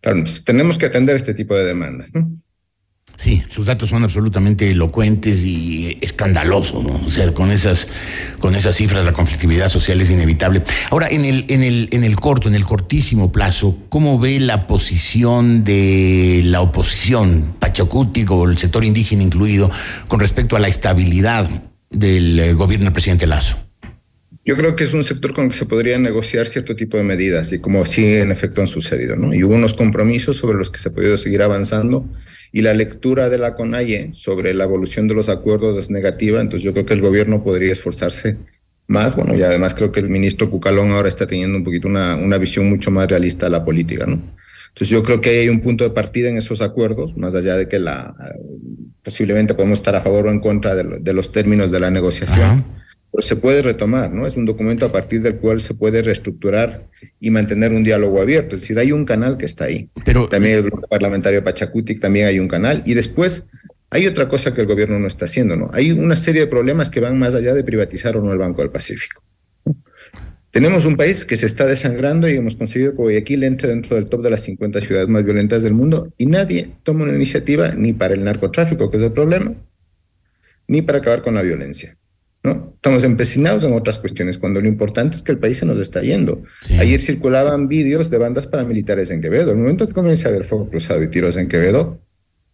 Claro, 0.00 0.24
tenemos 0.44 0.78
que 0.78 0.86
atender 0.86 1.16
este 1.16 1.34
tipo 1.34 1.54
de 1.54 1.64
demandas, 1.64 2.14
¿no? 2.14 2.39
Sí, 3.20 3.42
sus 3.50 3.66
datos 3.66 3.90
son 3.90 4.02
absolutamente 4.02 4.70
elocuentes 4.70 5.44
y 5.44 5.98
escandalosos, 6.00 6.82
¿no? 6.82 7.02
O 7.04 7.10
sea, 7.10 7.34
con 7.34 7.50
esas, 7.50 7.86
con 8.38 8.54
esas 8.54 8.74
cifras 8.74 9.04
la 9.04 9.12
conflictividad 9.12 9.68
social 9.68 10.00
es 10.00 10.08
inevitable. 10.08 10.62
Ahora, 10.88 11.06
en 11.10 11.26
el, 11.26 11.44
en 11.48 11.62
el, 11.62 11.90
en 11.92 12.02
el 12.02 12.16
corto, 12.16 12.48
en 12.48 12.54
el 12.54 12.64
cortísimo 12.64 13.30
plazo, 13.30 13.76
¿cómo 13.90 14.18
ve 14.18 14.40
la 14.40 14.66
posición 14.66 15.64
de 15.64 16.40
la 16.46 16.62
oposición, 16.62 17.54
Pachacútico, 17.58 18.48
el 18.48 18.56
sector 18.56 18.86
indígena 18.86 19.22
incluido, 19.22 19.70
con 20.08 20.18
respecto 20.18 20.56
a 20.56 20.58
la 20.58 20.68
estabilidad 20.68 21.46
del 21.90 22.40
eh, 22.40 22.54
gobierno 22.54 22.84
del 22.84 22.94
presidente 22.94 23.26
Lazo? 23.26 23.58
Yo 24.46 24.56
creo 24.56 24.74
que 24.76 24.84
es 24.84 24.94
un 24.94 25.04
sector 25.04 25.34
con 25.34 25.44
el 25.44 25.50
que 25.50 25.58
se 25.58 25.66
podría 25.66 25.98
negociar 25.98 26.46
cierto 26.46 26.74
tipo 26.74 26.96
de 26.96 27.02
medidas 27.02 27.52
y 27.52 27.58
como 27.58 27.84
sí 27.84 28.02
en 28.02 28.32
efecto 28.32 28.62
han 28.62 28.66
sucedido, 28.66 29.14
¿no? 29.16 29.34
Y 29.34 29.44
hubo 29.44 29.54
unos 29.54 29.74
compromisos 29.74 30.38
sobre 30.38 30.56
los 30.56 30.70
que 30.70 30.78
se 30.78 30.88
ha 30.88 30.92
podido 30.92 31.18
seguir 31.18 31.42
avanzando 31.42 32.08
y 32.52 32.62
la 32.62 32.74
lectura 32.74 33.28
de 33.28 33.38
la 33.38 33.54
CONAIE 33.54 34.10
sobre 34.12 34.54
la 34.54 34.64
evolución 34.64 35.08
de 35.08 35.14
los 35.14 35.28
acuerdos 35.28 35.78
es 35.78 35.90
negativa, 35.90 36.40
entonces 36.40 36.64
yo 36.64 36.72
creo 36.72 36.86
que 36.86 36.94
el 36.94 37.00
gobierno 37.00 37.42
podría 37.42 37.72
esforzarse 37.72 38.38
más, 38.86 39.14
bueno, 39.14 39.36
y 39.36 39.42
además 39.42 39.74
creo 39.74 39.92
que 39.92 40.00
el 40.00 40.08
ministro 40.08 40.50
Cucalón 40.50 40.90
ahora 40.90 41.08
está 41.08 41.26
teniendo 41.26 41.56
un 41.56 41.64
poquito 41.64 41.86
una, 41.86 42.16
una 42.16 42.38
visión 42.38 42.68
mucho 42.68 42.90
más 42.90 43.08
realista 43.08 43.46
de 43.46 43.50
la 43.50 43.64
política, 43.64 44.04
¿no? 44.04 44.20
Entonces 44.68 44.88
yo 44.88 45.02
creo 45.02 45.20
que 45.20 45.30
hay 45.40 45.48
un 45.48 45.60
punto 45.60 45.84
de 45.84 45.90
partida 45.90 46.28
en 46.28 46.36
esos 46.36 46.60
acuerdos, 46.60 47.16
más 47.16 47.34
allá 47.34 47.56
de 47.56 47.68
que 47.68 47.78
la 47.78 48.14
posiblemente 49.02 49.54
podemos 49.54 49.78
estar 49.78 49.96
a 49.96 50.00
favor 50.00 50.26
o 50.26 50.30
en 50.30 50.40
contra 50.40 50.74
de, 50.74 50.98
de 51.00 51.12
los 51.12 51.32
términos 51.32 51.70
de 51.70 51.80
la 51.80 51.90
negociación. 51.90 52.40
Ajá 52.40 52.64
pero 53.12 53.22
se 53.22 53.36
puede 53.36 53.62
retomar, 53.62 54.12
¿no? 54.12 54.26
Es 54.26 54.36
un 54.36 54.46
documento 54.46 54.86
a 54.86 54.92
partir 54.92 55.22
del 55.22 55.36
cual 55.36 55.60
se 55.60 55.74
puede 55.74 56.02
reestructurar 56.02 56.88
y 57.18 57.30
mantener 57.30 57.72
un 57.72 57.82
diálogo 57.82 58.20
abierto. 58.20 58.54
Es 58.54 58.62
decir, 58.62 58.78
hay 58.78 58.92
un 58.92 59.04
canal 59.04 59.36
que 59.36 59.46
está 59.46 59.64
ahí. 59.64 59.90
Pero 60.04 60.28
también 60.28 60.56
el 60.56 60.62
grupo 60.64 60.86
parlamentario 60.86 61.42
Pachacutic 61.42 62.00
también 62.00 62.26
hay 62.26 62.38
un 62.38 62.48
canal. 62.48 62.82
Y 62.86 62.94
después 62.94 63.44
hay 63.90 64.06
otra 64.06 64.28
cosa 64.28 64.54
que 64.54 64.60
el 64.60 64.68
gobierno 64.68 64.98
no 65.00 65.08
está 65.08 65.24
haciendo, 65.24 65.56
¿no? 65.56 65.70
Hay 65.72 65.90
una 65.90 66.16
serie 66.16 66.42
de 66.42 66.46
problemas 66.46 66.90
que 66.90 67.00
van 67.00 67.18
más 67.18 67.34
allá 67.34 67.52
de 67.52 67.64
privatizar 67.64 68.16
o 68.16 68.22
no 68.22 68.32
el 68.32 68.38
Banco 68.38 68.62
del 68.62 68.70
Pacífico. 68.70 69.24
Tenemos 70.52 70.84
un 70.84 70.96
país 70.96 71.24
que 71.24 71.36
se 71.36 71.46
está 71.46 71.64
desangrando 71.64 72.28
y 72.28 72.36
hemos 72.36 72.56
conseguido 72.56 72.92
que 72.92 73.02
Guayaquil 73.02 73.44
entre 73.44 73.68
dentro 73.68 73.96
del 73.96 74.08
top 74.08 74.22
de 74.22 74.30
las 74.30 74.42
50 74.42 74.80
ciudades 74.80 75.08
más 75.08 75.24
violentas 75.24 75.62
del 75.62 75.74
mundo 75.74 76.12
y 76.18 76.26
nadie 76.26 76.72
toma 76.82 77.04
una 77.04 77.14
iniciativa 77.14 77.72
ni 77.72 77.92
para 77.92 78.14
el 78.14 78.24
narcotráfico, 78.24 78.90
que 78.90 78.96
es 78.96 79.02
el 79.04 79.12
problema, 79.12 79.54
ni 80.66 80.82
para 80.82 80.98
acabar 80.98 81.22
con 81.22 81.34
la 81.34 81.42
violencia. 81.42 81.96
¿No? 82.42 82.72
Estamos 82.74 83.04
empecinados 83.04 83.64
en 83.64 83.72
otras 83.72 83.98
cuestiones, 83.98 84.38
cuando 84.38 84.60
lo 84.60 84.68
importante 84.68 85.16
es 85.16 85.22
que 85.22 85.32
el 85.32 85.38
país 85.38 85.58
se 85.58 85.66
nos 85.66 85.78
está 85.78 86.00
yendo. 86.00 86.42
Ayer 86.78 87.00
circulaban 87.00 87.68
vídeos 87.68 88.10
de 88.10 88.18
bandas 88.18 88.46
paramilitares 88.46 89.10
en 89.10 89.20
Quevedo. 89.20 89.52
El 89.52 89.58
momento 89.58 89.86
que 89.86 89.92
comience 89.92 90.26
a 90.26 90.30
haber 90.30 90.44
fuego 90.44 90.66
cruzado 90.66 91.02
y 91.02 91.08
tiros 91.08 91.36
en 91.36 91.48
Quevedo, 91.48 92.00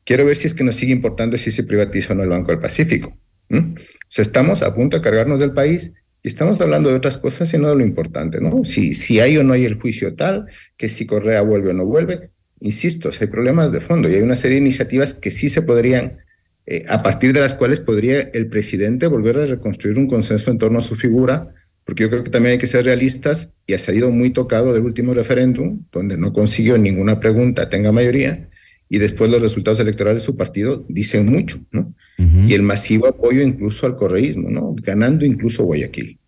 quiero 0.05 0.25
ver 0.25 0.37
si 0.37 0.47
es 0.49 0.55
que 0.55 0.65
nos 0.65 0.77
sigue 0.77 0.93
importando 0.93 1.39
si 1.39 1.51
se 1.51 1.65
privatiza 1.65 2.13
o 2.13 2.17
no 2.17 2.23
el 2.23 2.29
Banco 2.29 2.51
del 2.51 2.61
Pacífico. 2.61 3.17
O 3.51 3.75
sea, 4.09 4.23
estamos 4.23 4.63
a 4.63 4.75
punto 4.75 4.97
de 4.97 5.03
cargarnos 5.03 5.41
del 5.41 5.53
país 5.53 5.93
y 6.23 6.29
estamos 6.29 6.61
hablando 6.61 6.89
de 6.89 6.97
otras 6.97 7.19
cosas 7.19 7.53
y 7.55 7.59
no 7.59 7.69
de 7.69 7.77
lo 7.77 7.85
importante, 7.85 8.41
¿no? 8.41 8.65
Si, 8.65 8.95
si 8.95 9.21
hay 9.21 9.37
o 9.37 9.45
no 9.45 9.53
hay 9.53 9.65
el 9.65 9.75
juicio 9.75 10.15
tal, 10.15 10.47
que 10.77 10.89
si 10.89 11.07
Correa 11.07 11.43
vuelve 11.43 11.71
o 11.71 11.75
no 11.75 11.87
vuelve. 11.87 12.31
Insisto, 12.59 13.11
hay 13.21 13.27
problemas 13.29 13.71
de 13.71 13.81
fondo 13.81 14.09
y 14.09 14.15
hay 14.15 14.23
una 14.23 14.37
serie 14.37 14.57
de 14.57 14.63
iniciativas 14.63 15.15
que 15.15 15.31
sí 15.31 15.49
se 15.49 15.63
podrían, 15.63 16.19
eh, 16.67 16.85
a 16.89 17.03
partir 17.03 17.33
de 17.33 17.41
las 17.41 17.55
cuales 17.55 17.81
podría 17.81 18.21
el 18.21 18.49
presidente 18.49 19.07
volver 19.07 19.39
a 19.39 19.47
reconstruir 19.47 19.99
un 19.99 20.09
consenso 20.09 20.51
en 20.51 20.59
torno 20.59 20.81
a 20.81 20.83
su 20.83 20.97
figura, 20.97 21.55
porque 21.85 22.03
yo 22.03 22.11
creo 22.11 22.25
que 22.25 22.31
también 22.31 22.53
hay 22.53 22.59
que 22.59 22.67
ser 22.67 22.85
realistas 22.85 23.51
y 23.67 23.75
ha 23.75 23.79
salido 23.79 24.11
muy 24.11 24.31
tocado 24.31 24.75
del 24.75 24.83
último 24.83 25.15
referéndum, 25.15 25.85
donde 25.93 26.17
no 26.17 26.33
consiguió 26.33 26.77
ninguna 26.77 27.21
pregunta 27.21 27.71
tenga 27.71 27.93
mayoría, 27.93 28.49
y 28.89 28.99
después 28.99 29.31
los 29.31 29.43
resultados 29.43 29.79
electorales 29.81 30.23
de 30.23 30.27
su 30.27 30.37
partido 30.37 30.85
dicen 30.89 31.27
mucho, 31.27 31.59
¿no? 31.73 31.95
Y 32.19 32.55
el 32.55 32.63
masivo 32.63 33.07
apoyo 33.07 33.43
incluso 33.43 33.87
al 33.87 33.97
correísmo, 33.97 34.49
¿no? 34.49 34.75
Ganando 34.81 35.27
incluso 35.27 35.65
Guayaquil. 35.65 36.19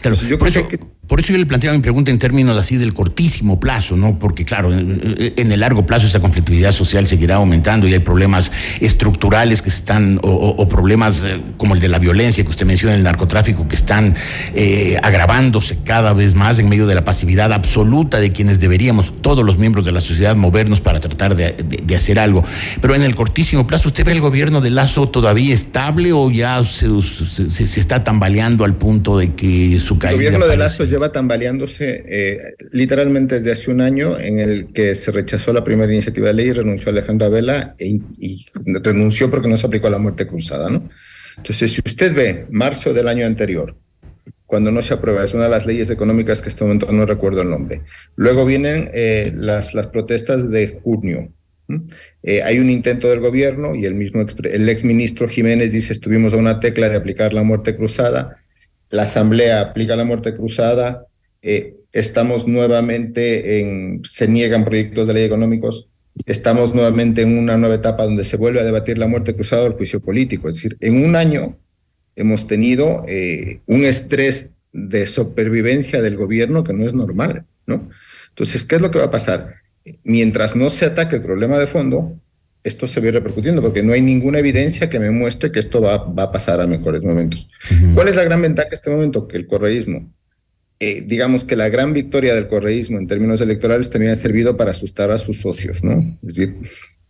Claro, 0.00 0.16
yo 0.16 0.38
por, 0.38 0.48
eso, 0.48 0.68
que... 0.68 0.78
por 1.12 1.20
eso 1.20 1.34
yo 1.34 1.38
le 1.38 1.44
planteaba 1.44 1.76
mi 1.76 1.82
pregunta 1.82 2.10
en 2.10 2.18
términos 2.18 2.56
así 2.56 2.78
del 2.78 2.94
cortísimo 2.94 3.60
plazo, 3.60 3.98
¿no? 3.98 4.18
Porque 4.18 4.46
claro, 4.46 4.72
en, 4.72 5.52
el 5.52 5.60
largo 5.60 5.84
plazo 5.84 6.06
esa 6.06 6.20
conflictividad 6.20 6.72
social 6.72 7.06
seguirá 7.06 7.34
aumentando 7.34 7.86
y 7.86 7.92
hay 7.92 7.98
problemas 7.98 8.50
estructurales 8.80 9.60
que 9.60 9.68
están, 9.68 10.18
o, 10.22 10.66
problemas 10.70 11.22
eh, 11.22 11.38
como 11.58 11.74
el 11.74 11.82
de 11.82 11.88
la 11.88 11.98
violencia 11.98 12.42
que 12.42 12.48
usted 12.48 12.64
menciona, 12.64 12.94
el 12.94 13.02
narcotráfico, 13.02 13.68
que 13.68 13.74
están 13.74 14.16
eh, 14.54 14.96
agravándose 15.02 15.76
cada 15.84 16.14
vez 16.14 16.32
más 16.32 16.58
en 16.58 16.70
medio 16.70 16.86
de 16.86 16.94
la 16.94 17.04
pasividad 17.04 17.52
absoluta 17.52 18.18
de 18.18 18.32
quienes 18.32 18.58
deberíamos, 18.58 19.12
todos 19.20 19.44
los 19.44 19.58
miembros 19.58 19.84
de 19.84 19.92
la 19.92 20.00
sociedad, 20.00 20.34
movernos 20.34 20.80
para 20.80 20.98
tratar 20.98 21.36
de, 21.36 21.94
hacer 21.94 22.18
algo. 22.18 22.42
Pero 22.80 22.94
en 22.94 23.02
el 23.02 23.14
cortísimo 23.14 23.66
plazo, 23.66 23.90
¿usted 23.90 24.06
ve 24.06 24.12
el 24.12 24.22
gobierno 24.22 24.62
de 24.62 24.70
Lazo 24.70 25.10
todavía 25.10 25.52
estable 25.52 26.14
o 26.14 26.30
ya 26.30 26.64
se, 26.64 26.88
se 27.50 27.80
está 27.80 28.02
tambaleando 28.02 28.64
al 28.64 28.76
punto 28.76 29.18
de 29.18 29.34
que 29.34 29.78
su 29.78 29.98
el 30.02 30.14
gobierno 30.14 30.46
de 30.46 30.56
Lazo 30.56 30.86
lleva 30.86 31.01
tambaleándose 31.10 32.04
eh, 32.06 32.54
literalmente 32.70 33.36
desde 33.36 33.52
hace 33.52 33.70
un 33.70 33.80
año 33.80 34.18
en 34.18 34.38
el 34.38 34.72
que 34.72 34.94
se 34.94 35.10
rechazó 35.10 35.52
la 35.52 35.64
primera 35.64 35.92
iniciativa 35.92 36.28
de 36.28 36.34
ley 36.34 36.48
y 36.48 36.52
renunció 36.52 36.90
Alejandro 36.90 37.26
Abela 37.26 37.74
e, 37.78 37.98
y 38.18 38.46
renunció 38.64 39.30
porque 39.30 39.48
no 39.48 39.56
se 39.56 39.66
aplicó 39.66 39.90
la 39.90 39.98
muerte 39.98 40.26
cruzada, 40.26 40.70
¿no? 40.70 40.88
Entonces, 41.36 41.72
si 41.72 41.80
usted 41.84 42.14
ve 42.14 42.46
marzo 42.50 42.92
del 42.92 43.08
año 43.08 43.26
anterior, 43.26 43.74
cuando 44.46 44.70
no 44.70 44.82
se 44.82 44.92
aprueba, 44.92 45.24
es 45.24 45.32
una 45.32 45.44
de 45.44 45.50
las 45.50 45.64
leyes 45.64 45.88
económicas 45.88 46.42
que 46.42 46.48
en 46.48 46.52
este 46.52 46.64
momento 46.64 46.92
no 46.92 47.06
recuerdo 47.06 47.40
el 47.40 47.48
nombre. 47.48 47.80
Luego 48.16 48.44
vienen 48.44 48.90
eh, 48.92 49.32
las, 49.34 49.72
las 49.72 49.86
protestas 49.86 50.50
de 50.50 50.78
junio. 50.82 51.32
Eh, 52.22 52.42
hay 52.42 52.58
un 52.58 52.68
intento 52.68 53.08
del 53.08 53.20
gobierno 53.20 53.74
y 53.74 53.86
el 53.86 53.94
mismo 53.94 54.20
el 54.20 54.68
ex 54.68 54.84
ministro 54.84 55.26
Jiménez 55.26 55.72
dice 55.72 55.94
estuvimos 55.94 56.34
a 56.34 56.36
una 56.36 56.60
tecla 56.60 56.90
de 56.90 56.96
aplicar 56.96 57.32
la 57.32 57.44
muerte 57.44 57.74
cruzada 57.76 58.36
la 58.92 59.04
Asamblea 59.04 59.60
aplica 59.62 59.96
la 59.96 60.04
muerte 60.04 60.34
cruzada, 60.34 61.06
eh, 61.40 61.76
estamos 61.92 62.46
nuevamente 62.46 63.58
en, 63.58 64.02
se 64.04 64.28
niegan 64.28 64.66
proyectos 64.66 65.08
de 65.08 65.14
ley 65.14 65.24
económicos, 65.24 65.88
estamos 66.26 66.74
nuevamente 66.74 67.22
en 67.22 67.38
una 67.38 67.56
nueva 67.56 67.76
etapa 67.76 68.04
donde 68.04 68.24
se 68.24 68.36
vuelve 68.36 68.60
a 68.60 68.64
debatir 68.64 68.98
la 68.98 69.08
muerte 69.08 69.34
cruzada 69.34 69.62
o 69.62 69.66
el 69.66 69.72
juicio 69.72 70.00
político. 70.00 70.48
Es 70.48 70.56
decir, 70.56 70.76
en 70.80 71.02
un 71.02 71.16
año 71.16 71.58
hemos 72.16 72.46
tenido 72.46 73.04
eh, 73.08 73.60
un 73.66 73.82
estrés 73.84 74.50
de 74.74 75.06
supervivencia 75.06 76.02
del 76.02 76.16
gobierno 76.16 76.62
que 76.62 76.74
no 76.74 76.86
es 76.86 76.92
normal, 76.92 77.46
¿no? 77.66 77.88
Entonces, 78.28 78.64
¿qué 78.66 78.76
es 78.76 78.82
lo 78.82 78.90
que 78.90 78.98
va 78.98 79.06
a 79.06 79.10
pasar? 79.10 79.54
Mientras 80.04 80.54
no 80.54 80.68
se 80.68 80.84
ataque 80.84 81.16
el 81.16 81.22
problema 81.22 81.58
de 81.58 81.66
fondo, 81.66 82.20
esto 82.64 82.86
se 82.86 83.00
ve 83.00 83.10
repercutiendo, 83.10 83.60
porque 83.60 83.82
no 83.82 83.92
hay 83.92 84.00
ninguna 84.00 84.38
evidencia 84.38 84.88
que 84.88 85.00
me 85.00 85.10
muestre 85.10 85.50
que 85.50 85.60
esto 85.60 85.80
va, 85.80 85.98
va 85.98 86.24
a 86.24 86.32
pasar 86.32 86.60
a 86.60 86.66
mejores 86.66 87.02
momentos. 87.02 87.48
¿Cuál 87.94 88.08
es 88.08 88.16
la 88.16 88.24
gran 88.24 88.40
ventaja 88.40 88.68
en 88.68 88.74
este 88.74 88.90
momento? 88.90 89.26
Que 89.26 89.36
el 89.36 89.46
correísmo, 89.46 90.12
eh, 90.78 91.04
digamos 91.06 91.44
que 91.44 91.56
la 91.56 91.68
gran 91.68 91.92
victoria 91.92 92.34
del 92.34 92.48
correísmo 92.48 92.98
en 92.98 93.06
términos 93.06 93.40
electorales 93.40 93.90
también 93.90 94.12
ha 94.12 94.16
servido 94.16 94.56
para 94.56 94.70
asustar 94.70 95.10
a 95.10 95.18
sus 95.18 95.40
socios, 95.40 95.82
¿no? 95.82 96.18
Es 96.22 96.34
decir, 96.34 96.56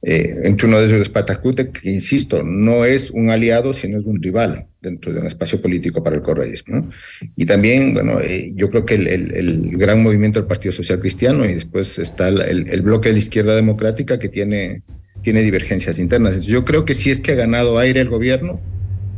eh, 0.03 0.41
entre 0.43 0.67
uno 0.67 0.81
de 0.81 0.87
ellos 0.87 1.01
es 1.01 1.09
Patacute, 1.09 1.71
que 1.71 1.91
insisto, 1.91 2.43
no 2.43 2.85
es 2.85 3.11
un 3.11 3.31
aliado, 3.31 3.73
sino 3.73 3.99
es 3.99 4.07
un 4.07 4.21
rival 4.21 4.67
dentro 4.81 5.12
de 5.12 5.21
un 5.21 5.27
espacio 5.27 5.61
político 5.62 6.03
para 6.03 6.17
el 6.17 6.23
correísmo. 6.23 6.77
¿no? 6.77 6.91
Y 7.37 7.47
también, 7.47 7.95
bueno, 7.95 8.21
eh, 8.21 8.53
yo 8.57 8.69
creo 8.69 8.85
que 8.85 8.97
el, 8.97 9.07
el, 9.07 9.33
el, 9.33 9.77
gran 9.77 10.03
movimiento 10.03 10.41
del 10.41 10.49
Partido 10.49 10.73
Social 10.73 10.99
Cristiano 10.99 11.45
y 11.45 11.55
después 11.55 12.01
está 12.01 12.29
el, 12.29 12.69
el 12.69 12.83
bloque 12.83 13.11
de 13.11 13.12
la 13.12 13.19
izquierda 13.21 13.55
democrática 13.55 14.19
que 14.19 14.29
tiene 14.29 14.83
tiene 15.23 15.43
divergencias 15.43 15.99
internas. 15.99 16.43
Yo 16.43 16.65
creo 16.65 16.85
que 16.85 16.95
sí 16.95 17.11
es 17.11 17.21
que 17.21 17.33
ha 17.33 17.37
ganado 17.37 17.79
aire 17.79 18.01
el 18.01 18.09
gobierno, 18.09 18.61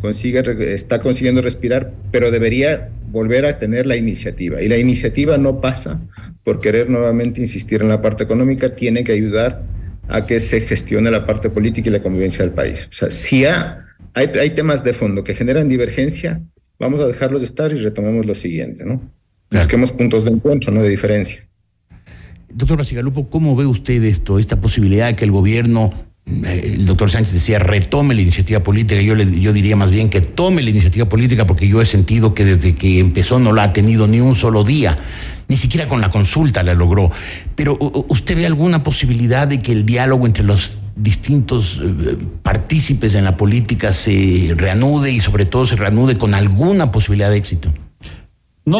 consigue, 0.00 0.42
está 0.74 1.00
consiguiendo 1.00 1.42
respirar, 1.42 1.92
pero 2.10 2.30
debería 2.30 2.90
volver 3.08 3.46
a 3.46 3.58
tener 3.58 3.86
la 3.86 3.96
iniciativa. 3.96 4.60
Y 4.60 4.68
la 4.68 4.76
iniciativa 4.76 5.38
no 5.38 5.60
pasa 5.60 6.00
por 6.42 6.60
querer 6.60 6.90
nuevamente 6.90 7.40
insistir 7.40 7.80
en 7.80 7.88
la 7.88 8.02
parte 8.02 8.24
económica, 8.24 8.74
tiene 8.76 9.02
que 9.02 9.12
ayudar 9.12 9.62
a 10.08 10.26
que 10.26 10.40
se 10.40 10.60
gestione 10.60 11.10
la 11.10 11.24
parte 11.24 11.48
política 11.48 11.88
y 11.88 11.92
la 11.92 12.02
convivencia 12.02 12.44
del 12.44 12.52
país. 12.52 12.86
O 12.90 12.92
sea, 12.92 13.10
si 13.10 13.46
hay, 13.46 13.64
hay 14.14 14.50
temas 14.50 14.84
de 14.84 14.92
fondo 14.92 15.24
que 15.24 15.34
generan 15.34 15.68
divergencia, 15.68 16.42
vamos 16.78 17.00
a 17.00 17.06
dejarlos 17.06 17.40
de 17.40 17.46
estar 17.46 17.72
y 17.72 17.76
retomemos 17.76 18.26
lo 18.26 18.34
siguiente, 18.34 18.84
¿no? 18.84 19.00
Busquemos 19.50 19.92
puntos 19.92 20.24
de 20.24 20.32
encuentro, 20.32 20.72
no 20.72 20.82
de 20.82 20.88
diferencia. 20.88 21.46
Doctor 22.54 22.78
Basigalupo, 22.78 23.28
¿cómo 23.28 23.56
ve 23.56 23.66
usted 23.66 24.02
esto, 24.04 24.38
esta 24.38 24.60
posibilidad 24.60 25.08
de 25.08 25.16
que 25.16 25.24
el 25.24 25.32
gobierno, 25.32 25.92
eh, 26.24 26.74
el 26.76 26.86
doctor 26.86 27.10
Sánchez 27.10 27.34
decía, 27.34 27.58
retome 27.58 28.14
la 28.14 28.22
iniciativa 28.22 28.60
política? 28.60 29.00
Yo, 29.00 29.16
le, 29.16 29.40
yo 29.40 29.52
diría 29.52 29.74
más 29.74 29.90
bien 29.90 30.08
que 30.08 30.20
tome 30.20 30.62
la 30.62 30.70
iniciativa 30.70 31.08
política 31.08 31.48
porque 31.48 31.66
yo 31.66 31.82
he 31.82 31.84
sentido 31.84 32.32
que 32.32 32.44
desde 32.44 32.76
que 32.76 33.00
empezó 33.00 33.40
no 33.40 33.52
la 33.52 33.64
ha 33.64 33.72
tenido 33.72 34.06
ni 34.06 34.20
un 34.20 34.36
solo 34.36 34.62
día, 34.62 34.96
ni 35.48 35.56
siquiera 35.56 35.88
con 35.88 36.00
la 36.00 36.12
consulta 36.12 36.62
la 36.62 36.74
logró. 36.74 37.10
Pero 37.56 37.76
¿usted 38.08 38.36
ve 38.36 38.46
alguna 38.46 38.84
posibilidad 38.84 39.48
de 39.48 39.60
que 39.60 39.72
el 39.72 39.84
diálogo 39.84 40.24
entre 40.24 40.44
los 40.44 40.78
distintos 40.94 41.80
eh, 41.82 42.16
partícipes 42.44 43.16
en 43.16 43.24
la 43.24 43.36
política 43.36 43.92
se 43.92 44.54
reanude 44.56 45.10
y 45.10 45.18
sobre 45.18 45.44
todo 45.44 45.64
se 45.64 45.74
reanude 45.74 46.16
con 46.16 46.34
alguna 46.34 46.92
posibilidad 46.92 47.30
de 47.30 47.36
éxito? 47.36 47.74
No. 48.64 48.78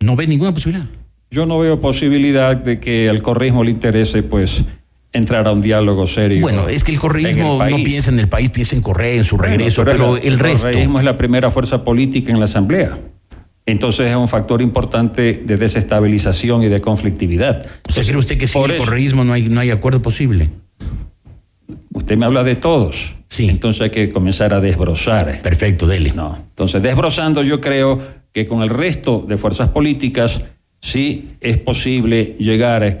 ¿No 0.00 0.16
ve 0.16 0.26
ninguna 0.26 0.52
posibilidad? 0.52 0.88
Yo 1.30 1.46
no 1.46 1.58
veo 1.58 1.80
posibilidad 1.80 2.56
de 2.56 2.80
que 2.80 3.08
al 3.08 3.20
correísmo 3.22 3.62
le 3.62 3.70
interese, 3.70 4.22
pues, 4.22 4.64
entrar 5.12 5.46
a 5.46 5.52
un 5.52 5.60
diálogo 5.60 6.06
serio. 6.06 6.40
Bueno, 6.40 6.68
es 6.68 6.84
que 6.84 6.92
el 6.92 6.98
correísmo 6.98 7.62
no 7.62 7.76
piensa 7.76 8.10
en 8.10 8.18
el 8.18 8.28
país, 8.28 8.50
piensa 8.50 8.76
en 8.76 8.82
Correa, 8.82 9.14
en 9.14 9.24
su 9.24 9.36
regreso, 9.36 9.84
pero, 9.84 10.16
el, 10.16 10.38
resto. 10.38 10.68
El 10.68 10.74
correísmo 10.74 10.98
es 10.98 11.04
la 11.04 11.16
primera 11.16 11.50
fuerza 11.50 11.84
política 11.84 12.32
en 12.32 12.38
la 12.38 12.46
Asamblea. 12.46 12.98
Entonces 13.66 14.08
es 14.08 14.16
un 14.16 14.28
factor 14.28 14.62
importante 14.62 15.42
de 15.44 15.56
desestabilización 15.58 16.62
y 16.62 16.68
de 16.68 16.80
conflictividad. 16.80 17.66
¿Usted 17.86 18.06
cree 18.06 18.16
usted 18.16 18.38
que 18.38 18.46
sin 18.46 18.64
el 18.64 18.78
correísmo 18.78 19.24
no 19.24 19.34
hay, 19.34 19.42
no 19.50 19.60
hay 19.60 19.70
acuerdo 19.70 20.00
posible? 20.00 20.48
Usted 21.92 22.16
me 22.16 22.24
habla 22.24 22.44
de 22.44 22.56
todos. 22.56 23.14
Sí. 23.28 23.46
Entonces 23.50 23.82
hay 23.82 23.90
que 23.90 24.10
comenzar 24.10 24.54
a 24.54 24.60
desbrozar. 24.60 25.42
Perfecto, 25.42 25.86
dele. 25.86 26.12
No. 26.14 26.34
Entonces, 26.48 26.82
desbrozando, 26.82 27.42
yo 27.42 27.60
creo 27.60 28.00
que 28.32 28.46
con 28.46 28.62
el 28.62 28.70
resto 28.70 29.22
de 29.28 29.36
fuerzas 29.36 29.68
políticas 29.68 30.42
sí 30.80 31.36
es 31.40 31.58
posible 31.58 32.36
llegar 32.38 33.00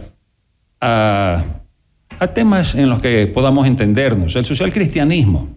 a, 0.80 1.44
temas 2.34 2.74
en 2.74 2.88
los 2.88 3.00
que 3.00 3.26
podamos 3.28 3.66
entendernos. 3.66 4.34
El 4.36 4.44
social 4.44 4.72
cristianismo 4.72 5.48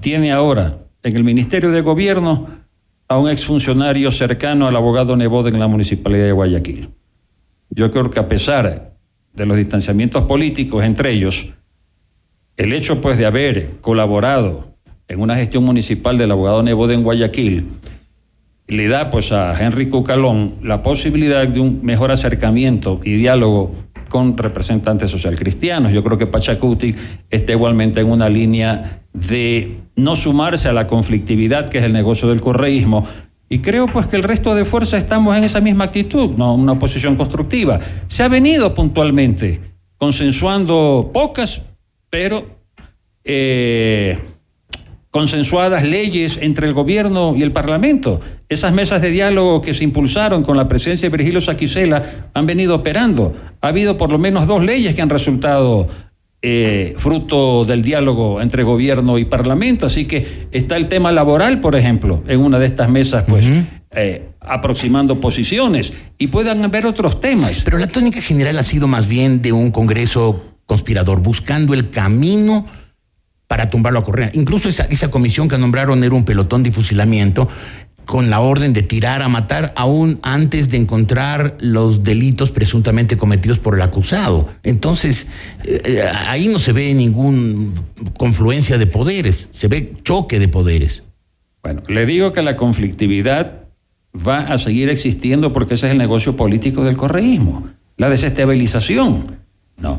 tiene 0.00 0.32
ahora 0.32 0.78
en 1.02 1.16
el 1.16 1.24
Ministerio 1.24 1.70
de 1.70 1.82
Gobierno 1.82 2.48
a 3.08 3.18
un 3.18 3.28
exfuncionario 3.28 4.10
cercano 4.10 4.66
al 4.66 4.76
abogado 4.76 5.16
Nebode 5.16 5.50
en 5.50 5.58
la 5.58 5.66
Municipalidad 5.66 6.26
de 6.26 6.32
Guayaquil. 6.32 6.88
Yo 7.70 7.90
creo 7.90 8.10
que 8.10 8.20
a 8.20 8.28
pesar 8.28 8.94
de 9.32 9.46
los 9.46 9.56
distanciamientos 9.56 10.24
políticos 10.24 10.84
entre 10.84 11.12
ellos, 11.12 11.46
el 12.56 12.72
hecho 12.72 13.00
pues 13.00 13.18
de 13.18 13.26
haber 13.26 13.80
colaborado 13.80 14.74
en 15.08 15.20
una 15.20 15.36
gestión 15.36 15.64
municipal 15.64 16.16
del 16.16 16.30
abogado 16.30 16.62
Nebode 16.62 16.94
en 16.94 17.02
Guayaquil 17.02 17.66
le 18.70 18.88
da 18.88 19.10
pues 19.10 19.32
a 19.32 19.60
Henry 19.60 19.88
Cucalón 19.88 20.54
la 20.62 20.82
posibilidad 20.82 21.46
de 21.46 21.60
un 21.60 21.80
mejor 21.84 22.12
acercamiento 22.12 23.00
y 23.04 23.16
diálogo 23.16 23.72
con 24.08 24.36
representantes 24.38 25.10
social 25.10 25.36
cristianos. 25.36 25.92
Yo 25.92 26.02
creo 26.04 26.16
que 26.16 26.26
Pachacuti 26.26 26.94
está 27.28 27.52
igualmente 27.52 28.00
en 28.00 28.08
una 28.08 28.28
línea 28.28 29.02
de 29.12 29.78
no 29.96 30.14
sumarse 30.14 30.68
a 30.68 30.72
la 30.72 30.86
conflictividad 30.86 31.68
que 31.68 31.78
es 31.78 31.84
el 31.84 31.92
negocio 31.92 32.28
del 32.28 32.40
correísmo, 32.40 33.06
Y 33.52 33.58
creo 33.58 33.86
pues 33.86 34.06
que 34.06 34.14
el 34.14 34.22
resto 34.22 34.54
de 34.54 34.64
fuerzas 34.64 35.02
estamos 35.02 35.36
en 35.36 35.42
esa 35.42 35.60
misma 35.60 35.86
actitud, 35.86 36.36
no 36.36 36.54
una 36.54 36.72
oposición 36.72 37.16
constructiva. 37.16 37.80
Se 38.06 38.22
ha 38.22 38.28
venido 38.28 38.72
puntualmente 38.74 39.60
consensuando 39.98 41.10
pocas, 41.12 41.60
pero 42.08 42.46
eh, 43.24 44.20
consensuadas 45.10 45.82
leyes 45.82 46.38
entre 46.40 46.66
el 46.66 46.72
gobierno 46.72 47.34
y 47.36 47.42
el 47.42 47.52
parlamento. 47.52 48.20
Esas 48.48 48.72
mesas 48.72 49.02
de 49.02 49.10
diálogo 49.10 49.60
que 49.60 49.74
se 49.74 49.84
impulsaron 49.84 50.42
con 50.42 50.56
la 50.56 50.68
presencia 50.68 51.08
de 51.08 51.16
Virgilio 51.16 51.40
Saquicela 51.40 52.30
han 52.32 52.46
venido 52.46 52.76
operando. 52.76 53.34
Ha 53.60 53.68
habido 53.68 53.96
por 53.96 54.12
lo 54.12 54.18
menos 54.18 54.46
dos 54.46 54.62
leyes 54.62 54.94
que 54.94 55.02
han 55.02 55.10
resultado 55.10 55.88
eh, 56.42 56.94
fruto 56.96 57.64
del 57.64 57.82
diálogo 57.82 58.40
entre 58.40 58.62
gobierno 58.62 59.18
y 59.18 59.24
parlamento. 59.24 59.86
Así 59.86 60.04
que 60.04 60.46
está 60.52 60.76
el 60.76 60.88
tema 60.88 61.10
laboral, 61.10 61.60
por 61.60 61.74
ejemplo, 61.74 62.22
en 62.28 62.40
una 62.40 62.58
de 62.58 62.66
estas 62.66 62.88
mesas, 62.88 63.24
pues. 63.26 63.46
Eh, 63.92 64.28
aproximando 64.40 65.18
posiciones 65.18 65.92
y 66.16 66.28
puedan 66.28 66.64
haber 66.64 66.86
otros 66.86 67.20
temas. 67.20 67.62
Pero 67.64 67.76
la 67.76 67.88
tónica 67.88 68.22
general 68.22 68.56
ha 68.58 68.62
sido 68.62 68.86
más 68.86 69.08
bien 69.08 69.42
de 69.42 69.52
un 69.52 69.72
Congreso 69.72 70.42
conspirador, 70.64 71.20
buscando 71.20 71.74
el 71.74 71.90
camino 71.90 72.64
para 73.50 73.68
tumbarlo 73.68 73.98
a 73.98 74.04
Correa. 74.04 74.30
Incluso 74.34 74.68
esa, 74.68 75.10
comisión 75.10 75.48
que 75.48 75.58
nombraron 75.58 76.04
era 76.04 76.14
un 76.14 76.24
pelotón 76.24 76.62
de 76.62 76.70
fusilamiento 76.70 77.48
con 78.06 78.30
la 78.30 78.38
orden 78.38 78.72
de 78.72 78.84
tirar 78.84 79.22
a 79.22 79.28
matar 79.28 79.72
aún 79.74 80.20
antes 80.22 80.70
de 80.70 80.76
encontrar 80.76 81.56
los 81.58 82.04
delitos 82.04 82.52
presuntamente 82.52 83.16
cometidos 83.16 83.58
por 83.58 83.74
el 83.74 83.82
acusado. 83.82 84.48
Entonces, 84.62 85.26
eh, 85.64 85.82
eh, 85.84 86.02
ahí 86.28 86.46
no 86.46 86.60
se 86.60 86.72
ve 86.72 86.94
ninguna 86.94 87.72
confluencia 88.16 88.78
de 88.78 88.86
poderes, 88.86 89.48
se 89.50 89.66
ve 89.66 89.94
choque 90.04 90.38
de 90.38 90.46
poderes. 90.46 91.02
Bueno, 91.60 91.82
le 91.88 92.06
digo 92.06 92.32
que 92.32 92.42
la 92.42 92.56
conflictividad 92.56 93.64
va 94.14 94.42
a 94.42 94.58
seguir 94.58 94.88
existiendo 94.90 95.52
porque 95.52 95.74
ese 95.74 95.86
es 95.86 95.92
el 95.92 95.98
negocio 95.98 96.36
político 96.36 96.84
del 96.84 96.96
correísmo, 96.96 97.68
la 97.96 98.10
desestabilización. 98.10 99.38
No, 99.76 99.98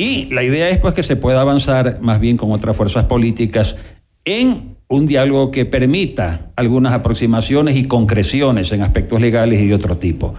y 0.00 0.24
la 0.30 0.42
idea 0.42 0.70
es 0.70 0.78
pues 0.78 0.94
que 0.94 1.02
se 1.02 1.14
pueda 1.14 1.42
avanzar 1.42 2.00
más 2.00 2.20
bien 2.20 2.38
con 2.38 2.52
otras 2.52 2.74
fuerzas 2.74 3.04
políticas 3.04 3.76
en 4.24 4.76
un 4.88 5.06
diálogo 5.06 5.50
que 5.50 5.66
permita 5.66 6.52
algunas 6.56 6.94
aproximaciones 6.94 7.76
y 7.76 7.84
concreciones 7.84 8.72
en 8.72 8.80
aspectos 8.80 9.20
legales 9.20 9.60
y 9.60 9.66
de 9.66 9.74
otro 9.74 9.98
tipo. 9.98 10.32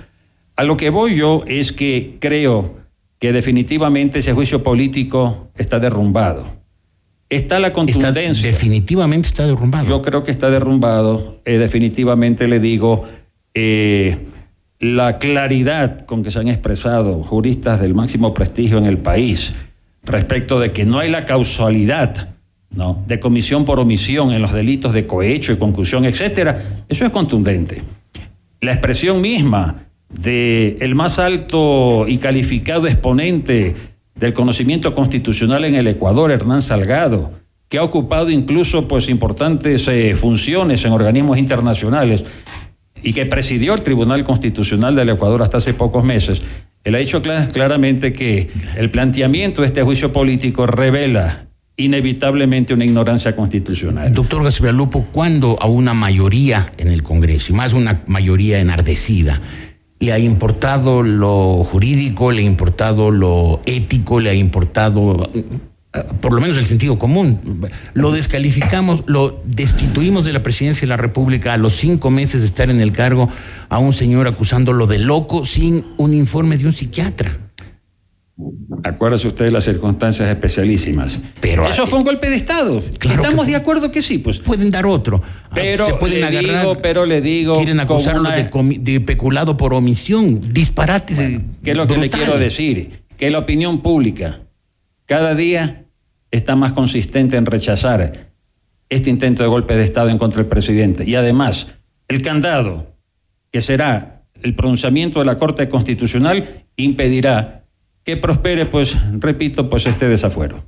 A 0.55 0.63
lo 0.63 0.77
que 0.77 0.89
voy 0.89 1.15
yo 1.15 1.43
es 1.45 1.73
que 1.73 2.17
creo 2.19 2.77
que 3.19 3.31
definitivamente 3.33 4.17
ese 4.17 4.33
juicio 4.33 4.63
político 4.63 5.51
está 5.55 5.77
derrumbado. 5.77 6.47
Está 7.29 7.59
la 7.59 7.71
contundencia. 7.71 8.47
definitivamente 8.47 9.27
está 9.27 9.45
derrumbado. 9.45 9.87
Yo 9.87 10.01
creo 10.01 10.23
que 10.23 10.31
está 10.31 10.49
derrumbado. 10.49 11.39
Eh, 11.45 11.59
definitivamente 11.59 12.47
le 12.47 12.59
digo, 12.59 13.03
eh, 13.53 14.17
la 14.81 15.19
claridad 15.19 16.05
con 16.07 16.23
que 16.23 16.31
se 16.31 16.39
han 16.39 16.47
expresado 16.47 17.23
juristas 17.23 17.79
del 17.79 17.93
máximo 17.93 18.33
prestigio 18.33 18.79
en 18.79 18.85
el 18.85 18.97
país 18.97 19.53
respecto 20.03 20.59
de 20.59 20.71
que 20.71 20.85
no 20.85 20.97
hay 20.97 21.09
la 21.09 21.23
causalidad 21.23 22.29
¿no? 22.71 23.03
de 23.05 23.19
comisión 23.19 23.63
por 23.63 23.79
omisión 23.79 24.31
en 24.31 24.41
los 24.41 24.53
delitos 24.53 24.91
de 24.93 25.05
cohecho 25.05 25.53
y 25.53 25.57
conclusión, 25.57 26.05
etcétera, 26.05 26.83
eso 26.89 27.05
es 27.05 27.11
contundente. 27.11 27.83
La 28.59 28.71
expresión 28.71 29.21
misma 29.21 29.83
del 30.09 30.77
el 30.81 30.95
más 30.95 31.19
alto 31.19 32.05
y 32.07 32.17
calificado 32.17 32.87
exponente 32.87 33.75
del 34.15 34.33
conocimiento 34.33 34.95
constitucional 34.95 35.63
en 35.63 35.75
el 35.75 35.87
Ecuador, 35.87 36.31
Hernán 36.31 36.63
Salgado, 36.63 37.33
que 37.69 37.77
ha 37.77 37.83
ocupado 37.83 38.31
incluso 38.31 38.87
pues 38.87 39.09
importantes 39.09 39.87
eh, 39.87 40.15
funciones 40.15 40.83
en 40.85 40.91
organismos 40.91 41.37
internacionales, 41.37 42.25
y 43.03 43.13
que 43.13 43.25
presidió 43.25 43.73
el 43.73 43.81
Tribunal 43.81 44.23
Constitucional 44.23 44.95
del 44.95 45.09
Ecuador 45.09 45.41
hasta 45.41 45.57
hace 45.57 45.73
pocos 45.73 46.03
meses, 46.03 46.41
él 46.83 46.95
ha 46.95 46.99
dicho 46.99 47.21
claramente 47.21 48.13
que 48.13 48.49
el 48.75 48.89
planteamiento 48.89 49.61
de 49.61 49.67
este 49.67 49.83
juicio 49.83 50.11
político 50.11 50.65
revela 50.65 51.45
inevitablemente 51.77 52.73
una 52.73 52.85
ignorancia 52.85 53.35
constitucional. 53.35 54.13
Doctor 54.13 54.43
García 54.43 54.71
Lupo, 54.71 55.05
¿cuándo 55.11 55.57
a 55.61 55.67
una 55.67 55.93
mayoría 55.93 56.73
en 56.77 56.89
el 56.89 57.03
Congreso, 57.03 57.51
y 57.51 57.55
más 57.55 57.73
una 57.73 58.03
mayoría 58.07 58.59
enardecida, 58.59 59.41
le 59.99 60.11
ha 60.11 60.19
importado 60.19 61.03
lo 61.03 61.63
jurídico, 61.63 62.31
le 62.31 62.41
ha 62.41 62.45
importado 62.45 63.11
lo 63.11 63.61
ético, 63.65 64.19
le 64.19 64.31
ha 64.31 64.33
importado 64.33 65.29
por 66.21 66.33
lo 66.33 66.39
menos 66.39 66.57
el 66.57 66.65
sentido 66.65 66.97
común. 66.97 67.39
Lo 67.93 68.11
descalificamos, 68.11 69.03
lo 69.07 69.41
destituimos 69.45 70.25
de 70.25 70.33
la 70.33 70.41
presidencia 70.41 70.81
de 70.81 70.87
la 70.87 70.97
República 70.97 71.53
a 71.53 71.57
los 71.57 71.75
cinco 71.75 72.09
meses 72.09 72.41
de 72.41 72.47
estar 72.47 72.69
en 72.69 72.79
el 72.79 72.93
cargo 72.93 73.29
a 73.67 73.77
un 73.79 73.93
señor 73.93 74.27
acusándolo 74.27 74.87
de 74.87 74.99
loco 74.99 75.45
sin 75.45 75.85
un 75.97 76.13
informe 76.13 76.57
de 76.57 76.67
un 76.67 76.73
psiquiatra. 76.73 77.37
Acuérdese 78.83 79.27
usted 79.27 79.45
de 79.45 79.51
las 79.51 79.65
circunstancias 79.65 80.27
especialísimas. 80.29 81.19
Pero 81.41 81.67
eso 81.67 81.85
fue 81.85 81.99
un 81.99 82.05
golpe 82.05 82.29
de 82.29 82.37
Estado. 82.37 82.81
Estamos 83.01 83.45
de 83.45 83.55
acuerdo 83.55 83.91
que 83.91 84.01
sí, 84.01 84.17
pues. 84.17 84.39
Pueden 84.39 84.71
dar 84.71 84.85
otro. 84.85 85.21
Pero 85.53 85.85
se 85.85 85.93
pueden 85.95 86.21
le 86.21 86.27
agarrar. 86.27 86.61
Digo, 86.61 86.81
pero 86.81 87.05
le 87.05 87.21
digo. 87.21 87.53
Quieren 87.53 87.79
acusarlo 87.79 88.29
de, 88.29 89.01
peculado 89.01 89.57
por 89.57 89.73
omisión, 89.73 90.41
disparates. 90.53 91.19
¿Qué 91.63 91.71
es 91.71 91.77
lo 91.77 91.85
que 91.85 91.97
le 91.97 92.09
quiero 92.09 92.39
decir? 92.39 93.03
Que 93.17 93.29
la 93.29 93.39
opinión 93.39 93.81
pública 93.81 94.39
cada 95.11 95.35
día 95.35 95.87
está 96.31 96.55
más 96.55 96.71
consistente 96.71 97.35
en 97.35 97.45
rechazar 97.45 98.31
este 98.87 99.09
intento 99.09 99.43
de 99.43 99.49
golpe 99.49 99.75
de 99.75 99.83
Estado 99.83 100.07
en 100.07 100.17
contra 100.17 100.37
del 100.37 100.47
presidente. 100.47 101.03
Y 101.05 101.15
además, 101.15 101.67
el 102.07 102.21
candado, 102.21 102.95
que 103.51 103.59
será 103.59 104.23
el 104.41 104.55
pronunciamiento 104.55 105.19
de 105.19 105.25
la 105.25 105.37
Corte 105.37 105.67
Constitucional, 105.67 106.65
impedirá 106.77 107.65
que 108.05 108.15
prospere, 108.15 108.67
pues, 108.67 108.95
repito, 109.19 109.67
pues 109.67 109.85
este 109.85 110.07
desafuero. 110.07 110.63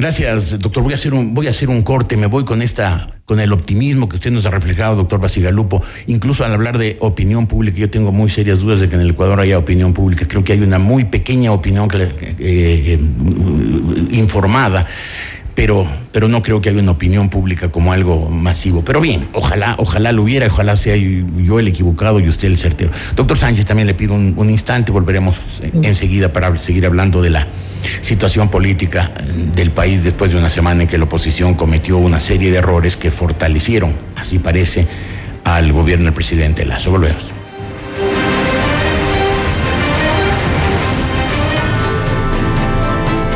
Gracias, 0.00 0.56
doctor. 0.60 0.84
Voy 0.84 0.92
a 0.92 0.94
hacer 0.94 1.12
un, 1.12 1.34
voy 1.34 1.48
a 1.48 1.50
hacer 1.50 1.68
un 1.68 1.82
corte. 1.82 2.16
Me 2.16 2.26
voy 2.26 2.44
con 2.44 2.62
esta, 2.62 3.18
con 3.24 3.40
el 3.40 3.52
optimismo 3.52 4.08
que 4.08 4.14
usted 4.14 4.30
nos 4.30 4.46
ha 4.46 4.50
reflejado, 4.50 4.94
doctor 4.94 5.18
Basigalupo. 5.18 5.82
Incluso 6.06 6.44
al 6.44 6.54
hablar 6.54 6.78
de 6.78 6.96
opinión 7.00 7.48
pública, 7.48 7.78
yo 7.78 7.90
tengo 7.90 8.12
muy 8.12 8.30
serias 8.30 8.60
dudas 8.60 8.78
de 8.78 8.88
que 8.88 8.94
en 8.94 9.00
el 9.00 9.10
Ecuador 9.10 9.40
haya 9.40 9.58
opinión 9.58 9.94
pública. 9.94 10.28
Creo 10.28 10.44
que 10.44 10.52
hay 10.52 10.60
una 10.60 10.78
muy 10.78 11.02
pequeña 11.02 11.50
opinión 11.50 11.88
eh, 11.94 12.36
eh, 12.38 13.00
informada. 14.12 14.86
Pero, 15.56 15.84
pero 16.12 16.28
no 16.28 16.42
creo 16.42 16.60
que 16.60 16.68
haya 16.68 16.80
una 16.80 16.92
opinión 16.92 17.28
pública 17.28 17.72
como 17.72 17.92
algo 17.92 18.30
masivo. 18.30 18.84
Pero 18.84 19.00
bien, 19.00 19.26
ojalá, 19.32 19.74
ojalá 19.78 20.12
lo 20.12 20.22
hubiera, 20.22 20.46
ojalá 20.46 20.76
sea 20.76 20.94
yo 20.94 21.58
el 21.58 21.66
equivocado 21.66 22.20
y 22.20 22.28
usted 22.28 22.46
el 22.46 22.56
certero. 22.56 22.92
Doctor 23.16 23.36
Sánchez, 23.36 23.66
también 23.66 23.88
le 23.88 23.94
pido 23.94 24.14
un, 24.14 24.34
un 24.36 24.48
instante, 24.48 24.92
volveremos 24.92 25.40
enseguida 25.82 26.32
para 26.32 26.56
seguir 26.56 26.86
hablando 26.86 27.20
de 27.20 27.30
la 27.30 27.48
situación 28.00 28.48
política 28.48 29.12
del 29.54 29.70
país 29.70 30.04
después 30.04 30.30
de 30.30 30.38
una 30.38 30.50
semana 30.50 30.82
en 30.82 30.88
que 30.88 30.98
la 30.98 31.04
oposición 31.04 31.54
cometió 31.54 31.98
una 31.98 32.20
serie 32.20 32.50
de 32.50 32.58
errores 32.58 32.96
que 32.96 33.10
fortalecieron, 33.10 33.94
así 34.16 34.38
parece, 34.38 34.86
al 35.44 35.72
gobierno 35.72 36.06
del 36.06 36.14
presidente 36.14 36.64
Lazo. 36.64 36.90
Volvemos. 36.90 37.24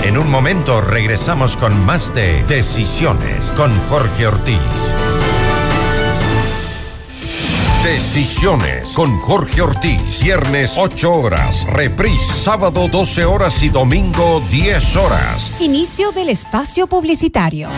En 0.03 0.19
un 0.19 0.29
momento 0.29 0.83
regresamos 0.83 1.57
con 1.57 1.87
más 1.87 2.15
de 2.15 2.45
Decisiones 2.45 3.51
con 3.53 3.79
Jorge 3.88 4.27
Ortiz. 4.27 4.59
Decisiones 7.85 8.95
con 8.95 9.18
Jorge 9.18 9.61
Ortiz. 9.61 10.21
Viernes 10.23 10.75
8 10.77 11.12
horas. 11.12 11.66
Reprise 11.66 12.33
sábado 12.33 12.87
12 12.87 13.25
horas 13.25 13.61
y 13.64 13.71
domingo 13.71 14.40
10 14.53 14.97
horas. 14.97 15.51
Inicio 15.59 16.12
del 16.12 16.29
espacio 16.29 16.87
publicitario. 16.87 17.68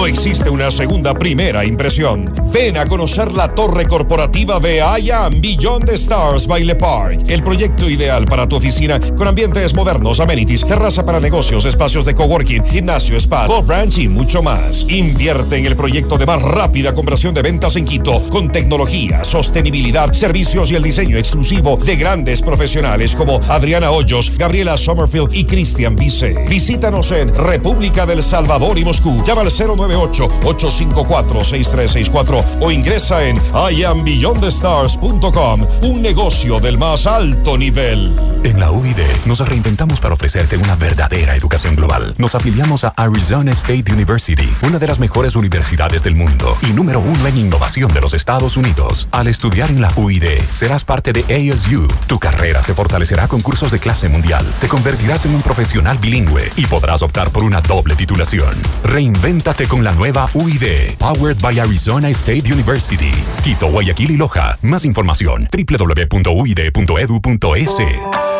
No 0.00 0.06
existe 0.06 0.48
una 0.48 0.70
segunda 0.70 1.12
primera 1.12 1.62
impresión. 1.62 2.34
Ven 2.50 2.78
a 2.78 2.86
conocer 2.86 3.34
la 3.34 3.54
torre 3.54 3.84
corporativa 3.84 4.58
de 4.58 4.80
Aya 4.80 5.28
Beyond 5.28 5.84
the 5.84 5.94
Stars 5.96 6.46
Baile 6.46 6.74
Park. 6.74 7.24
El 7.28 7.44
proyecto 7.44 7.86
ideal 7.86 8.24
para 8.24 8.48
tu 8.48 8.56
oficina 8.56 8.98
con 9.14 9.28
ambientes 9.28 9.74
modernos, 9.74 10.18
amenities, 10.18 10.64
terraza 10.64 11.04
para 11.04 11.20
negocios, 11.20 11.66
espacios 11.66 12.06
de 12.06 12.14
coworking, 12.14 12.64
gimnasio, 12.64 13.14
spa, 13.18 13.46
golf 13.46 13.68
ranch 13.68 13.98
y 13.98 14.08
mucho 14.08 14.42
más. 14.42 14.90
Invierte 14.90 15.58
en 15.58 15.66
el 15.66 15.76
proyecto 15.76 16.16
de 16.16 16.24
más 16.24 16.40
rápida 16.40 16.94
conversión 16.94 17.34
de 17.34 17.42
ventas 17.42 17.76
en 17.76 17.84
Quito 17.84 18.26
con 18.30 18.50
tecnología, 18.50 19.22
sostenibilidad, 19.22 20.14
servicios 20.14 20.70
y 20.70 20.76
el 20.76 20.82
diseño 20.82 21.18
exclusivo 21.18 21.76
de 21.76 21.96
grandes 21.96 22.40
profesionales 22.40 23.14
como 23.14 23.38
Adriana 23.50 23.90
Hoyos, 23.90 24.32
Gabriela 24.38 24.78
Sommerfield 24.78 25.34
y 25.34 25.44
Cristian 25.44 25.94
Vice. 25.94 26.46
Visítanos 26.48 27.12
en 27.12 27.34
República 27.34 28.06
del 28.06 28.22
Salvador 28.22 28.78
y 28.78 28.84
Moscú. 28.86 29.22
Llama 29.26 29.42
al 29.42 29.50
09 29.50 29.89
898-854-6364 29.96 32.44
o 32.60 32.70
ingresa 32.70 33.24
en 33.24 33.40
iambillondestars.com, 33.72 35.66
un 35.82 36.02
negocio 36.02 36.60
del 36.60 36.78
más 36.78 37.06
alto 37.06 37.58
nivel. 37.58 38.30
En 38.42 38.58
la 38.58 38.70
UID 38.70 38.96
nos 39.26 39.46
reinventamos 39.46 40.00
para 40.00 40.14
ofrecerte 40.14 40.56
una 40.56 40.74
verdadera 40.74 41.36
educación 41.36 41.76
global. 41.76 42.14
Nos 42.16 42.34
afiliamos 42.34 42.84
a 42.84 42.88
Arizona 42.96 43.52
State 43.52 43.92
University, 43.92 44.48
una 44.62 44.78
de 44.78 44.86
las 44.86 44.98
mejores 44.98 45.36
universidades 45.36 46.02
del 46.02 46.14
mundo 46.14 46.56
y 46.62 46.72
número 46.72 47.00
uno 47.00 47.26
en 47.26 47.36
innovación 47.36 47.92
de 47.92 48.00
los 48.00 48.14
Estados 48.14 48.56
Unidos. 48.56 49.08
Al 49.12 49.26
estudiar 49.26 49.70
en 49.70 49.82
la 49.82 49.92
UID, 49.96 50.24
serás 50.52 50.84
parte 50.84 51.12
de 51.12 51.22
ASU. 51.22 51.86
Tu 52.06 52.18
carrera 52.18 52.62
se 52.62 52.74
fortalecerá 52.74 53.28
con 53.28 53.42
cursos 53.42 53.70
de 53.70 53.78
clase 53.78 54.08
mundial. 54.08 54.46
Te 54.60 54.68
convertirás 54.68 55.26
en 55.26 55.34
un 55.34 55.42
profesional 55.42 55.98
bilingüe 55.98 56.50
y 56.56 56.66
podrás 56.66 57.02
optar 57.02 57.30
por 57.30 57.44
una 57.44 57.60
doble 57.60 57.94
titulación. 57.94 58.54
Reinvéntate 58.84 59.66
con 59.66 59.79
la 59.84 59.92
nueva 59.94 60.28
UID, 60.34 60.96
powered 60.98 61.40
by 61.40 61.58
Arizona 61.58 62.08
State 62.10 62.52
University. 62.52 63.12
Quito, 63.42 63.70
Guayaquil 63.70 64.10
y 64.12 64.16
Loja. 64.16 64.58
Más 64.62 64.84
información 64.84 65.48
www.uid.edu.es. 65.52 66.70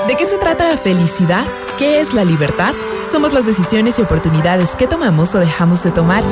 ¿De 0.09 0.17
qué 0.17 0.27
se 0.27 0.39
trata 0.39 0.69
la 0.71 0.77
felicidad? 0.79 1.47
¿Qué 1.79 2.01
es 2.01 2.15
la 2.15 2.25
libertad? 2.25 2.75
Somos 3.03 3.33
las 3.33 3.47
decisiones 3.47 3.99
y 3.99 4.03
oportunidades 4.03 4.77
que 4.77 4.87
tomamos 4.87 5.35
o 5.35 5.39
dejamos 5.39 5.83
de 5.85 5.91
tomar. 5.91 6.23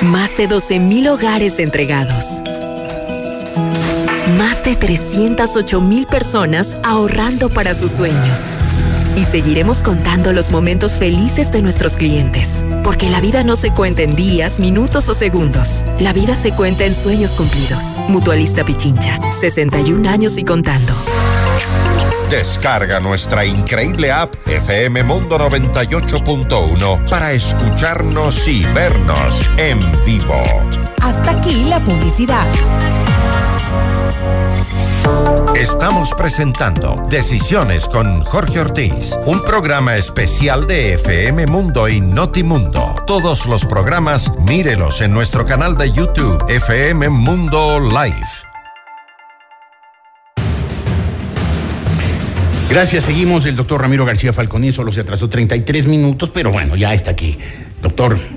Más 0.02 0.36
de 0.36 0.48
12 0.48 0.80
mil 0.80 1.08
hogares 1.08 1.60
entregados. 1.60 2.44
Más 4.38 4.62
de 4.64 4.76
308 4.76 5.82
mil 5.82 6.06
personas 6.06 6.78
ahorrando 6.84 7.50
para 7.50 7.74
sus 7.74 7.92
sueños. 7.92 8.58
Y 9.20 9.26
seguiremos 9.26 9.82
contando 9.82 10.32
los 10.32 10.50
momentos 10.50 10.94
felices 10.94 11.52
de 11.52 11.62
nuestros 11.62 11.98
clientes. 11.98 12.64
Porque 12.86 13.10
la 13.10 13.20
vida 13.20 13.44
no 13.44 13.58
se 13.58 13.74
cuenta 13.74 14.02
en 14.02 14.16
días, 14.16 14.62
minutos 14.62 15.10
o 15.10 15.14
segundos. 15.14 15.84
La 16.00 16.14
vida 16.14 16.36
se 16.36 16.54
cuenta 16.54 16.86
en 16.86 16.96
sueños 16.96 17.32
cumplidos. 17.32 17.98
Mutualista 18.08 18.64
Pichincha, 18.64 19.20
61 19.38 20.10
años 20.10 20.38
y 20.38 20.46
contando. 20.46 20.94
Descarga 22.30 23.02
nuestra 23.02 23.44
increíble 23.44 24.10
app 24.10 24.36
FM 24.48 25.04
Mundo 25.04 25.38
98.1 25.38 27.10
para 27.10 27.34
escucharnos 27.34 28.48
y 28.48 28.64
vernos 28.68 29.34
en 29.58 29.82
vivo. 30.06 30.42
Hasta 31.02 31.32
aquí 31.32 31.66
la 31.66 31.84
publicidad. 31.84 32.48
Estamos 35.60 36.14
presentando 36.16 37.06
Decisiones 37.10 37.90
con 37.90 38.24
Jorge 38.24 38.62
Ortiz, 38.62 39.20
un 39.26 39.44
programa 39.44 39.98
especial 39.98 40.66
de 40.66 40.94
FM 40.94 41.48
Mundo 41.48 41.90
y 41.90 42.00
Notimundo. 42.00 42.96
Todos 43.06 43.46
los 43.46 43.66
programas, 43.66 44.32
mírelos 44.38 45.02
en 45.02 45.12
nuestro 45.12 45.44
canal 45.44 45.78
de 45.78 45.92
YouTube, 45.92 46.42
FM 46.48 47.10
Mundo 47.10 47.78
Live. 47.82 48.26
Gracias, 52.70 53.04
seguimos. 53.04 53.46
El 53.46 53.58
doctor 53.58 53.82
Ramiro 53.82 54.06
García 54.06 54.32
Falconín 54.32 54.72
solo 54.72 54.94
se 54.94 55.02
atrasó 55.02 55.28
33 55.28 55.88
minutos, 55.88 56.32
pero 56.34 56.52
bueno, 56.52 56.78
ya 56.78 56.94
está 56.94 57.12
aquí. 57.12 57.38
Doctor. 57.82 58.18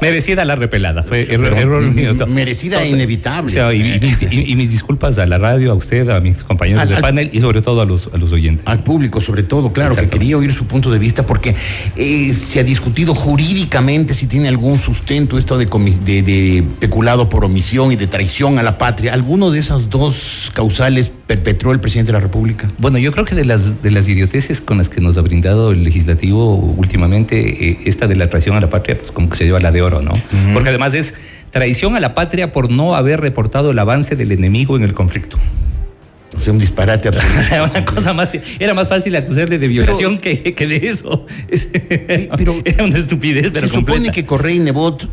Merecida 0.00 0.44
la 0.44 0.56
repelada, 0.56 1.02
fue 1.02 1.26
error, 1.32 1.52
error 1.58 1.82
mío. 1.82 2.14
Merecida 2.28 2.82
e 2.82 2.88
inevitable. 2.90 3.50
O 3.50 3.54
sea, 3.54 3.74
y, 3.74 3.80
y 3.94 4.00
mis, 4.00 4.22
y- 4.22 4.52
y 4.52 4.56
mis 4.56 4.70
disculpas 4.70 5.18
a 5.18 5.26
la 5.26 5.38
radio, 5.38 5.72
a 5.72 5.74
usted, 5.74 6.08
a 6.08 6.20
mis 6.20 6.42
compañeros 6.44 6.82
Al- 6.82 6.88
del 6.88 6.96
al- 6.96 7.02
panel 7.02 7.30
y 7.32 7.40
sobre 7.40 7.62
todo 7.62 7.80
a 7.80 7.84
los, 7.84 8.10
a 8.12 8.16
los 8.16 8.32
oyentes. 8.32 8.66
Al 8.66 8.82
público, 8.82 9.20
sobre 9.20 9.42
todo, 9.42 9.72
claro, 9.72 9.94
que 9.96 10.08
quería 10.08 10.36
oír 10.38 10.52
su 10.52 10.66
punto 10.66 10.90
de 10.90 10.98
vista 10.98 11.26
porque 11.26 11.54
eh, 11.96 12.34
se 12.34 12.60
ha 12.60 12.64
discutido 12.64 13.14
jurídicamente 13.14 14.14
si 14.14 14.26
tiene 14.26 14.48
algún 14.48 14.78
sustento 14.78 15.38
esto 15.38 15.58
de, 15.58 15.66
de- 15.66 16.22
de 16.22 16.64
peculado 16.80 17.28
por 17.28 17.44
omisión 17.44 17.92
y 17.92 17.96
de 17.96 18.06
traición 18.06 18.58
a 18.58 18.62
la 18.62 18.78
patria. 18.78 19.12
¿Alguno 19.14 19.50
de 19.50 19.58
esas 19.58 19.90
dos 19.90 20.50
causales 20.54 21.10
perpetró 21.26 21.72
el 21.72 21.80
presidente 21.80 22.12
de 22.12 22.14
la 22.18 22.20
República? 22.20 22.70
Bueno, 22.78 22.98
yo 22.98 23.12
creo 23.12 23.24
que 23.24 23.34
de 23.34 23.44
las, 23.44 23.82
de 23.82 23.90
las 23.90 24.08
idioteces 24.08 24.60
con 24.60 24.78
las 24.78 24.88
que 24.88 25.00
nos 25.00 25.18
ha 25.18 25.20
brindado 25.22 25.72
el 25.72 25.84
legislativo 25.84 26.67
últimamente, 26.76 27.70
eh, 27.70 27.78
esta 27.86 28.06
de 28.06 28.14
la 28.16 28.28
traición 28.30 28.56
a 28.56 28.60
la 28.60 28.70
patria, 28.70 28.98
pues 28.98 29.10
como 29.12 29.28
que 29.28 29.36
se 29.36 29.44
lleva 29.44 29.60
la 29.60 29.70
de 29.72 29.82
oro, 29.82 30.02
¿no? 30.02 30.12
Porque 30.52 30.68
además 30.70 30.94
es 30.94 31.14
traición 31.50 31.96
a 31.96 32.00
la 32.00 32.14
patria 32.14 32.52
por 32.52 32.70
no 32.70 32.94
haber 32.94 33.20
reportado 33.20 33.70
el 33.70 33.78
avance 33.78 34.16
del 34.16 34.32
enemigo 34.32 34.76
en 34.76 34.82
el 34.82 34.94
conflicto. 34.94 35.38
O 36.36 36.40
sea, 36.40 36.52
un 36.52 36.58
disparate 36.58 37.08
absoluto. 37.08 37.40
O 37.40 37.42
sea, 37.42 37.64
una 37.64 37.84
cosa 37.84 38.12
más, 38.12 38.30
era 38.60 38.74
más 38.74 38.88
fácil 38.88 39.16
acusarle 39.16 39.58
de 39.58 39.66
violación 39.68 40.18
que, 40.18 40.54
que 40.54 40.66
de 40.66 40.76
eso. 40.88 41.26
pero- 42.36 42.60
era 42.64 42.84
una 42.84 42.98
estupidez, 42.98 43.48
pero 43.52 43.66
se 43.66 43.74
supone 43.74 44.10
que 44.10 44.24
Correa 44.26 44.54
y 44.54 44.58
Nebot 44.58 45.08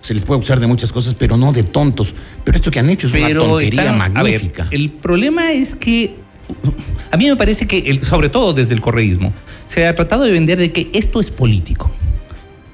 se 0.00 0.14
les 0.14 0.24
puede 0.24 0.38
acusar 0.38 0.60
de 0.60 0.66
muchas 0.66 0.92
cosas, 0.92 1.14
pero 1.14 1.36
no 1.36 1.52
de 1.52 1.62
tontos. 1.64 2.14
Pero 2.44 2.56
esto 2.56 2.70
que 2.70 2.78
han 2.80 2.88
hecho 2.90 3.06
es 3.08 3.14
una 3.14 3.32
tontería 3.34 3.82
están- 3.84 4.00
a 4.00 4.22
ver, 4.22 4.32
magnífica. 4.32 4.68
el 4.70 4.90
problema 4.90 5.52
es 5.52 5.74
que 5.74 6.14
a 7.10 7.16
mí 7.16 7.26
me 7.26 7.36
parece 7.36 7.66
que, 7.66 7.98
sobre 8.02 8.28
todo 8.28 8.52
desde 8.52 8.74
el 8.74 8.80
correísmo, 8.80 9.32
se 9.66 9.86
ha 9.86 9.94
tratado 9.94 10.24
de 10.24 10.32
vender 10.32 10.58
de 10.58 10.72
que 10.72 10.90
esto 10.92 11.20
es 11.20 11.30
político. 11.30 11.90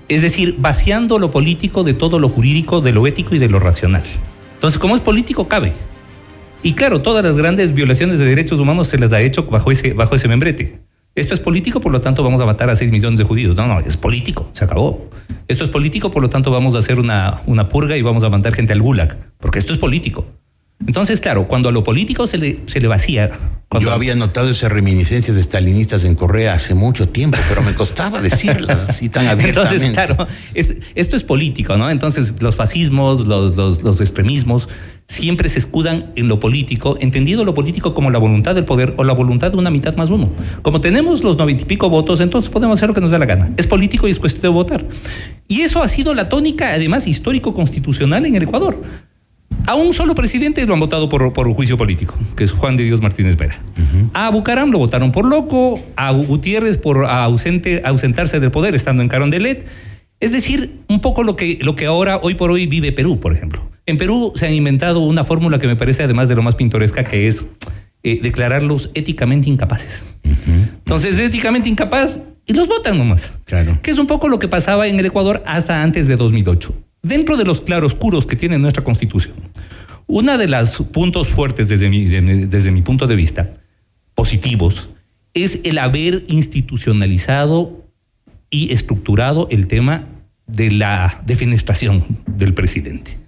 Es 0.09 0.23
decir, 0.23 0.57
vaciando 0.59 1.19
lo 1.19 1.31
político 1.31 1.83
de 1.83 1.95
todo 1.95 2.19
lo 2.19 2.29
jurídico, 2.29 2.81
de 2.81 2.93
lo 2.93 3.07
ético 3.07 3.35
y 3.35 3.39
de 3.39 3.49
lo 3.49 3.59
racional. 3.59 4.03
Entonces, 4.55 4.79
como 4.79 4.97
es 4.97 5.01
político, 5.01 5.49
cabe. 5.49 5.73
Y 6.63 6.73
claro, 6.73 7.03
todas 7.03 7.25
las 7.25 7.37
grandes 7.37 7.75
violaciones 7.75 8.19
de 8.19 8.25
derechos 8.25 8.59
humanos 8.59 8.89
se 8.89 8.99
las 8.99 9.13
ha 9.13 9.21
hecho 9.21 9.45
bajo 9.45 9.71
ese, 9.71 9.93
bajo 9.93 10.15
ese 10.15 10.29
membrete. 10.29 10.81
Esto 11.15 11.33
es 11.33 11.41
político, 11.41 11.81
por 11.81 11.93
lo 11.93 12.01
tanto 12.01 12.25
vamos 12.25 12.41
a 12.41 12.47
matar 12.47 12.71
a 12.71 12.77
6 12.77 12.91
millones 12.91 13.19
de 13.19 13.25
judíos. 13.25 13.55
No, 13.57 13.67
no, 13.67 13.81
es 13.81 13.97
político, 13.97 14.49
se 14.53 14.65
acabó. 14.65 15.09
Esto 15.47 15.63
es 15.63 15.71
político, 15.71 16.11
por 16.11 16.23
lo 16.23 16.29
tanto 16.29 16.51
vamos 16.51 16.75
a 16.75 16.79
hacer 16.79 16.99
una, 16.99 17.41
una 17.47 17.69
purga 17.69 17.97
y 17.97 18.03
vamos 18.03 18.25
a 18.25 18.31
mandar 18.31 18.55
gente 18.55 18.73
al 18.73 18.83
gulag, 18.83 19.17
porque 19.39 19.59
esto 19.59 19.73
es 19.73 19.79
político. 19.79 20.27
Entonces, 20.87 21.20
claro, 21.20 21.49
cuando 21.49 21.68
a 21.68 21.73
lo 21.73 21.83
político 21.85 22.27
se 22.27 22.38
le, 22.38 22.61
se 22.66 22.81
le 22.81 22.88
vacía... 22.88 23.31
Cuando, 23.68 23.88
Yo 23.88 23.94
había 23.94 24.14
notado 24.14 24.51
esas 24.51 24.70
reminiscencias 24.70 25.37
de 25.37 25.42
stalinistas 25.42 26.05
en 26.05 26.14
Correa 26.14 26.55
hace 26.55 26.75
mucho 26.75 27.09
tiempo, 27.09 27.38
pero 27.49 27.62
me 27.62 27.75
costaba 27.75 28.20
decirlas 28.23 28.87
así 28.88 29.09
tan 29.09 29.27
abiertamente. 29.29 29.87
Entonces, 29.87 30.07
claro, 30.14 30.29
es- 30.55 30.75
esto 30.94 31.16
es 31.16 31.25
político, 31.25 31.77
¿no? 31.77 31.90
Entonces, 31.90 32.35
los 32.40 32.55
fascismos, 32.55 33.27
los, 33.27 33.57
los, 33.57 33.83
los 33.83 34.01
extremismos, 34.01 34.68
siempre 35.09 35.49
se 35.49 35.59
escudan 35.59 36.12
en 36.14 36.29
lo 36.29 36.38
político, 36.38 36.97
entendido 37.01 37.44
lo 37.44 37.53
político 37.55 37.94
como 37.94 38.11
la 38.11 38.18
voluntad 38.18 38.55
del 38.55 38.64
poder 38.64 38.94
o 38.97 39.03
la 39.05 39.12
voluntad 39.12 39.51
de 39.51 39.57
una 39.57 39.70
mitad 39.70 39.97
más 39.97 40.11
uno. 40.11 40.33
Como 40.62 40.81
tenemos 40.81 41.25
los 41.25 41.37
noventa 41.37 41.62
y 41.64 41.66
pico 41.66 41.90
votos, 41.90 42.20
entonces 42.20 42.51
podemos 42.51 42.79
hacer 42.79 42.88
lo 42.90 42.94
que 42.94 43.01
nos 43.01 43.11
da 43.11 43.18
la 43.18 43.27
gana. 43.27 43.51
Es 43.57 43.66
político 43.66 44.07
y 44.07 44.12
es 44.12 44.20
cuestión 44.20 44.42
de 44.42 44.49
votar. 44.49 44.87
Y 45.49 45.62
eso 45.62 45.83
ha 45.83 45.88
sido 45.88 46.14
la 46.14 46.29
tónica, 46.29 46.70
además, 46.70 47.07
histórico-constitucional 47.07 48.25
en 48.27 48.37
el 48.37 48.42
Ecuador. 48.44 48.81
A 49.66 49.77
un 49.77 49.94
solo 49.94 50.14
presidente 50.14 50.66
lo 50.66 50.74
han 50.74 50.81
votado 50.81 51.09
por, 51.09 51.33
por 51.33 51.53
juicio 51.55 51.79
político, 51.79 52.14
que 52.37 52.44
es 52.44 52.53
Juan 52.53 52.77
de 52.77 52.85
Dios 52.85 53.00
Martínez 53.00 53.36
Vera. 53.36 53.59
A 54.12 54.30
Bucaram 54.30 54.70
lo 54.70 54.78
votaron 54.78 55.11
por 55.11 55.24
loco, 55.26 55.80
a 55.97 56.11
Gutiérrez 56.12 56.76
por 56.76 57.07
ausente, 57.07 57.80
ausentarse 57.84 58.41
del 58.41 58.51
poder 58.51 58.74
estando 58.74 59.03
en 59.03 59.09
Carondelet. 59.09 59.66
Es 60.20 60.32
decir, 60.32 60.80
un 60.89 61.01
poco 61.01 61.22
lo 61.22 61.36
que, 61.36 61.59
lo 61.62 61.76
que 61.76 61.86
ahora, 61.86 62.18
hoy 62.22 62.34
por 62.34 62.51
hoy, 62.51 62.66
vive 62.66 62.93
Perú, 62.93 63.20
por 63.20 63.32
ejemplo. 63.32 63.62
En 63.86 63.97
Perú 63.97 64.32
se 64.36 64.47
han 64.47 64.53
inventado 64.53 65.01
una 65.01 65.24
fórmula 65.24 65.59
que 65.59 65.66
me 65.66 65.76
parece 65.76 66.03
además 66.03 66.28
de 66.28 66.34
lo 66.34 66.43
más 66.43 66.55
pintoresca, 66.57 67.05
que 67.05 67.28
es 67.28 67.45
eh, 68.03 68.20
declararlos 68.22 68.91
éticamente 68.95 69.49
incapaces. 69.49 70.05
Entonces, 70.24 71.18
éticamente 71.18 71.70
incapaz 71.70 72.20
y 72.47 72.53
los 72.53 72.68
votan 72.68 72.99
nomás. 72.99 73.32
Claro. 73.45 73.78
Que 73.82 73.91
es 73.91 73.99
un 73.99 74.07
poco 74.07 74.28
lo 74.28 74.39
que 74.39 74.49
pasaba 74.49 74.86
en 74.86 74.99
el 74.99 75.07
Ecuador 75.07 75.43
hasta 75.47 75.82
antes 75.82 76.07
de 76.07 76.16
2008. 76.16 76.74
Dentro 77.03 77.36
de 77.36 77.45
los 77.45 77.61
claroscuros 77.61 78.26
que 78.26 78.34
tiene 78.36 78.59
nuestra 78.59 78.82
constitución, 78.82 79.34
uno 80.07 80.38
de 80.38 80.48
los 80.48 80.78
puntos 80.92 81.28
fuertes 81.28 81.68
desde 81.68 81.88
mi, 81.88 82.05
desde 82.07 82.70
mi 82.70 82.82
punto 82.82 83.07
de 83.07 83.16
vista, 83.16 83.55
positivos, 84.14 84.90
es 85.32 85.61
el 85.64 85.78
haber 85.78 86.24
institucionalizado 86.28 87.84
y 88.50 88.72
estructurado 88.72 89.48
el 89.50 89.66
tema 89.66 90.07
de 90.46 90.70
la 90.70 91.22
defenestración 91.26 92.05
del 92.26 92.55
presidente. 92.55 93.18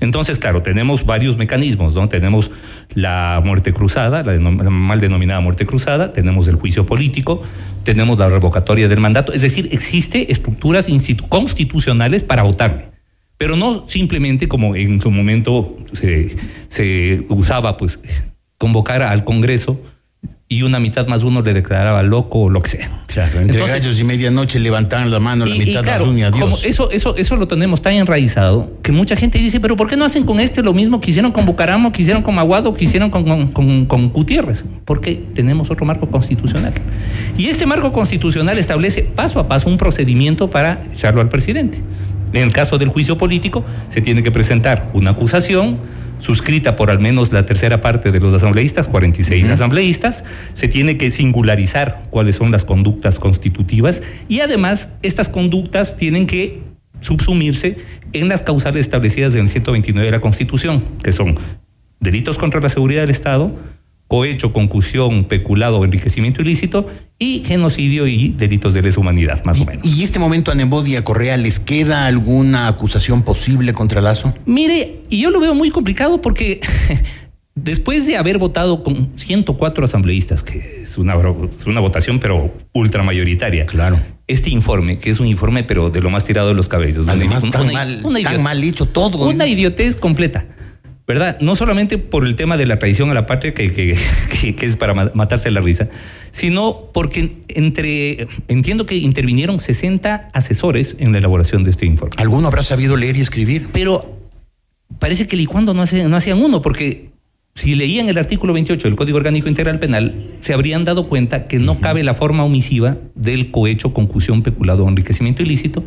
Entonces, 0.00 0.38
claro, 0.38 0.62
tenemos 0.62 1.04
varios 1.04 1.36
mecanismos, 1.36 1.94
¿no? 1.94 2.08
Tenemos 2.08 2.50
la 2.94 3.40
muerte 3.44 3.72
cruzada, 3.72 4.22
la, 4.22 4.38
mal 4.38 5.00
denominada 5.00 5.40
muerte 5.40 5.66
cruzada, 5.66 6.12
tenemos 6.12 6.46
el 6.48 6.54
juicio 6.54 6.86
político, 6.86 7.42
tenemos 7.82 8.18
la 8.18 8.28
revocatoria 8.28 8.88
del 8.88 9.00
mandato, 9.00 9.32
es 9.32 9.42
decir, 9.42 9.68
existe 9.72 10.30
estructuras 10.30 10.88
constitucionales 11.28 12.22
para 12.22 12.42
votarle 12.42 12.97
pero 13.38 13.56
no 13.56 13.88
simplemente 13.88 14.48
como 14.48 14.76
en 14.76 15.00
su 15.00 15.10
momento 15.10 15.76
se, 15.94 16.36
se 16.68 17.24
usaba, 17.28 17.76
pues 17.76 18.00
convocar 18.58 19.02
al 19.02 19.24
Congreso 19.24 19.80
y 20.50 20.62
una 20.62 20.80
mitad 20.80 21.06
más 21.06 21.24
uno 21.24 21.42
le 21.42 21.52
declaraba 21.52 22.02
loco 22.02 22.40
o 22.40 22.50
lo 22.50 22.62
que 22.62 22.70
sea. 22.70 23.04
Claro, 23.06 23.40
entre 23.40 23.64
gallos 23.66 24.00
y 24.00 24.04
medianoche 24.04 24.58
levantaban 24.58 25.10
la 25.10 25.20
mano, 25.20 25.44
la 25.44 25.54
mitad 25.54 25.82
claro, 25.82 26.06
las 26.06 26.14
uñas, 26.14 26.32
Dios. 26.32 26.64
eso, 26.64 26.90
eso, 26.90 27.16
eso 27.16 27.36
lo 27.36 27.46
tenemos 27.46 27.82
tan 27.82 27.92
enraizado 27.92 28.72
que 28.82 28.90
mucha 28.90 29.14
gente 29.14 29.38
dice, 29.38 29.60
pero 29.60 29.76
¿por 29.76 29.90
qué 29.90 29.96
no 29.96 30.06
hacen 30.06 30.24
con 30.24 30.40
este 30.40 30.62
lo 30.62 30.72
mismo 30.72 31.00
que 31.00 31.10
hicieron 31.10 31.32
con 31.32 31.44
Bucaramo, 31.44 31.92
que 31.92 32.00
hicieron 32.00 32.22
con 32.22 32.34
Maguado, 32.34 32.72
que 32.74 32.86
hicieron 32.86 33.10
con, 33.10 33.48
con, 33.52 33.84
con 33.84 34.08
Gutiérrez? 34.08 34.64
Porque 34.86 35.22
tenemos 35.34 35.70
otro 35.70 35.84
marco 35.84 36.08
constitucional. 36.10 36.72
Y 37.36 37.46
este 37.46 37.66
marco 37.66 37.92
constitucional 37.92 38.58
establece 38.58 39.02
paso 39.02 39.40
a 39.40 39.48
paso 39.48 39.68
un 39.68 39.76
procedimiento 39.76 40.48
para 40.48 40.82
echarlo 40.90 41.20
al 41.20 41.28
presidente. 41.28 41.82
En 42.32 42.42
el 42.42 42.52
caso 42.52 42.78
del 42.78 42.88
juicio 42.88 43.18
político, 43.18 43.64
se 43.88 44.00
tiene 44.00 44.22
que 44.22 44.30
presentar 44.30 44.90
una 44.92 45.10
acusación 45.10 45.78
suscrita 46.18 46.76
por 46.76 46.90
al 46.90 46.98
menos 46.98 47.32
la 47.32 47.46
tercera 47.46 47.80
parte 47.80 48.10
de 48.10 48.20
los 48.20 48.34
asambleístas, 48.34 48.88
46 48.88 49.50
asambleístas, 49.50 50.24
se 50.52 50.68
tiene 50.68 50.96
que 50.96 51.10
singularizar 51.10 52.02
cuáles 52.10 52.36
son 52.36 52.50
las 52.50 52.64
conductas 52.64 53.18
constitutivas 53.18 54.02
y 54.28 54.40
además 54.40 54.90
estas 55.02 55.28
conductas 55.28 55.96
tienen 55.96 56.26
que 56.26 56.60
subsumirse 57.00 57.76
en 58.12 58.28
las 58.28 58.42
causales 58.42 58.80
establecidas 58.80 59.34
en 59.34 59.42
el 59.42 59.48
129 59.48 60.06
de 60.06 60.10
la 60.10 60.20
Constitución, 60.20 60.82
que 61.02 61.12
son 61.12 61.36
delitos 62.00 62.38
contra 62.38 62.60
la 62.60 62.68
seguridad 62.68 63.02
del 63.02 63.10
Estado, 63.10 63.54
cohecho, 64.08 64.54
concusión, 64.54 65.24
peculado, 65.24 65.84
enriquecimiento 65.84 66.40
ilícito 66.40 66.86
y 67.18 67.42
genocidio 67.44 68.06
y 68.06 68.30
delitos 68.30 68.72
de 68.72 68.82
lesa 68.82 69.00
humanidad, 69.00 69.44
más 69.44 69.60
o 69.60 69.66
menos. 69.66 69.86
¿Y 69.86 70.02
este 70.02 70.18
momento 70.18 70.50
a 70.50 70.54
Nebodia 70.54 71.04
Correa 71.04 71.36
les 71.36 71.60
queda 71.60 72.06
alguna 72.06 72.68
acusación 72.68 73.22
posible 73.22 73.74
contra 73.74 74.00
Lazo? 74.00 74.34
Mire, 74.46 75.02
y 75.10 75.20
yo 75.20 75.30
lo 75.30 75.40
veo 75.40 75.54
muy 75.54 75.70
complicado 75.70 76.22
porque 76.22 76.60
después 77.54 78.06
de 78.06 78.16
haber 78.16 78.38
votado 78.38 78.82
con 78.82 79.12
104 79.16 79.84
asambleístas, 79.84 80.42
que 80.42 80.82
es 80.82 80.96
una, 80.96 81.14
una 81.66 81.80
votación 81.80 82.18
pero 82.18 82.54
ultramayoritaria. 82.72 83.66
Claro. 83.66 84.00
Este 84.26 84.48
informe, 84.48 84.98
que 84.98 85.10
es 85.10 85.20
un 85.20 85.26
informe 85.26 85.64
pero 85.64 85.90
de 85.90 86.00
lo 86.00 86.08
más 86.08 86.24
tirado 86.24 86.48
de 86.48 86.54
los 86.54 86.68
cabellos. 86.68 87.06
Además, 87.08 87.44
tan, 87.50 87.72
mal, 87.72 88.02
tan 88.22 88.42
mal 88.42 88.64
hecho 88.64 88.86
todo. 88.86 89.28
Una 89.28 89.46
idiotez 89.46 89.96
completa. 89.96 90.46
¿Verdad? 91.08 91.38
No 91.40 91.56
solamente 91.56 91.96
por 91.96 92.26
el 92.26 92.36
tema 92.36 92.58
de 92.58 92.66
la 92.66 92.78
traición 92.78 93.10
a 93.10 93.14
la 93.14 93.24
patria, 93.24 93.54
que, 93.54 93.70
que, 93.70 93.96
es 94.60 94.76
para 94.76 94.92
matarse 94.92 95.50
la 95.50 95.62
risa, 95.62 95.88
sino 96.30 96.90
porque 96.92 97.38
entre, 97.48 98.28
entiendo 98.46 98.84
que 98.84 98.96
intervinieron 98.96 99.58
60 99.58 100.28
asesores 100.34 100.96
en 100.98 101.12
la 101.12 101.18
elaboración 101.18 101.64
de 101.64 101.70
este 101.70 101.86
informe. 101.86 102.14
¿Alguno 102.18 102.48
habrá 102.48 102.62
sabido 102.62 102.94
leer 102.96 103.16
y 103.16 103.22
escribir? 103.22 103.70
Pero 103.72 104.18
parece 104.98 105.26
que 105.26 105.36
licuando 105.36 105.72
no, 105.72 105.80
hace, 105.80 106.04
no 106.04 106.16
hacían 106.16 106.42
uno, 106.42 106.60
porque 106.60 107.08
si 107.54 107.74
leían 107.74 108.10
el 108.10 108.18
artículo 108.18 108.52
28 108.52 108.86
del 108.86 108.96
Código 108.96 109.16
Orgánico 109.16 109.48
Integral 109.48 109.78
Penal, 109.78 110.36
se 110.40 110.52
habrían 110.52 110.84
dado 110.84 111.08
cuenta 111.08 111.48
que 111.48 111.58
no 111.58 111.80
cabe 111.80 112.04
la 112.04 112.12
forma 112.12 112.44
omisiva 112.44 112.98
del 113.14 113.50
cohecho, 113.50 113.94
concusión, 113.94 114.42
peculado 114.42 114.84
o 114.84 114.88
enriquecimiento 114.90 115.40
ilícito, 115.40 115.82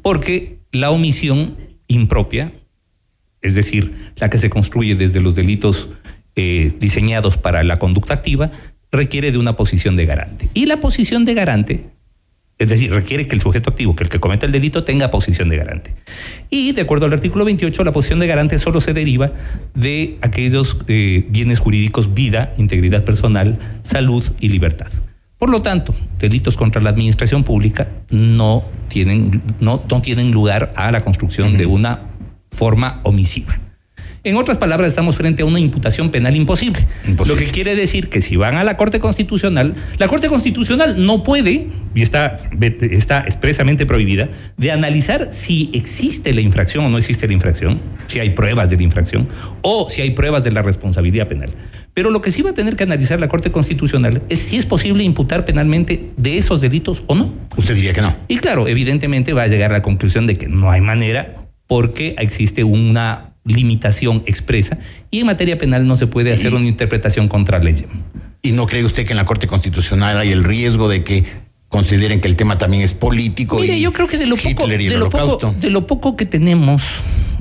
porque 0.00 0.60
la 0.72 0.90
omisión 0.90 1.58
impropia 1.88 2.50
es 3.42 3.54
decir, 3.54 3.92
la 4.16 4.30
que 4.30 4.38
se 4.38 4.48
construye 4.48 4.94
desde 4.94 5.20
los 5.20 5.34
delitos 5.34 5.88
eh, 6.36 6.72
diseñados 6.80 7.36
para 7.36 7.62
la 7.64 7.78
conducta 7.78 8.14
activa, 8.14 8.50
requiere 8.90 9.32
de 9.32 9.38
una 9.38 9.56
posición 9.56 9.96
de 9.96 10.06
garante. 10.06 10.48
Y 10.54 10.66
la 10.66 10.80
posición 10.80 11.24
de 11.24 11.34
garante, 11.34 11.90
es 12.58 12.70
decir, 12.70 12.92
requiere 12.92 13.26
que 13.26 13.34
el 13.34 13.40
sujeto 13.40 13.70
activo, 13.70 13.96
que 13.96 14.04
el 14.04 14.10
que 14.10 14.20
cometa 14.20 14.46
el 14.46 14.52
delito, 14.52 14.84
tenga 14.84 15.10
posición 15.10 15.48
de 15.48 15.56
garante. 15.56 15.94
Y 16.50 16.72
de 16.72 16.82
acuerdo 16.82 17.06
al 17.06 17.12
artículo 17.12 17.44
28, 17.44 17.84
la 17.84 17.92
posición 17.92 18.20
de 18.20 18.28
garante 18.28 18.58
solo 18.58 18.80
se 18.80 18.94
deriva 18.94 19.32
de 19.74 20.18
aquellos 20.20 20.78
eh, 20.88 21.26
bienes 21.28 21.58
jurídicos, 21.58 22.14
vida, 22.14 22.54
integridad 22.58 23.04
personal, 23.04 23.58
salud 23.82 24.24
y 24.40 24.50
libertad. 24.50 24.88
Por 25.38 25.50
lo 25.50 25.60
tanto, 25.60 25.92
delitos 26.20 26.56
contra 26.56 26.80
la 26.80 26.90
administración 26.90 27.42
pública 27.42 27.88
no 28.10 28.64
tienen, 28.86 29.42
no, 29.58 29.82
no 29.90 30.00
tienen 30.00 30.30
lugar 30.30 30.72
a 30.76 30.92
la 30.92 31.00
construcción 31.00 31.56
de 31.56 31.66
una 31.66 32.11
forma 32.52 33.00
omisiva. 33.02 33.58
En 34.24 34.36
otras 34.36 34.56
palabras, 34.56 34.88
estamos 34.88 35.16
frente 35.16 35.42
a 35.42 35.46
una 35.46 35.58
imputación 35.58 36.12
penal 36.12 36.36
imposible. 36.36 36.86
Lo 37.26 37.34
que 37.34 37.46
quiere 37.46 37.74
decir 37.74 38.08
que 38.08 38.20
si 38.20 38.36
van 38.36 38.56
a 38.56 38.62
la 38.62 38.76
Corte 38.76 39.00
Constitucional, 39.00 39.74
la 39.98 40.06
Corte 40.06 40.28
Constitucional 40.28 41.04
no 41.04 41.24
puede, 41.24 41.66
y 41.92 42.02
está, 42.02 42.36
está 42.82 43.18
expresamente 43.22 43.84
prohibida, 43.84 44.28
de 44.56 44.70
analizar 44.70 45.32
si 45.32 45.70
existe 45.72 46.32
la 46.32 46.40
infracción 46.40 46.84
o 46.84 46.88
no 46.88 46.98
existe 46.98 47.26
la 47.26 47.32
infracción, 47.32 47.80
si 48.06 48.20
hay 48.20 48.30
pruebas 48.30 48.70
de 48.70 48.76
la 48.76 48.84
infracción 48.84 49.26
o 49.62 49.90
si 49.90 50.02
hay 50.02 50.12
pruebas 50.12 50.44
de 50.44 50.52
la 50.52 50.62
responsabilidad 50.62 51.26
penal. 51.26 51.50
Pero 51.92 52.10
lo 52.10 52.20
que 52.20 52.30
sí 52.30 52.42
va 52.42 52.50
a 52.50 52.54
tener 52.54 52.76
que 52.76 52.84
analizar 52.84 53.18
la 53.18 53.26
Corte 53.28 53.50
Constitucional 53.50 54.22
es 54.28 54.38
si 54.38 54.56
es 54.56 54.66
posible 54.66 55.02
imputar 55.02 55.44
penalmente 55.44 56.10
de 56.16 56.38
esos 56.38 56.60
delitos 56.60 57.02
o 57.08 57.16
no. 57.16 57.34
Usted 57.56 57.74
diría 57.74 57.92
que 57.92 58.02
no. 58.02 58.14
Y 58.28 58.36
claro, 58.36 58.68
evidentemente 58.68 59.32
va 59.32 59.42
a 59.42 59.48
llegar 59.48 59.72
a 59.72 59.78
la 59.78 59.82
conclusión 59.82 60.28
de 60.28 60.38
que 60.38 60.46
no 60.46 60.70
hay 60.70 60.80
manera 60.80 61.41
porque 61.72 62.14
existe 62.18 62.64
una 62.64 63.32
limitación 63.44 64.22
expresa 64.26 64.76
y 65.10 65.20
en 65.20 65.26
materia 65.26 65.56
penal 65.56 65.86
no 65.86 65.96
se 65.96 66.06
puede 66.06 66.30
hacer 66.30 66.52
una 66.52 66.68
interpretación 66.68 67.28
contra 67.28 67.60
ley. 67.60 67.86
¿Y 68.42 68.52
no 68.52 68.66
cree 68.66 68.84
usted 68.84 69.06
que 69.06 69.14
en 69.14 69.16
la 69.16 69.24
Corte 69.24 69.46
Constitucional 69.46 70.18
hay 70.18 70.32
el 70.32 70.44
riesgo 70.44 70.90
de 70.90 71.02
que 71.02 71.24
consideren 71.70 72.20
que 72.20 72.28
el 72.28 72.36
tema 72.36 72.58
también 72.58 72.82
es 72.82 72.92
político? 72.92 73.58
Mire, 73.58 73.80
yo 73.80 73.90
creo 73.90 74.06
que 74.06 74.18
de 74.18 74.26
lo, 74.26 74.36
poco, 74.36 74.66
de 74.66 75.70
lo 75.70 75.86
poco 75.86 76.14
que 76.14 76.26
tenemos 76.26 76.82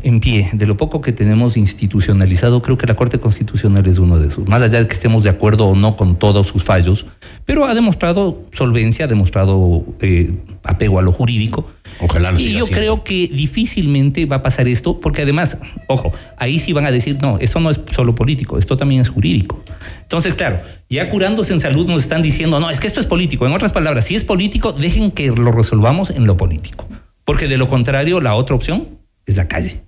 en 0.04 0.20
pie, 0.20 0.50
de 0.54 0.66
lo 0.66 0.78
poco 0.78 1.02
que 1.02 1.12
tenemos 1.12 1.58
institucionalizado, 1.58 2.62
creo 2.62 2.78
que 2.78 2.88
la 2.88 2.96
Corte 2.96 3.20
Constitucional 3.20 3.86
es 3.88 4.00
uno 4.00 4.20
de 4.20 4.28
esos. 4.28 4.48
Más 4.48 4.62
allá 4.62 4.80
de 4.80 4.88
que 4.88 4.94
estemos 4.94 5.24
de 5.24 5.30
acuerdo 5.30 5.68
o 5.68 5.76
no 5.76 5.96
con 5.96 6.18
todos 6.18 6.48
sus 6.48 6.64
fallos, 6.64 7.06
pero 7.46 7.66
ha 7.66 7.74
demostrado 7.74 8.42
solvencia, 8.52 9.06
ha 9.06 9.08
demostrado 9.08 9.84
eh, 10.02 10.34
apego 10.64 11.00
a 11.00 11.02
lo 11.02 11.12
jurídico. 11.12 11.70
Ojalá 12.00 12.34
Y 12.38 12.54
yo 12.54 12.66
creo 12.68 13.04
que 13.04 13.28
difícilmente 13.28 14.26
va 14.26 14.38
a 14.38 14.42
pasar 14.42 14.68
esto, 14.68 15.00
porque 15.00 15.22
además, 15.22 15.58
ojo, 15.88 16.14
ahí 16.38 16.60
sí 16.60 16.74
van 16.74 16.86
a 16.86 16.92
decir, 16.92 17.18
no, 17.22 17.38
eso 17.40 17.60
no 17.60 17.70
es 17.70 17.80
solo 17.92 18.16
político, 18.16 18.58
esto 18.58 18.78
también 18.78 19.02
es 19.02 19.10
jurídico. 19.10 19.64
Entonces, 20.02 20.36
claro, 20.36 20.62
ya 20.90 21.10
curándose 21.10 21.54
en 21.54 21.60
salud 21.60 21.88
nos 21.88 22.04
están 22.04 22.22
diciendo, 22.22 22.60
no, 22.60 22.70
es 22.70 22.80
que 22.80 22.88
esto 22.88 23.00
es 23.00 23.08
político. 23.08 23.46
En 23.46 23.54
otras 23.54 23.74
palabras, 23.74 24.06
si 24.06 24.16
es 24.16 24.24
político, 24.24 24.72
dejen 24.72 25.12
que 25.12 25.28
lo 25.28 25.52
resolvamos 25.52 26.10
en 26.10 26.26
lo 26.26 26.38
político. 26.38 26.88
Porque 27.26 27.48
de 27.48 27.58
lo 27.58 27.68
contrario, 27.68 28.20
la 28.20 28.36
otra 28.36 28.56
opción 28.56 29.01
la 29.38 29.48
calle. 29.48 29.84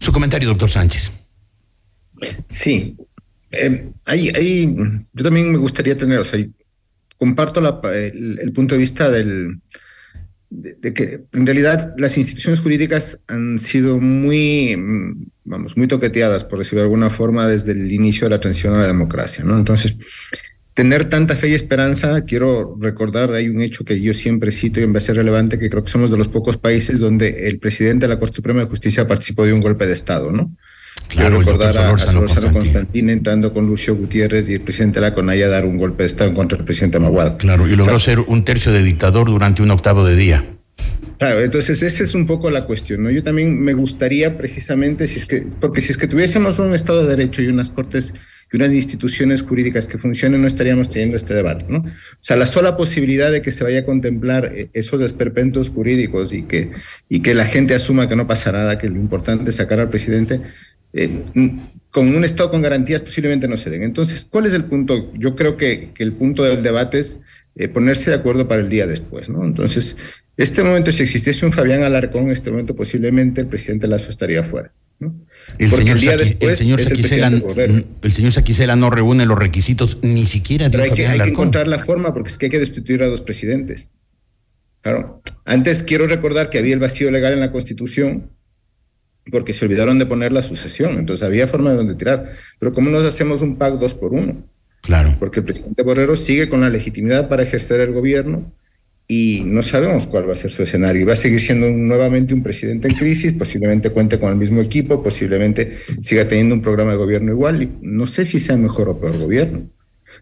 Su 0.00 0.12
comentario, 0.12 0.48
doctor 0.48 0.70
Sánchez. 0.70 1.10
Sí, 2.48 2.96
eh, 3.50 3.90
yo 5.12 5.24
también 5.24 5.52
me 5.52 5.58
gustaría 5.58 5.96
tener, 5.96 6.18
o 6.18 6.24
sea, 6.24 6.44
comparto 7.18 7.60
el, 7.92 8.52
punto 8.52 8.74
de 8.74 8.78
vista 8.78 9.10
del, 9.10 9.60
de, 10.50 10.94
que 10.94 11.24
en 11.32 11.46
realidad 11.46 11.92
las 11.96 12.16
instituciones 12.18 12.60
jurídicas 12.60 13.20
han 13.28 13.58
sido 13.58 13.98
muy, 13.98 14.76
vamos, 15.44 15.76
muy 15.76 15.86
toqueteadas, 15.86 16.44
por 16.44 16.58
decirlo 16.58 16.80
de 16.80 16.84
alguna 16.84 17.10
forma, 17.10 17.46
desde 17.48 17.72
el 17.72 17.90
inicio 17.92 18.26
de 18.26 18.30
la 18.30 18.40
transición 18.40 18.74
a 18.74 18.80
la 18.80 18.86
democracia, 18.86 19.44
¿no? 19.44 19.56
Entonces, 19.56 19.96
tener 20.74 21.04
tanta 21.04 21.36
fe 21.36 21.48
y 21.48 21.54
esperanza, 21.54 22.24
quiero 22.24 22.76
recordar, 22.78 23.32
hay 23.32 23.48
un 23.48 23.62
hecho 23.62 23.84
que 23.84 24.00
yo 24.00 24.12
siempre 24.12 24.50
cito 24.50 24.80
y 24.80 24.86
me 24.86 24.94
parece 24.94 25.12
relevante, 25.12 25.58
que 25.58 25.70
creo 25.70 25.84
que 25.84 25.90
somos 25.90 26.10
de 26.10 26.18
los 26.18 26.28
pocos 26.28 26.56
países 26.56 26.98
donde 26.98 27.48
el 27.48 27.58
presidente 27.58 28.06
de 28.06 28.14
la 28.14 28.18
Corte 28.18 28.36
Suprema 28.36 28.60
de 28.60 28.66
Justicia 28.66 29.06
participó 29.06 29.44
de 29.44 29.52
un 29.52 29.60
golpe 29.60 29.86
de 29.86 29.92
Estado, 29.92 30.30
¿no? 30.30 30.52
Quiero 31.08 31.38
recordar 31.38 31.76
a, 31.76 31.90
a 31.90 32.52
Constantín 32.52 33.10
entrando 33.10 33.52
con 33.52 33.66
Lucio 33.66 33.94
Gutiérrez 33.94 34.48
y 34.48 34.54
el 34.54 34.62
presidente 34.62 35.00
de 35.00 35.06
la 35.08 35.14
Conaya 35.14 35.48
dar 35.48 35.66
un 35.66 35.76
golpe 35.76 36.02
de 36.02 36.06
Estado 36.08 36.30
en 36.30 36.36
contra 36.36 36.56
del 36.56 36.64
presidente 36.64 36.98
Maguad. 36.98 37.36
Claro, 37.36 37.68
y 37.68 37.76
logró 37.76 37.98
ser 37.98 38.20
un 38.20 38.44
tercio 38.44 38.72
de 38.72 38.82
dictador 38.82 39.26
durante 39.26 39.62
un 39.62 39.70
octavo 39.70 40.04
de 40.04 40.16
día. 40.16 40.53
Claro, 41.24 41.40
entonces 41.40 41.82
esa 41.82 42.02
es 42.02 42.14
un 42.14 42.26
poco 42.26 42.50
la 42.50 42.66
cuestión. 42.66 43.08
Yo 43.08 43.22
también 43.22 43.58
me 43.58 43.72
gustaría 43.72 44.36
precisamente, 44.36 45.08
porque 45.58 45.80
si 45.80 45.92
es 45.92 45.96
que 45.96 46.06
tuviésemos 46.06 46.58
un 46.58 46.74
Estado 46.74 47.02
de 47.02 47.16
Derecho 47.16 47.40
y 47.40 47.46
unas 47.46 47.70
Cortes 47.70 48.12
y 48.52 48.56
unas 48.56 48.74
instituciones 48.74 49.40
jurídicas 49.40 49.88
que 49.88 49.96
funcionen, 49.96 50.42
no 50.42 50.46
estaríamos 50.46 50.90
teniendo 50.90 51.16
este 51.16 51.32
debate, 51.32 51.64
¿no? 51.66 51.78
O 51.78 51.84
sea, 52.20 52.36
la 52.36 52.44
sola 52.44 52.76
posibilidad 52.76 53.32
de 53.32 53.40
que 53.40 53.52
se 53.52 53.64
vaya 53.64 53.78
a 53.78 53.84
contemplar 53.86 54.52
eh, 54.54 54.68
esos 54.74 55.00
desperpentos 55.00 55.70
jurídicos 55.70 56.30
y 56.34 56.42
que, 56.42 56.74
la 57.34 57.46
gente 57.46 57.74
asuma 57.74 58.06
que 58.06 58.16
no 58.16 58.26
pasa 58.26 58.52
nada, 58.52 58.76
que 58.76 58.90
lo 58.90 59.00
importante 59.00 59.48
es 59.48 59.56
sacar 59.56 59.80
al 59.80 59.88
presidente, 59.88 60.42
eh, 60.92 61.22
con 61.90 62.14
un 62.14 62.22
Estado 62.22 62.50
con 62.50 62.60
garantías 62.60 63.00
posiblemente 63.00 63.48
no 63.48 63.56
se 63.56 63.70
den. 63.70 63.82
Entonces, 63.82 64.26
¿cuál 64.28 64.44
es 64.44 64.52
el 64.52 64.66
punto? 64.66 65.10
Yo 65.14 65.34
creo 65.34 65.56
que, 65.56 65.92
que 65.94 66.02
el 66.02 66.12
punto 66.12 66.44
del 66.44 66.62
debate 66.62 66.98
es 66.98 67.20
eh, 67.56 67.68
ponerse 67.68 68.10
de 68.10 68.16
acuerdo 68.16 68.48
para 68.48 68.60
el 68.60 68.68
día 68.68 68.86
después, 68.86 69.28
¿no? 69.28 69.44
Entonces, 69.44 69.96
este 70.36 70.62
momento, 70.62 70.90
si 70.90 71.02
existiese 71.02 71.46
un 71.46 71.52
Fabián 71.52 71.82
Alarcón, 71.82 72.24
en 72.24 72.30
este 72.32 72.50
momento 72.50 72.74
posiblemente 72.74 73.40
el 73.40 73.46
presidente 73.46 73.86
Lazo 73.86 74.10
estaría 74.10 74.42
fuera. 74.42 74.72
¿no? 74.98 75.14
El 75.58 75.70
Porque 75.70 75.84
señor, 75.84 75.96
el 75.96 76.00
día 76.00 76.16
después 76.16 76.52
el 76.52 76.56
señor, 76.56 76.80
Saquicela, 76.80 77.26
el, 77.28 77.86
el 78.02 78.12
señor 78.12 78.32
Saquicela 78.32 78.76
no 78.76 78.90
reúne 78.90 79.26
los 79.26 79.38
requisitos 79.38 79.98
ni 80.02 80.26
siquiera 80.26 80.68
de 80.68 80.82
hay, 80.82 80.90
que, 80.90 81.06
hay 81.06 81.20
que 81.20 81.28
encontrar 81.28 81.68
la 81.68 81.78
forma 81.78 82.12
porque 82.12 82.30
es 82.30 82.38
que 82.38 82.46
hay 82.46 82.50
que 82.50 82.58
destituir 82.58 83.02
a 83.02 83.06
dos 83.06 83.20
presidentes. 83.20 83.88
Claro. 84.82 85.22
Antes 85.44 85.82
quiero 85.82 86.06
recordar 86.06 86.50
que 86.50 86.58
había 86.58 86.74
el 86.74 86.80
vacío 86.80 87.10
legal 87.10 87.32
en 87.32 87.40
la 87.40 87.52
Constitución 87.52 88.30
porque 89.30 89.54
se 89.54 89.64
olvidaron 89.64 89.98
de 89.98 90.06
poner 90.06 90.32
la 90.32 90.42
sucesión. 90.42 90.98
Entonces 90.98 91.26
había 91.26 91.46
forma 91.46 91.70
de 91.70 91.76
donde 91.76 91.94
tirar. 91.94 92.32
Pero 92.58 92.72
¿cómo 92.72 92.90
nos 92.90 93.06
hacemos 93.06 93.40
un 93.40 93.56
PAC 93.56 93.74
dos 93.78 93.94
por 93.94 94.12
uno? 94.12 94.46
Claro. 94.82 95.16
Porque 95.18 95.40
el 95.40 95.46
presidente 95.46 95.82
Borrero 95.82 96.16
sigue 96.16 96.48
con 96.48 96.60
la 96.60 96.68
legitimidad 96.68 97.28
para 97.28 97.42
ejercer 97.42 97.80
el 97.80 97.92
gobierno 97.92 98.52
y 99.06 99.42
no 99.44 99.62
sabemos 99.62 100.06
cuál 100.06 100.28
va 100.28 100.32
a 100.32 100.36
ser 100.36 100.50
su 100.50 100.62
escenario. 100.62 101.06
Va 101.06 101.12
a 101.12 101.16
seguir 101.16 101.40
siendo 101.40 101.68
nuevamente 101.70 102.32
un 102.32 102.42
presidente 102.42 102.88
en 102.88 102.94
crisis, 102.94 103.32
posiblemente 103.32 103.90
cuente 103.90 104.18
con 104.18 104.30
el 104.30 104.36
mismo 104.36 104.60
equipo, 104.60 105.02
posiblemente 105.02 105.76
siga 106.00 106.26
teniendo 106.26 106.54
un 106.54 106.62
programa 106.62 106.92
de 106.92 106.96
gobierno 106.96 107.32
igual, 107.32 107.62
y 107.62 107.70
no 107.82 108.06
sé 108.06 108.24
si 108.24 108.40
sea 108.40 108.56
mejor 108.56 108.88
o 108.88 109.00
peor 109.00 109.18
gobierno. 109.18 109.68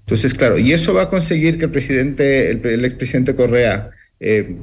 Entonces, 0.00 0.34
claro, 0.34 0.58
y 0.58 0.72
eso 0.72 0.94
va 0.94 1.02
a 1.02 1.08
conseguir 1.08 1.58
que 1.58 1.66
el 1.66 1.70
presidente, 1.70 2.50
el, 2.50 2.64
el 2.66 2.84
expresidente 2.84 3.34
Correa, 3.34 3.90
eh, 4.18 4.56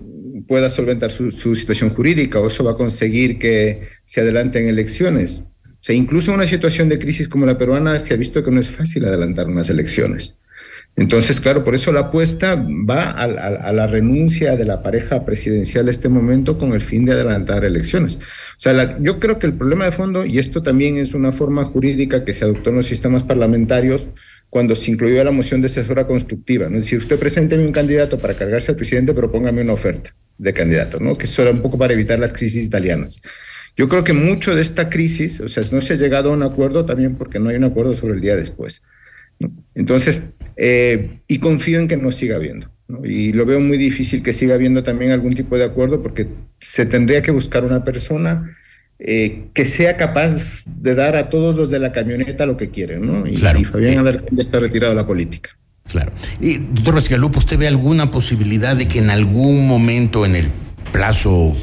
pueda 0.47 0.69
solventar 0.69 1.11
su, 1.11 1.31
su, 1.31 1.55
situación 1.55 1.89
jurídica, 1.89 2.39
o 2.39 2.47
eso 2.47 2.63
va 2.63 2.71
a 2.71 2.77
conseguir 2.77 3.39
que 3.39 3.81
se 4.05 4.21
adelanten 4.21 4.67
elecciones. 4.67 5.43
O 5.65 5.81
sea, 5.81 5.95
incluso 5.95 6.31
en 6.31 6.37
una 6.37 6.47
situación 6.47 6.89
de 6.89 6.99
crisis 6.99 7.29
como 7.29 7.45
la 7.45 7.57
peruana 7.57 7.99
se 7.99 8.13
ha 8.13 8.17
visto 8.17 8.43
que 8.43 8.51
no 8.51 8.59
es 8.59 8.69
fácil 8.69 9.05
adelantar 9.05 9.47
unas 9.47 9.69
elecciones. 9.69 10.35
Entonces, 10.99 11.39
claro, 11.39 11.63
por 11.63 11.75
eso 11.75 11.91
la 11.91 12.01
apuesta 12.01 12.55
va 12.55 13.11
a, 13.11 13.23
a, 13.23 13.47
a, 13.69 13.71
la 13.71 13.87
renuncia 13.87 14.57
de 14.57 14.65
la 14.65 14.83
pareja 14.83 15.23
presidencial 15.23 15.87
a 15.87 15.91
este 15.91 16.09
momento 16.09 16.57
con 16.57 16.73
el 16.73 16.81
fin 16.81 17.05
de 17.05 17.13
adelantar 17.13 17.63
elecciones. 17.63 18.17
O 18.17 18.59
sea, 18.59 18.73
la, 18.73 18.97
yo 18.99 19.19
creo 19.19 19.39
que 19.39 19.47
el 19.47 19.53
problema 19.53 19.85
de 19.85 19.91
fondo, 19.91 20.25
y 20.25 20.39
esto 20.39 20.61
también 20.61 20.97
es 20.97 21.13
una 21.13 21.31
forma 21.31 21.63
jurídica 21.65 22.25
que 22.25 22.33
se 22.33 22.43
adoptó 22.43 22.69
en 22.69 22.77
los 22.77 22.87
sistemas 22.87 23.23
parlamentarios 23.23 24.07
cuando 24.49 24.75
se 24.75 24.91
incluyó 24.91 25.23
la 25.23 25.31
moción 25.31 25.61
de 25.61 25.67
asesora 25.67 26.07
constructiva, 26.07 26.69
¿no? 26.69 26.77
es 26.77 26.85
decir, 26.85 26.97
usted 26.97 27.19
presénteme 27.19 27.65
un 27.65 27.71
candidato 27.71 28.19
para 28.19 28.33
cargarse 28.33 28.71
al 28.71 28.77
presidente, 28.77 29.13
pero 29.13 29.31
póngame 29.31 29.61
una 29.61 29.73
oferta 29.73 30.15
de 30.37 30.53
candidato, 30.53 30.99
¿no? 30.99 31.17
que 31.17 31.25
eso 31.25 31.43
era 31.43 31.51
un 31.51 31.61
poco 31.61 31.77
para 31.77 31.93
evitar 31.93 32.19
las 32.19 32.33
crisis 32.33 32.63
italianas. 32.63 33.21
Yo 33.77 33.87
creo 33.87 34.03
que 34.03 34.13
mucho 34.13 34.55
de 34.55 34.61
esta 34.61 34.89
crisis, 34.89 35.39
o 35.39 35.47
sea, 35.47 35.63
no 35.71 35.81
se 35.81 35.93
ha 35.93 35.95
llegado 35.95 36.31
a 36.31 36.33
un 36.33 36.43
acuerdo 36.43 36.85
también 36.85 37.15
porque 37.15 37.39
no 37.39 37.49
hay 37.49 37.55
un 37.55 37.63
acuerdo 37.63 37.93
sobre 37.95 38.15
el 38.15 38.21
día 38.21 38.35
después. 38.35 38.81
Entonces, 39.75 40.29
eh, 40.57 41.19
y 41.27 41.39
confío 41.39 41.79
en 41.79 41.87
que 41.87 41.97
no 41.97 42.11
siga 42.11 42.35
habiendo. 42.35 42.69
¿no? 42.87 43.05
Y 43.05 43.31
lo 43.33 43.45
veo 43.45 43.59
muy 43.59 43.77
difícil 43.77 44.21
que 44.21 44.33
siga 44.33 44.55
habiendo 44.55 44.83
también 44.83 45.11
algún 45.11 45.33
tipo 45.33 45.57
de 45.57 45.63
acuerdo 45.63 46.01
porque 46.01 46.27
se 46.59 46.85
tendría 46.85 47.21
que 47.21 47.31
buscar 47.31 47.63
una 47.63 47.83
persona 47.83 48.55
eh, 48.99 49.45
que 49.53 49.63
sea 49.63 49.95
capaz 49.95 50.65
de 50.65 50.95
dar 50.95 51.15
a 51.15 51.29
todos 51.29 51.55
los 51.55 51.69
de 51.69 51.79
la 51.79 51.91
camioneta 51.91 52.45
lo 52.45 52.57
que 52.57 52.69
quieren. 52.69 53.05
¿no? 53.05 53.25
Y, 53.25 53.35
claro. 53.35 53.59
y 53.59 53.63
Fabián 53.63 53.99
Alarcón 53.99 54.35
ya 54.35 54.41
está 54.41 54.59
retirado 54.59 54.93
de 54.93 55.01
la 55.01 55.07
política. 55.07 55.51
Claro. 55.89 56.11
Y, 56.39 56.57
doctor 56.57 56.95
Rascalupo, 56.95 57.39
¿usted 57.39 57.57
ve 57.57 57.67
alguna 57.67 58.11
posibilidad 58.11 58.75
de 58.75 58.87
que 58.87 58.99
en 58.99 59.09
algún 59.09 59.67
momento 59.67 60.25
en 60.25 60.35
el 60.35 60.47
plazo 60.91 61.55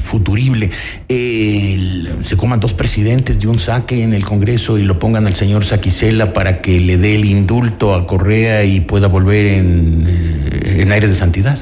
futurible, 0.00 0.70
eh, 1.08 2.14
se 2.22 2.36
coman 2.36 2.60
dos 2.60 2.74
presidentes 2.74 3.38
de 3.38 3.46
un 3.46 3.58
saque 3.58 4.02
en 4.02 4.12
el 4.12 4.24
Congreso 4.24 4.78
y 4.78 4.82
lo 4.82 4.98
pongan 4.98 5.26
al 5.26 5.34
señor 5.34 5.64
Saquicela 5.64 6.32
para 6.32 6.60
que 6.62 6.80
le 6.80 6.96
dé 6.96 7.16
el 7.16 7.24
indulto 7.24 7.94
a 7.94 8.06
Correa 8.06 8.64
y 8.64 8.80
pueda 8.80 9.08
volver 9.08 9.46
en, 9.46 10.04
eh, 10.06 10.82
en 10.82 10.92
aire 10.92 11.08
de 11.08 11.14
santidad. 11.14 11.58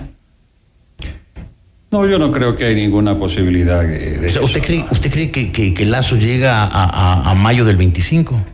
No, 1.90 2.06
yo 2.06 2.18
no 2.18 2.30
creo 2.30 2.56
que 2.56 2.64
hay 2.64 2.74
ninguna 2.74 3.16
posibilidad 3.16 3.82
de, 3.82 4.18
de 4.18 4.26
o 4.26 4.30
sea, 4.30 4.42
¿Usted 4.42 4.62
cree, 4.62 4.84
usted 4.90 5.10
cree 5.10 5.30
que, 5.30 5.52
que, 5.52 5.72
que 5.72 5.86
Lazo 5.86 6.16
llega 6.16 6.64
a, 6.64 6.66
a, 6.66 7.30
a, 7.30 7.34
mayo 7.34 7.64
del 7.64 7.76
25? 7.76 8.44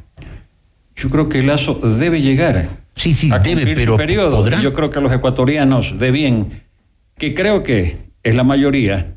Yo 0.94 1.08
creo 1.08 1.28
que 1.28 1.42
Lazo 1.42 1.74
debe 1.74 2.20
llegar. 2.20 2.68
Sí, 2.94 3.14
sí, 3.14 3.30
debe, 3.42 3.74
pero 3.74 3.96
periodo. 3.96 4.36
¿podrá? 4.36 4.60
Yo 4.60 4.72
creo 4.72 4.90
que 4.90 5.00
los 5.00 5.12
ecuatorianos 5.12 5.98
de 5.98 6.10
bien, 6.10 6.62
que 7.16 7.34
creo 7.34 7.62
que 7.62 8.12
es 8.22 8.34
la 8.34 8.44
mayoría, 8.44 9.16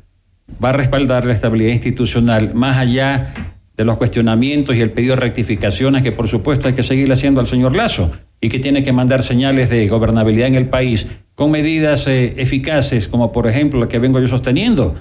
va 0.62 0.70
a 0.70 0.72
respaldar 0.72 1.26
la 1.26 1.32
estabilidad 1.32 1.72
institucional 1.72 2.54
más 2.54 2.76
allá 2.76 3.34
de 3.76 3.84
los 3.84 3.96
cuestionamientos 3.98 4.74
y 4.74 4.80
el 4.80 4.90
pedido 4.90 5.14
de 5.14 5.20
rectificaciones 5.20 6.02
que 6.02 6.12
por 6.12 6.28
supuesto 6.28 6.68
hay 6.68 6.74
que 6.74 6.82
seguir 6.82 7.10
haciendo 7.12 7.40
al 7.40 7.46
señor 7.46 7.74
Lazo 7.74 8.10
y 8.40 8.48
que 8.48 8.58
tiene 8.58 8.82
que 8.82 8.92
mandar 8.92 9.22
señales 9.22 9.68
de 9.68 9.86
gobernabilidad 9.88 10.48
en 10.48 10.54
el 10.54 10.68
país 10.68 11.06
con 11.34 11.50
medidas 11.50 12.06
eh, 12.06 12.34
eficaces 12.38 13.06
como 13.08 13.32
por 13.32 13.46
ejemplo 13.46 13.80
la 13.80 13.88
que 13.88 13.98
vengo 13.98 14.18
yo 14.18 14.28
sosteniendo, 14.28 14.94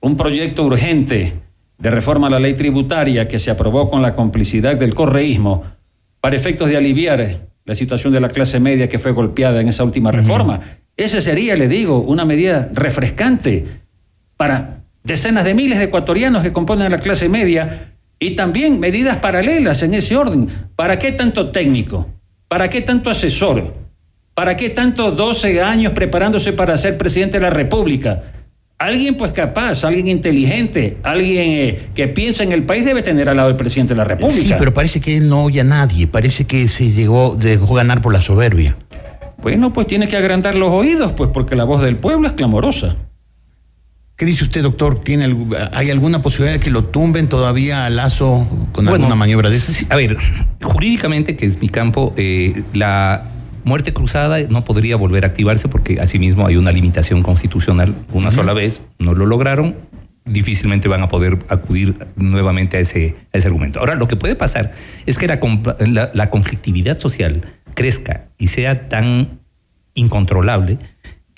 un 0.00 0.16
proyecto 0.16 0.64
urgente 0.64 1.34
de 1.78 1.90
reforma 1.90 2.26
a 2.26 2.30
la 2.30 2.40
ley 2.40 2.54
tributaria 2.54 3.28
que 3.28 3.38
se 3.38 3.50
aprobó 3.50 3.88
con 3.88 4.02
la 4.02 4.14
complicidad 4.14 4.76
del 4.76 4.94
correísmo 4.94 5.62
para 6.20 6.36
efectos 6.36 6.68
de 6.68 6.76
aliviar 6.76 7.48
la 7.64 7.74
situación 7.74 8.12
de 8.12 8.20
la 8.20 8.28
clase 8.28 8.58
media 8.58 8.88
que 8.88 8.98
fue 8.98 9.12
golpeada 9.12 9.60
en 9.60 9.68
esa 9.68 9.84
última 9.84 10.10
reforma. 10.10 10.54
Uh 10.54 10.58
-huh. 10.58 10.76
Ese 10.96 11.20
sería, 11.20 11.54
le 11.56 11.68
digo, 11.68 12.00
una 12.00 12.24
medida 12.24 12.68
refrescante 12.74 13.64
para 14.40 14.84
decenas 15.04 15.44
de 15.44 15.52
miles 15.52 15.76
de 15.76 15.84
ecuatorianos 15.84 16.42
que 16.42 16.50
componen 16.50 16.90
la 16.90 16.98
clase 16.98 17.28
media 17.28 17.92
y 18.18 18.36
también 18.36 18.80
medidas 18.80 19.18
paralelas 19.18 19.82
en 19.82 19.92
ese 19.92 20.16
orden. 20.16 20.48
¿Para 20.76 20.98
qué 20.98 21.12
tanto 21.12 21.50
técnico? 21.50 22.08
¿Para 22.48 22.70
qué 22.70 22.80
tanto 22.80 23.10
asesor? 23.10 23.74
¿Para 24.32 24.56
qué 24.56 24.70
tanto 24.70 25.10
12 25.10 25.60
años 25.60 25.92
preparándose 25.92 26.54
para 26.54 26.78
ser 26.78 26.96
presidente 26.96 27.36
de 27.36 27.42
la 27.42 27.50
República? 27.50 28.22
Alguien 28.78 29.18
pues 29.18 29.32
capaz, 29.32 29.84
alguien 29.84 30.08
inteligente, 30.08 30.96
alguien 31.02 31.50
eh, 31.50 31.88
que 31.94 32.08
piensa 32.08 32.42
en 32.42 32.52
el 32.52 32.64
país 32.64 32.86
debe 32.86 33.02
tener 33.02 33.28
al 33.28 33.36
lado 33.36 33.48
del 33.48 33.58
presidente 33.58 33.92
de 33.92 33.98
la 33.98 34.04
República. 34.04 34.40
Sí, 34.40 34.54
pero 34.58 34.72
parece 34.72 35.02
que 35.02 35.18
él 35.18 35.28
no 35.28 35.44
oye 35.44 35.60
a 35.60 35.64
nadie, 35.64 36.06
parece 36.06 36.46
que 36.46 36.66
se 36.66 36.90
llegó, 36.90 37.36
dejó 37.38 37.74
ganar 37.74 38.00
por 38.00 38.14
la 38.14 38.22
soberbia. 38.22 38.78
Bueno, 39.42 39.74
pues 39.74 39.86
tiene 39.86 40.08
que 40.08 40.16
agrandar 40.16 40.54
los 40.54 40.70
oídos, 40.70 41.12
pues 41.12 41.28
porque 41.30 41.56
la 41.56 41.64
voz 41.64 41.82
del 41.82 41.96
pueblo 41.96 42.26
es 42.26 42.32
clamorosa. 42.32 42.96
¿Qué 44.20 44.26
dice 44.26 44.44
usted, 44.44 44.62
doctor? 44.62 44.98
¿Tiene, 44.98 45.34
¿Hay 45.72 45.90
alguna 45.90 46.20
posibilidad 46.20 46.52
de 46.52 46.60
que 46.62 46.70
lo 46.70 46.84
tumben 46.84 47.26
todavía 47.26 47.86
a 47.86 47.88
Lazo 47.88 48.46
con 48.70 48.84
bueno, 48.84 48.96
alguna 48.96 49.14
maniobra 49.14 49.48
de 49.48 49.56
eso? 49.56 49.86
A 49.88 49.96
ver, 49.96 50.18
jurídicamente, 50.62 51.36
que 51.36 51.46
es 51.46 51.58
mi 51.58 51.70
campo, 51.70 52.12
eh, 52.18 52.64
la 52.74 53.30
muerte 53.64 53.94
cruzada 53.94 54.38
no 54.50 54.62
podría 54.62 54.96
volver 54.96 55.24
a 55.24 55.28
activarse 55.28 55.68
porque 55.68 56.00
asimismo 56.02 56.46
hay 56.46 56.56
una 56.56 56.70
limitación 56.70 57.22
constitucional. 57.22 57.94
Una 58.12 58.28
uh 58.28 58.30
-huh. 58.30 58.34
sola 58.34 58.52
vez 58.52 58.82
no 58.98 59.14
lo 59.14 59.24
lograron, 59.24 59.74
difícilmente 60.26 60.86
van 60.86 61.00
a 61.00 61.08
poder 61.08 61.38
acudir 61.48 61.94
nuevamente 62.16 62.76
a 62.76 62.80
ese, 62.80 63.16
a 63.32 63.38
ese 63.38 63.46
argumento. 63.46 63.80
Ahora, 63.80 63.94
lo 63.94 64.06
que 64.06 64.16
puede 64.16 64.34
pasar 64.36 64.72
es 65.06 65.16
que 65.16 65.28
la, 65.28 65.40
la, 65.78 66.10
la 66.12 66.28
conflictividad 66.28 66.98
social 66.98 67.40
crezca 67.72 68.26
y 68.36 68.48
sea 68.48 68.90
tan 68.90 69.40
incontrolable 69.94 70.76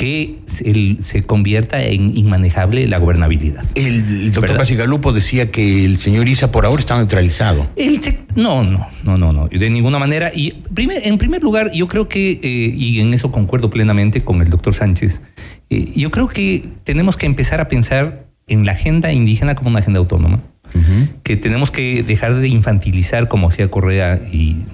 que 0.03 0.41
se, 0.47 0.97
se, 1.05 1.23
convierta 1.23 1.81
en 1.81 2.17
inmanejable 2.17 2.89
la 2.89 2.99
gobernabilidad. 2.99 3.65
El, 3.77 4.03
el 4.03 4.33
doctor 4.33 4.57
Pasigalupo 4.57 5.13
decía 5.13 5.53
que 5.53 5.85
el 5.85 5.99
señor 5.99 6.29
Isa 6.29 6.51
por 6.51 6.67
ahora 6.67 6.81
está 6.81 6.97
neutralizado. 6.97 7.69
El 7.77 8.01
no, 8.35 8.65
no, 8.65 8.89
no, 9.05 9.17
no, 9.17 9.33
no, 9.33 9.47
de 9.47 9.71
ninguna 9.71 10.01
manera. 10.01 10.33
Y 10.35 10.55
primer, 10.75 11.07
en 11.07 11.19
primer 11.19 11.45
lugar, 11.45 11.71
yo 11.73 11.87
creo 11.87 12.09
que, 12.09 12.33
eh, 12.33 12.75
y 12.77 12.99
en 12.99 13.15
eso 13.15 13.31
concuerdo 13.31 13.71
plenamente 13.71 14.23
con 14.23 14.43
el 14.43 14.51
doctor 14.51 14.75
Sánchez, 14.75 15.23
eh, 15.71 15.93
yo 15.95 16.11
creo 16.11 16.27
que 16.27 16.65
tenemos 16.83 17.17
que 17.17 17.27
empezar 17.27 17.61
a 17.61 17.69
pensar 17.69 18.27
en 18.49 18.67
la 18.67 18.73
agenda 18.73 19.13
indígena 19.13 19.55
como 19.55 19.71
una 19.71 19.79
agenda 19.79 20.01
autónoma, 20.01 20.43
uh 20.75 20.79
-huh. 20.79 21.09
que 21.23 21.37
tenemos 21.37 21.71
que 21.71 22.03
dejar 22.03 22.35
de 22.35 22.49
infantilizar 22.49 23.29
como 23.29 23.47
hacía 23.47 23.71
Correa 23.71 24.21
y 24.33 24.65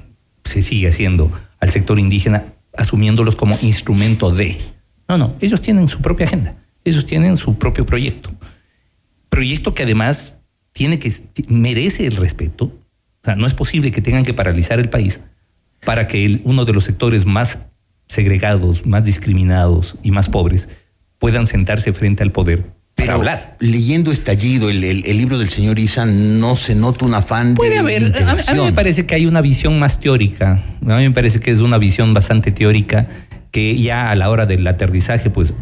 se 0.45 0.63
sigue 0.63 0.89
haciendo 0.89 1.31
al 1.61 1.69
sector 1.69 1.99
indígena 1.99 2.45
asumiéndolos 2.75 3.37
como 3.37 3.59
instrumento 3.61 4.31
de. 4.31 4.57
No, 5.09 5.17
no, 5.17 5.37
ellos 5.41 5.61
tienen 5.61 5.89
su 5.89 6.01
propia 6.01 6.27
agenda, 6.27 6.57
ellos 6.85 7.07
tienen 7.07 7.37
su 7.37 7.57
propio 7.57 7.87
proyecto. 7.87 8.31
Proyecto 9.29 9.75
que 9.75 9.85
además 9.85 10.39
tiene 10.73 10.99
que, 10.99 11.13
merece 11.49 12.07
el 12.07 12.17
respeto. 12.17 12.67
O 12.67 13.25
sea, 13.25 13.35
no 13.35 13.47
es 13.47 13.55
posible 13.55 13.91
que 13.91 14.03
tengan 14.03 14.25
que 14.25 14.35
paralizar 14.35 14.79
el 14.79 14.91
país 14.91 15.21
para 15.85 16.07
que 16.07 16.41
uno 16.45 16.65
de 16.65 16.73
los 16.73 16.85
sectores 16.85 17.25
más 17.25 17.61
segregados, 18.07 18.87
más 18.87 19.05
discriminados 19.05 19.97
y 20.03 20.11
más 20.11 20.29
pobres 20.29 20.69
puedan 21.19 21.47
sentarse 21.47 21.93
frente 21.93 22.23
al 22.23 22.33
poder 22.33 22.79
para 22.95 23.15
hablar. 23.15 23.57
Leyendo 23.61 24.11
Estallido, 24.13 24.69
el, 24.71 24.83
el, 24.85 25.17
libro 25.17 25.39
del 25.39 25.49
señor 25.49 25.79
Isa, 25.79 26.05
no 26.05 26.57
se 26.57 26.75
nota 26.75 27.05
un 27.05 27.15
afán 27.15 27.55
Puede 27.55 27.75
de 27.75 27.79
haber, 27.79 28.25
a, 28.25 28.55
mí 28.55 28.61
me 28.61 28.73
parece 28.73 29.07
que 29.07 29.15
hay 29.15 29.27
una 29.27 29.41
visión 29.41 29.79
más 29.79 30.01
teórica, 30.01 30.65
a 30.83 30.97
mí 30.97 31.03
me 31.05 31.11
parece 31.13 31.39
que 31.39 31.51
es 31.51 31.61
una 31.61 31.79
visión 31.79 32.13
bastante 32.13 32.51
teórica 32.51 33.09
que 33.51 33.81
ya 33.81 34.11
a 34.11 34.15
la 34.15 34.31
hora 34.31 34.47
del 34.47 34.67
aterrizaje, 34.67 35.31
pues 35.31 35.55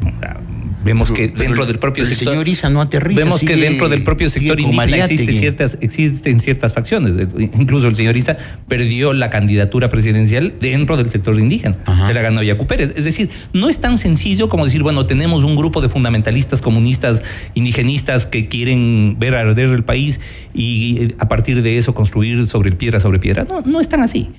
Vemos 0.87 1.11
que 1.11 1.27
dentro 1.27 1.67
del 1.67 1.81
propio 1.81 2.07
sector. 2.07 2.35
señor 2.35 2.47
Isa 2.47 2.71
no 2.71 2.81
aterriza. 2.81 3.19
Vemos 3.19 3.41
que 3.41 3.57
dentro 3.57 3.89
del 3.89 4.05
propio 4.05 4.31
sector 4.31 4.61
indígena 4.61 4.99
existe 4.99 5.33
ciertas, 5.33 5.79
existen 5.81 6.39
ciertas 6.39 6.73
facciones. 6.73 7.15
Incluso 7.37 7.89
el 7.89 7.97
señor 7.97 8.17
Isa 8.17 8.37
perdió 8.69 9.13
la 9.13 9.29
candidatura 9.29 9.89
presidencial 9.89 10.55
dentro 10.61 10.97
del 10.97 11.11
sector 11.11 11.37
indígena. 11.41 11.77
Se 12.07 12.15
la 12.15 12.23
ganó 12.23 12.41
Yacu 12.41 12.69
Pérez. 12.69 12.93
Es 12.95 13.05
decir, 13.05 13.31
no 13.53 13.69
es 13.69 13.81
tan 13.81 13.99
sencillo 13.99 14.49
como 14.49 14.65
decir, 14.65 14.85
bueno, 14.85 15.07
tenemos 15.07 15.43
un 15.43 15.57
grupo 15.57 15.81
de 15.81 15.89
fundamentalistas 15.89 16.63
comunistas 16.63 17.21
indigenistas 17.55 18.25
que 18.25 18.47
quieren 18.47 19.17
ver 19.19 19.35
arder 19.35 19.71
el 19.71 19.83
país 19.83 20.21
y 20.55 20.99
eh, 21.01 21.15
a 21.19 21.27
partir 21.27 21.63
de 21.63 21.79
eso 21.79 21.95
construir 21.95 22.47
sobre 22.47 22.71
piedra 22.71 23.01
sobre 23.01 23.19
piedra. 23.19 23.45
No, 23.45 23.61
no 23.63 23.81
es 23.81 23.89
tan 23.89 24.03
así. 24.03 24.31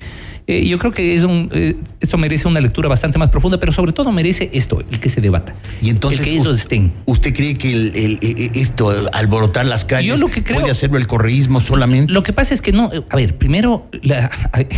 Eh, 0.48 0.64
yo 0.66 0.78
creo 0.78 0.92
que 0.92 1.14
es 1.14 1.24
un, 1.24 1.50
eh, 1.52 1.76
esto 2.00 2.16
merece 2.16 2.48
una 2.48 2.60
lectura 2.62 2.88
bastante 2.88 3.18
más 3.18 3.28
profunda, 3.28 3.60
pero 3.60 3.70
sobre 3.70 3.92
todo 3.92 4.10
merece 4.12 4.48
esto, 4.54 4.80
el 4.80 4.98
que 4.98 5.10
se 5.10 5.20
debata. 5.20 5.54
Y 5.82 5.90
entonces, 5.90 6.20
el 6.20 6.24
que 6.24 6.32
ellos 6.32 6.58
estén. 6.58 6.94
¿Usted 7.04 7.34
cree 7.34 7.58
que 7.58 7.70
el, 7.70 7.92
el, 7.94 8.18
e, 8.22 8.50
esto, 8.54 8.90
alborotar 9.12 9.66
las 9.66 9.84
calles, 9.84 10.18
puede 10.50 10.70
hacerlo 10.70 10.96
el 10.96 11.06
correísmo 11.06 11.60
solamente? 11.60 12.10
Lo 12.10 12.22
que 12.22 12.32
pasa 12.32 12.54
es 12.54 12.62
que 12.62 12.72
no, 12.72 12.90
a 13.10 13.16
ver, 13.16 13.36
primero, 13.36 13.90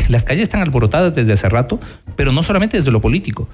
las 0.09 0.25
calles 0.25 0.43
están 0.43 0.61
alborotadas 0.61 1.15
desde 1.15 1.35
hace 1.35 1.49
rato, 1.49 1.79
pero 2.17 2.33
no 2.33 2.43
solamente 2.43 2.77
desde 2.77 2.91
lo 2.91 3.01
político. 3.01 3.49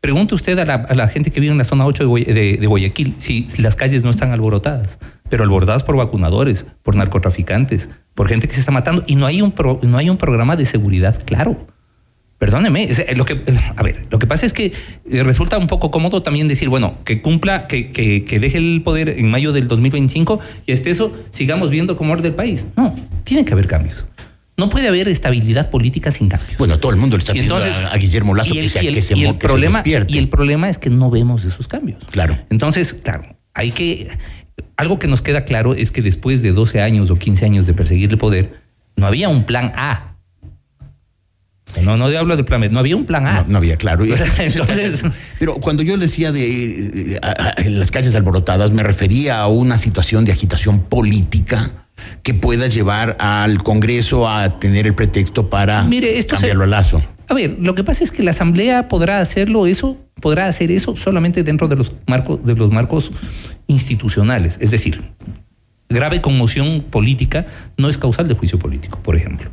Pregunte 0.00 0.36
usted 0.36 0.56
a 0.60 0.94
la, 0.94 1.08
gente 1.08 1.32
que 1.32 1.40
vive 1.40 1.50
en 1.50 1.58
la 1.58 1.64
zona 1.64 1.86
8 1.86 2.04
de, 2.04 2.66
Guayaquil 2.68 3.16
si 3.18 3.48
las 3.58 3.74
calles 3.74 4.04
no 4.04 4.10
están 4.10 4.30
alborotadas, 4.30 5.00
pero 5.28 5.44
alborotadas 5.44 5.82
por 5.82 5.96
vacunadores, 5.96 6.66
por 6.82 6.96
narcotraficantes, 6.96 7.88
por 8.14 8.28
gente 8.28 8.48
que 8.48 8.54
se 8.54 8.60
está 8.60 8.72
matando 8.72 9.02
y 9.06 9.16
no 9.16 9.26
hay 9.26 9.42
un, 9.42 9.54
no 9.82 9.98
hay 9.98 10.10
un 10.10 10.16
programa 10.16 10.56
de 10.56 10.66
seguridad 10.66 11.22
claro. 11.24 11.66
Perdóneme, 12.38 12.90
lo 13.14 13.24
que, 13.24 13.42
a 13.76 13.82
ver, 13.82 14.06
lo 14.10 14.18
que 14.18 14.26
pasa 14.26 14.44
es 14.44 14.52
que 14.52 14.70
eh, 15.10 15.22
resulta 15.22 15.56
un 15.56 15.68
poco 15.68 15.90
cómodo 15.90 16.22
también 16.22 16.48
decir, 16.48 16.68
bueno, 16.68 16.98
que 17.02 17.22
cumpla, 17.22 17.66
que, 17.66 17.92
que, 17.92 18.38
deje 18.38 18.58
el 18.58 18.82
poder 18.84 19.08
en 19.08 19.30
mayo 19.30 19.52
del 19.52 19.68
2025 19.68 20.38
y 20.66 20.72
este 20.72 20.90
eso 20.90 21.12
sigamos 21.30 21.70
viendo 21.70 21.96
cómo 21.96 22.12
orden 22.12 22.32
el 22.32 22.34
país. 22.34 22.66
No, 22.76 22.94
tiene 23.24 23.46
que 23.46 23.54
haber 23.54 23.66
cambios. 23.66 24.04
No 24.58 24.68
puede 24.68 24.88
haber 24.88 25.08
estabilidad 25.08 25.70
política 25.70 26.10
sin 26.10 26.28
cambio. 26.28 26.56
Bueno, 26.58 26.78
todo 26.78 26.92
el 26.92 26.98
mundo 26.98 27.16
le 27.16 27.20
está 27.20 27.32
pidiendo 27.32 27.56
a, 27.56 27.96
Guillermo 27.96 28.34
Lazo 28.34 28.52
que, 28.54 28.68
se, 28.68 28.80
que, 28.80 29.00
se, 29.00 29.16
y 29.16 29.24
el 29.24 29.36
problema, 29.36 29.82
Y 29.84 30.18
el 30.18 30.28
problema 30.28 30.68
es 30.68 30.76
que 30.76 30.90
no 30.90 31.10
vemos 31.10 31.44
esos 31.44 31.68
cambios. 31.68 32.02
Claro. 32.10 32.38
Entonces, 32.50 32.92
claro, 32.92 33.36
hay 33.54 33.70
que... 33.70 34.08
Algo 34.76 34.98
que 34.98 35.08
nos 35.08 35.22
queda 35.22 35.44
claro 35.44 35.74
es 35.74 35.90
que 35.90 36.02
después 36.02 36.42
de 36.42 36.52
12 36.52 36.80
años 36.80 37.10
o 37.10 37.16
15 37.16 37.44
años 37.44 37.66
de 37.66 37.74
perseguir 37.74 38.10
el 38.10 38.18
poder, 38.18 38.60
no 38.96 39.06
había 39.06 39.28
un 39.28 39.44
plan 39.44 39.72
A. 39.76 40.16
No, 41.82 41.96
no 41.96 42.06
hablo 42.06 42.36
de 42.36 42.44
plan 42.44 42.60
B, 42.60 42.68
no 42.70 42.78
había 42.78 42.96
un 42.96 43.04
plan 43.04 43.26
A. 43.26 43.44
No, 43.46 43.58
había, 43.58 43.76
claro. 43.76 44.04
Entonces, 44.38 45.02
Pero 45.38 45.56
cuando 45.56 45.82
yo 45.82 45.98
decía 45.98 46.32
de 46.32 47.16
eh, 47.16 47.70
las 47.70 47.90
calles 47.90 48.14
alborotadas, 48.14 48.70
me 48.70 48.82
refería 48.82 49.40
a 49.40 49.48
una 49.48 49.78
situación 49.78 50.24
de 50.24 50.32
agitación 50.32 50.80
política 50.80 51.86
que 52.22 52.34
pueda 52.34 52.68
llevar 52.68 53.16
al 53.20 53.58
Congreso 53.58 54.28
a 54.28 54.58
tener 54.58 54.86
el 54.86 54.94
pretexto 54.94 55.50
para 55.50 55.82
Mire, 55.84 56.18
esto 56.18 56.36
cambiarlo 56.36 56.64
a 56.64 56.68
lazo. 56.68 57.02
A 57.28 57.34
ver, 57.34 57.56
lo 57.60 57.74
que 57.74 57.82
pasa 57.82 58.04
es 58.04 58.12
que 58.12 58.22
la 58.22 58.30
Asamblea 58.30 58.88
podrá 58.88 59.20
hacerlo 59.20 59.66
eso, 59.66 59.98
podrá 60.20 60.46
hacer 60.46 60.70
eso 60.70 60.94
solamente 60.94 61.42
dentro 61.42 61.66
de 61.66 61.76
los 61.76 61.92
marcos, 62.06 62.44
de 62.44 62.54
los 62.54 62.70
marcos 62.70 63.10
institucionales. 63.66 64.58
Es 64.60 64.70
decir, 64.70 65.02
grave 65.88 66.20
conmoción 66.20 66.82
política 66.82 67.46
no 67.76 67.88
es 67.88 67.98
causal 67.98 68.28
de 68.28 68.34
juicio 68.34 68.58
político, 68.58 69.00
por 69.02 69.16
ejemplo. 69.16 69.50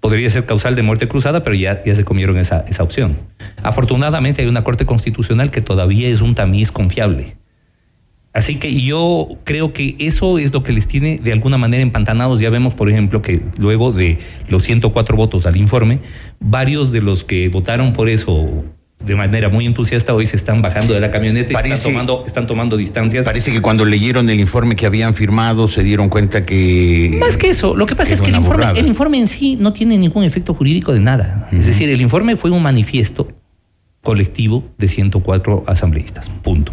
Podría 0.00 0.30
ser 0.30 0.46
causal 0.46 0.74
de 0.76 0.82
muerte 0.82 1.08
cruzada, 1.08 1.42
pero 1.42 1.56
ya, 1.56 1.82
ya 1.82 1.94
se 1.94 2.04
comieron 2.04 2.36
esa, 2.36 2.60
esa 2.68 2.82
opción. 2.82 3.16
Afortunadamente 3.62 4.42
hay 4.42 4.48
una 4.48 4.62
Corte 4.62 4.86
Constitucional 4.86 5.50
que 5.50 5.60
todavía 5.60 6.08
es 6.08 6.20
un 6.20 6.34
tamiz 6.34 6.70
confiable. 6.70 7.36
Así 8.38 8.54
que 8.54 8.72
yo 8.80 9.26
creo 9.42 9.72
que 9.72 9.96
eso 9.98 10.38
es 10.38 10.52
lo 10.52 10.62
que 10.62 10.72
les 10.72 10.86
tiene 10.86 11.18
de 11.18 11.32
alguna 11.32 11.58
manera 11.58 11.82
empantanados. 11.82 12.38
Ya 12.38 12.50
vemos, 12.50 12.72
por 12.72 12.88
ejemplo, 12.88 13.20
que 13.20 13.42
luego 13.58 13.90
de 13.90 14.18
los 14.48 14.62
104 14.62 15.16
votos 15.16 15.44
al 15.44 15.56
informe, 15.56 15.98
varios 16.38 16.92
de 16.92 17.00
los 17.00 17.24
que 17.24 17.48
votaron 17.48 17.92
por 17.92 18.08
eso 18.08 18.64
de 19.04 19.14
manera 19.16 19.48
muy 19.48 19.66
entusiasta 19.66 20.14
hoy 20.14 20.26
se 20.26 20.36
están 20.36 20.62
bajando 20.62 20.94
de 20.94 21.00
la 21.00 21.10
camioneta 21.10 21.52
y 21.52 21.56
están 21.56 21.82
tomando, 21.82 22.24
están 22.26 22.46
tomando 22.46 22.76
distancias. 22.76 23.26
Parece 23.26 23.50
que 23.50 23.60
cuando 23.60 23.84
leyeron 23.84 24.30
el 24.30 24.38
informe 24.38 24.76
que 24.76 24.86
habían 24.86 25.14
firmado 25.14 25.66
se 25.66 25.82
dieron 25.82 26.08
cuenta 26.08 26.46
que... 26.46 27.16
Más 27.18 27.36
que 27.36 27.50
eso, 27.50 27.74
lo 27.74 27.86
que 27.86 27.96
pasa 27.96 28.14
es 28.14 28.22
que 28.22 28.30
el 28.30 28.36
informe, 28.36 28.66
el 28.76 28.86
informe, 28.86 29.18
en 29.18 29.26
sí 29.26 29.56
no 29.56 29.72
tiene 29.72 29.98
ningún 29.98 30.22
efecto 30.22 30.54
jurídico 30.54 30.92
de 30.92 31.00
nada. 31.00 31.48
Es 31.52 31.66
decir, 31.66 31.90
el 31.90 32.00
informe 32.00 32.36
fue 32.36 32.50
un 32.50 32.62
manifiesto 32.62 33.28
colectivo 34.02 34.64
de 34.78 34.86
104 34.86 35.64
asambleístas. 35.66 36.28
Punto. 36.28 36.72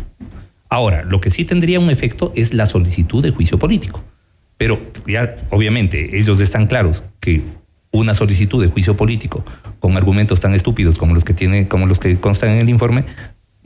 Ahora, 0.70 1.03
lo 1.03 1.22
que 1.22 1.32
sí 1.32 1.45
tendría 1.45 1.80
un 1.80 1.89
efecto 1.89 2.32
es 2.36 2.53
la 2.53 2.66
solicitud 2.66 3.24
de 3.24 3.32
juicio 3.32 3.59
político. 3.59 4.03
Pero 4.57 4.82
ya, 5.05 5.36
obviamente, 5.49 6.18
ellos 6.18 6.39
están 6.41 6.68
claros 6.68 7.03
que 7.20 7.43
una 7.91 8.13
solicitud 8.13 8.61
de 8.61 8.70
juicio 8.70 8.97
político 8.97 9.43
con 9.80 9.95
argumentos 9.97 10.39
tan 10.39 10.53
estúpidos 10.53 10.97
como 10.97 11.13
los 11.13 11.24
que 11.24 11.34
tiene, 11.34 11.68
como 11.68 11.86
los 11.86 11.99
que 11.99 12.20
constan 12.20 12.51
en 12.51 12.59
el 12.59 12.70
informe, 12.70 13.05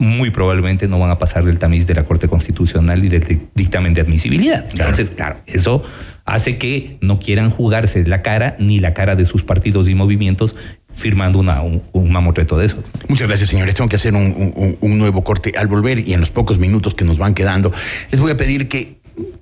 muy 0.00 0.30
probablemente 0.30 0.88
no 0.88 0.98
van 0.98 1.10
a 1.10 1.18
pasar 1.18 1.44
del 1.44 1.58
tamiz 1.58 1.86
de 1.86 1.94
la 1.94 2.04
Corte 2.04 2.26
Constitucional 2.26 3.04
y 3.04 3.10
del 3.10 3.42
dictamen 3.54 3.92
de 3.92 4.00
admisibilidad. 4.00 4.64
Entonces, 4.72 5.10
claro, 5.10 5.36
eso 5.46 5.82
hace 6.24 6.56
que 6.56 6.96
no 7.02 7.18
quieran 7.18 7.50
jugarse 7.50 8.04
la 8.06 8.22
cara 8.22 8.56
ni 8.58 8.80
la 8.80 8.94
cara 8.94 9.14
de 9.14 9.26
sus 9.26 9.44
partidos 9.44 9.88
y 9.90 9.94
movimientos 9.94 10.56
firmando 10.94 11.38
una, 11.38 11.60
un, 11.60 11.82
un, 11.92 12.10
mamotreto 12.10 12.56
de 12.56 12.66
eso. 12.66 12.82
Muchas 13.08 13.28
gracias, 13.28 13.50
señores. 13.50 13.74
Tengo 13.74 13.90
que 13.90 13.96
hacer 13.96 14.14
un, 14.14 14.76
un, 14.80 14.98
nuevo 14.98 15.22
corte 15.22 15.52
al 15.56 15.68
volver 15.68 16.08
y 16.08 16.14
en 16.14 16.20
los 16.20 16.30
pocos 16.30 16.58
minutos 16.58 16.94
que 16.94 17.04
nos 17.04 17.18
van 17.18 17.34
quedando, 17.34 17.70
les 18.10 18.20
voy 18.20 18.32
a 18.32 18.38
pedir 18.38 18.68
que, 18.68 19.00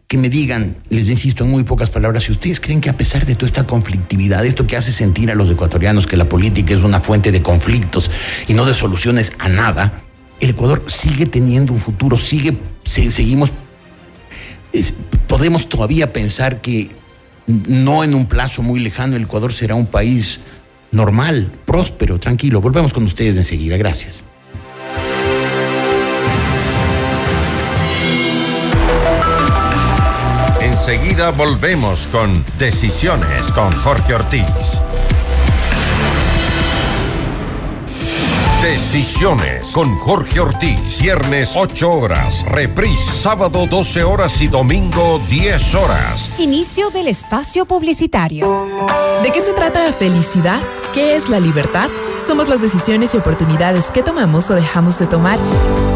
que 0.08 0.18
me 0.18 0.28
digan, 0.28 0.74
les 0.90 1.08
insisto 1.08 1.44
en 1.44 1.50
muy 1.50 1.62
pocas 1.62 1.90
palabras, 1.90 2.24
si 2.24 2.32
ustedes 2.32 2.58
creen 2.58 2.80
que 2.80 2.90
a 2.90 2.96
pesar 2.96 3.24
de 3.26 3.36
toda 3.36 3.46
esta 3.46 3.64
conflictividad, 3.64 4.44
esto 4.44 4.66
que 4.66 4.76
hace 4.76 4.90
sentir 4.90 5.30
a 5.30 5.36
los 5.36 5.48
ecuatorianos 5.50 6.08
que 6.08 6.16
la 6.16 6.28
política 6.28 6.74
es 6.74 6.80
una 6.80 7.00
fuente 7.00 7.30
de 7.30 7.42
conflictos 7.42 8.10
y 8.48 8.54
no 8.54 8.66
de 8.66 8.74
soluciones 8.74 9.32
a 9.38 9.48
nada, 9.48 10.02
el 10.40 10.50
Ecuador 10.50 10.82
sigue 10.86 11.26
teniendo 11.26 11.72
un 11.72 11.78
futuro, 11.78 12.16
sigue, 12.18 12.56
seguimos, 12.84 13.50
podemos 15.26 15.68
todavía 15.68 16.12
pensar 16.12 16.60
que 16.60 16.90
no 17.46 18.04
en 18.04 18.14
un 18.14 18.26
plazo 18.26 18.62
muy 18.62 18.80
lejano 18.80 19.16
el 19.16 19.22
Ecuador 19.22 19.52
será 19.52 19.74
un 19.74 19.86
país 19.86 20.40
normal, 20.90 21.52
próspero, 21.64 22.18
tranquilo. 22.18 22.60
Volvemos 22.60 22.92
con 22.92 23.04
ustedes 23.04 23.36
enseguida. 23.36 23.76
Gracias. 23.76 24.22
Enseguida 30.60 31.30
volvemos 31.30 32.06
con 32.08 32.44
Decisiones 32.58 33.46
con 33.52 33.72
Jorge 33.72 34.14
Ortiz. 34.14 34.80
Decisiones 38.68 39.72
con 39.72 39.96
Jorge 39.96 40.40
Ortiz. 40.40 41.00
Viernes 41.00 41.54
8 41.56 41.90
horas. 41.90 42.44
Reprise 42.44 43.10
sábado 43.14 43.66
12 43.66 44.04
horas 44.04 44.42
y 44.42 44.48
domingo 44.48 45.22
10 45.30 45.74
horas. 45.74 46.28
Inicio 46.38 46.90
del 46.90 47.08
espacio 47.08 47.64
publicitario. 47.64 48.66
¿De 49.22 49.32
qué 49.32 49.40
se 49.40 49.54
trata 49.54 49.86
la 49.86 49.94
felicidad? 49.94 50.60
¿Qué 50.92 51.16
es 51.16 51.30
la 51.30 51.40
libertad? 51.40 51.88
Somos 52.18 52.48
las 52.48 52.60
decisiones 52.60 53.14
y 53.14 53.18
oportunidades 53.18 53.90
que 53.90 54.02
tomamos 54.02 54.50
o 54.50 54.54
dejamos 54.54 54.98
de 54.98 55.06
tomar. 55.06 55.38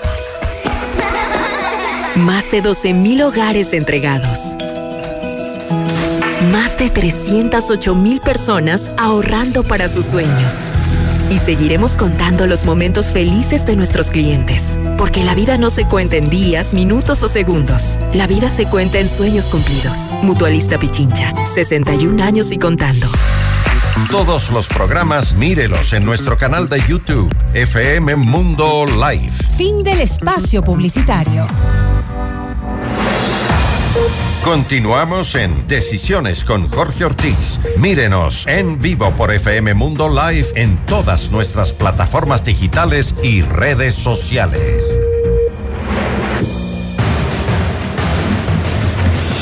Más 2.17 2.51
de 2.51 2.61
12 2.61 2.93
mil 2.95 3.23
hogares 3.23 3.73
entregados. 3.73 4.57
Más 6.53 6.79
de 6.79 6.89
308 6.89 7.95
mil 7.95 8.21
personas 8.21 8.91
ahorrando 8.97 9.65
para 9.65 9.89
sus 9.89 10.07
sueños. 10.07 10.73
Y 11.31 11.39
seguiremos 11.39 11.95
contando 11.95 12.47
los 12.47 12.65
momentos 12.65 13.07
felices 13.07 13.67
de 13.67 13.77
nuestros 13.77 14.11
clientes, 14.11 14.79
porque 14.97 15.25
la 15.25 15.35
vida 15.35 15.59
no 15.59 15.69
se 15.69 15.85
cuenta 15.85 16.17
en 16.17 16.31
días, 16.31 16.73
minutos 16.73 17.23
o 17.23 17.29
segundos. 17.29 17.99
La 18.15 18.27
vida 18.27 18.49
se 18.49 18.67
cuenta 18.67 18.99
en 18.99 19.11
sueños 19.11 19.47
cumplidos. 19.47 20.11
Mutualista 20.23 20.79
Pichincha, 20.79 21.35
61 21.45 22.23
años 22.23 22.51
y 22.51 22.59
contando. 22.59 23.09
Todos 24.11 24.51
los 24.51 24.69
programas 24.69 25.35
mírelos 25.35 25.93
en 25.93 26.05
nuestro 26.05 26.37
canal 26.39 26.69
de 26.69 26.81
YouTube, 26.89 27.35
FM 27.53 28.17
Mundo 28.17 28.87
Live. 28.87 29.33
Fin 29.59 29.83
del 29.83 30.01
espacio 30.01 30.63
publicitario. 30.63 31.47
Continuamos 34.49 35.35
en 35.35 35.69
Decisiones 35.69 36.43
con 36.43 36.69
Jorge 36.71 37.05
Ortiz. 37.05 37.61
Mírenos 37.77 38.47
en 38.47 38.81
vivo 38.81 39.11
por 39.15 39.31
FM 39.31 39.75
Mundo 39.75 40.09
Live 40.09 40.47
en 40.55 40.79
todas 40.87 41.31
nuestras 41.31 41.75
plataformas 41.75 42.47
digitales 42.47 43.15
y 43.23 43.43
redes 43.43 43.95
sociales. 43.95 44.99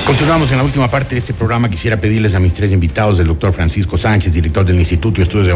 Continuamos 0.06 0.52
en 0.52 0.58
la 0.58 0.62
última 0.62 0.88
parte 0.88 1.16
de 1.16 1.18
este 1.18 1.34
programa. 1.34 1.68
Quisiera 1.68 1.96
pedirles 1.96 2.32
a 2.34 2.38
mis 2.38 2.54
tres 2.54 2.70
invitados, 2.70 3.18
el 3.18 3.26
doctor 3.26 3.52
Francisco 3.52 3.98
Sánchez, 3.98 4.32
director 4.32 4.64
del 4.64 4.76
Instituto 4.76 5.16
de 5.16 5.24
Estudios 5.24 5.48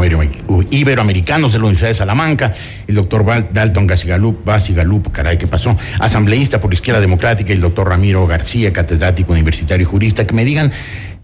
Iberoamericanos 0.71 1.53
de 1.53 1.59
la 1.59 1.65
Universidad 1.67 1.91
de 1.91 1.95
Salamanca, 1.95 2.53
el 2.89 2.97
doctor 2.97 3.25
Dalton 3.53 3.87
Gasigalup, 3.87 4.45
Basigalup, 4.45 5.13
caray, 5.13 5.39
¿qué 5.39 5.47
pasó? 5.47 5.77
Asambleísta 6.01 6.61
por 6.61 6.75
Izquierda 6.75 7.01
Democrática, 7.01 7.53
el 7.53 7.61
doctor 7.61 7.89
Ramiro 7.89 8.27
García, 8.27 8.73
catedrático 8.73 9.33
universitario 9.33 9.85
y 9.85 9.89
jurista, 9.89 10.27
que 10.27 10.35
me 10.35 10.45
digan 10.45 10.73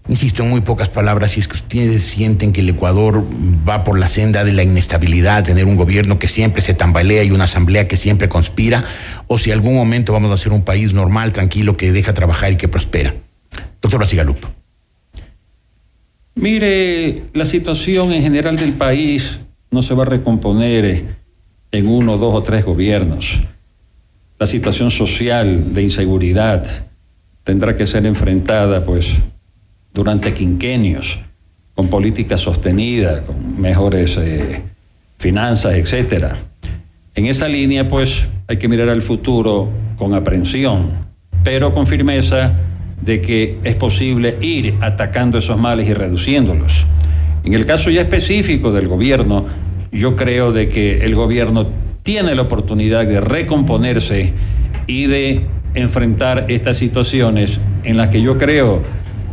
insisto 0.07 0.43
en 0.43 0.49
muy 0.49 0.61
pocas 0.61 0.89
palabras, 0.89 1.31
si 1.31 1.39
es 1.39 1.47
que 1.47 1.55
ustedes 1.55 2.03
sienten 2.03 2.53
que 2.53 2.61
el 2.61 2.69
Ecuador 2.69 3.25
va 3.67 3.83
por 3.83 3.99
la 3.99 4.07
senda 4.07 4.43
de 4.43 4.53
la 4.53 4.63
inestabilidad, 4.63 5.43
tener 5.43 5.65
un 5.65 5.75
gobierno 5.75 6.19
que 6.19 6.27
siempre 6.27 6.61
se 6.61 6.73
tambalea 6.73 7.23
y 7.23 7.31
una 7.31 7.45
asamblea 7.45 7.87
que 7.87 7.97
siempre 7.97 8.29
conspira, 8.29 8.85
o 9.27 9.37
si 9.37 9.51
algún 9.51 9.75
momento 9.75 10.13
vamos 10.13 10.31
a 10.31 10.37
ser 10.37 10.53
un 10.53 10.63
país 10.63 10.93
normal, 10.93 11.33
tranquilo, 11.33 11.77
que 11.77 11.91
deja 11.91 12.13
trabajar 12.13 12.53
y 12.53 12.57
que 12.57 12.67
prospera. 12.67 13.15
Doctor 13.81 13.99
Basigalup. 13.99 14.45
Mire, 16.35 17.23
la 17.33 17.45
situación 17.45 18.13
en 18.13 18.21
general 18.21 18.57
del 18.57 18.73
país 18.73 19.39
no 19.71 19.81
se 19.81 19.93
va 19.93 20.03
a 20.03 20.05
recomponer 20.05 21.17
en 21.71 21.87
uno, 21.87 22.17
dos 22.17 22.35
o 22.35 22.43
tres 22.43 22.63
gobiernos. 22.63 23.41
La 24.39 24.45
situación 24.45 24.91
social 24.91 25.73
de 25.73 25.81
inseguridad 25.81 26.65
tendrá 27.43 27.75
que 27.75 27.87
ser 27.87 28.05
enfrentada, 28.05 28.85
pues, 28.85 29.15
durante 29.97 30.31
quinquenios, 30.31 31.17
con 31.73 31.87
política 31.87 32.37
sostenida, 32.37 33.23
con 33.23 33.59
mejores 33.59 34.15
eh, 34.17 34.61
finanzas, 35.17 35.73
etcétera. 35.73 36.37
En 37.15 37.25
esa 37.25 37.47
línea, 37.47 37.87
pues, 37.87 38.27
hay 38.47 38.57
que 38.57 38.67
mirar 38.67 38.89
al 38.89 39.01
futuro 39.01 39.69
con 39.97 40.13
aprensión, 40.13 40.91
pero 41.43 41.73
con 41.73 41.87
firmeza 41.87 42.53
de 43.01 43.21
que 43.21 43.57
es 43.63 43.75
posible 43.75 44.37
ir 44.39 44.75
atacando 44.81 45.39
esos 45.39 45.57
males 45.57 45.87
y 45.87 45.95
reduciéndolos. 45.95 46.85
En 47.43 47.55
el 47.55 47.65
caso 47.65 47.89
ya 47.89 48.01
específico 48.01 48.71
del 48.71 48.87
gobierno, 48.87 49.45
yo 49.91 50.15
creo 50.15 50.51
de 50.51 50.69
que 50.69 51.03
el 51.05 51.15
gobierno 51.15 51.65
tiene 52.03 52.35
la 52.35 52.43
oportunidad 52.43 53.03
de 53.07 53.19
recomponerse 53.19 54.31
y 54.85 55.07
de 55.07 55.47
enfrentar 55.73 56.45
estas 56.49 56.77
situaciones 56.77 57.59
en 57.83 57.97
las 57.97 58.09
que 58.09 58.21
yo 58.21 58.37
creo 58.37 58.83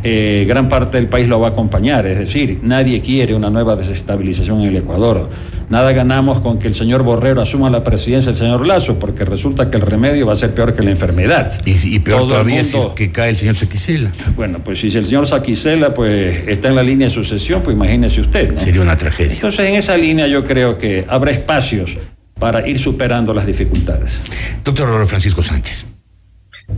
eh, 0.07 0.45
gran 0.47 0.69
parte 0.69 0.97
del 0.97 1.07
país 1.07 1.27
lo 1.27 1.39
va 1.39 1.47
a 1.47 1.49
acompañar. 1.49 2.05
Es 2.05 2.19
decir, 2.19 2.59
nadie 2.61 3.01
quiere 3.01 3.33
una 3.33 3.49
nueva 3.49 3.75
desestabilización 3.75 4.61
en 4.61 4.67
el 4.67 4.77
Ecuador. 4.77 5.27
Nada 5.67 5.93
ganamos 5.93 6.41
con 6.41 6.59
que 6.59 6.67
el 6.67 6.75
señor 6.75 7.01
Borrero 7.01 7.41
asuma 7.41 7.71
la 7.71 7.83
presidencia 7.83 8.31
del 8.31 8.39
señor 8.39 8.67
Lazo, 8.67 8.99
porque 8.99 9.25
resulta 9.25 9.71
que 9.71 9.77
el 9.77 9.81
remedio 9.81 10.27
va 10.27 10.33
a 10.33 10.35
ser 10.35 10.53
peor 10.53 10.75
que 10.75 10.83
la 10.83 10.91
enfermedad. 10.91 11.59
Y, 11.65 11.97
peor 11.97 12.27
todavía 12.27 12.63
si 12.63 12.77
es 12.77 12.85
que 12.95 13.11
cae 13.11 13.31
el 13.31 13.35
señor 13.35 13.55
Saquicela. 13.55 14.11
Bueno, 14.35 14.59
pues 14.63 14.79
si 14.79 14.95
el 14.95 15.05
señor 15.05 15.25
Saquicela 15.25 15.91
pues, 15.91 16.43
está 16.49 16.67
en 16.67 16.75
la 16.75 16.83
línea 16.83 17.07
de 17.07 17.13
sucesión, 17.13 17.63
pues 17.63 17.75
imagínese 17.75 18.21
usted. 18.21 18.55
Sería 18.59 18.81
una 18.81 18.95
tragedia. 18.95 19.33
Entonces, 19.33 19.65
en 19.67 19.73
esa 19.73 19.97
línea 19.97 20.27
yo 20.27 20.45
creo 20.45 20.77
que 20.77 21.03
habrá 21.07 21.31
espacios 21.31 21.97
para 22.39 22.67
ir 22.67 22.77
superando 22.77 23.33
las 23.33 23.47
dificultades. 23.47 24.21
Doctor 24.63 25.03
Francisco 25.07 25.41
Sánchez. 25.41 25.94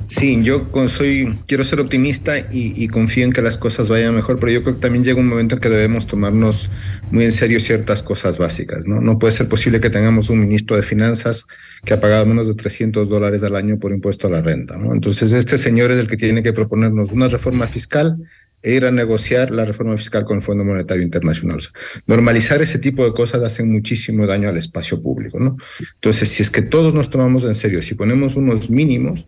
Sí, 0.05 0.41
yo 0.41 0.69
soy, 0.87 1.39
quiero 1.47 1.63
ser 1.63 1.79
optimista 1.79 2.37
y, 2.39 2.87
confío 2.87 3.23
en 3.25 3.31
que 3.31 3.41
las 3.41 3.57
cosas 3.57 3.87
vayan 3.87 4.15
mejor, 4.15 4.39
pero 4.39 4.51
yo 4.51 4.61
creo 4.61 4.75
que 4.75 4.81
también 4.81 5.03
llega 5.03 5.19
un 5.19 5.27
momento 5.27 5.55
en 5.55 5.61
que 5.61 5.69
debemos 5.69 6.07
tomarnos 6.07 6.69
muy 7.11 7.23
en 7.23 7.31
serio 7.31 7.59
ciertas 7.59 8.03
cosas 8.03 8.37
básicas, 8.37 8.85
¿no? 8.85 8.99
No 8.99 9.19
puede 9.19 9.33
ser 9.33 9.47
posible 9.47 9.79
que 9.79 9.89
tengamos 9.89 10.29
un 10.29 10.39
ministro 10.39 10.75
de 10.75 10.83
Finanzas 10.83 11.45
que 11.85 11.93
ha 11.93 12.01
pagado 12.01 12.25
menos 12.25 12.47
de 12.47 12.55
300 12.55 13.07
dólares 13.07 13.43
al 13.43 13.55
año 13.55 13.79
por 13.79 13.91
impuesto 13.91 14.27
a 14.27 14.29
la 14.29 14.41
renta, 14.41 14.77
¿no? 14.77 14.93
Entonces, 14.93 15.31
este 15.31 15.57
señor 15.57 15.91
es 15.91 15.99
el 15.99 16.07
que 16.07 16.17
tiene 16.17 16.43
que 16.43 16.53
proponernos 16.53 17.11
una 17.11 17.27
reforma 17.27 17.67
fiscal 17.67 18.17
e 18.61 18.73
ir 18.73 18.85
a 18.85 18.91
negociar 18.91 19.51
la 19.51 19.65
reforma 19.65 19.95
fiscal 19.97 20.25
con 20.25 20.37
el 20.37 20.43
Fondo 20.43 20.63
Monetario 20.63 21.03
Internacional. 21.03 21.59
normalizar 22.07 22.61
ese 22.61 22.79
tipo 22.79 23.05
de 23.05 23.13
cosas 23.13 23.43
hacen 23.43 23.69
muchísimo 23.69 24.25
daño 24.25 24.49
al 24.49 24.57
espacio 24.57 25.01
público, 25.01 25.39
¿no? 25.39 25.57
Entonces, 25.95 26.29
si 26.29 26.43
es 26.43 26.49
que 26.49 26.61
todos 26.61 26.93
nos 26.93 27.09
tomamos 27.09 27.43
en 27.45 27.55
serio, 27.55 27.81
si 27.81 27.95
ponemos 27.95 28.35
unos 28.35 28.69
mínimos, 28.69 29.27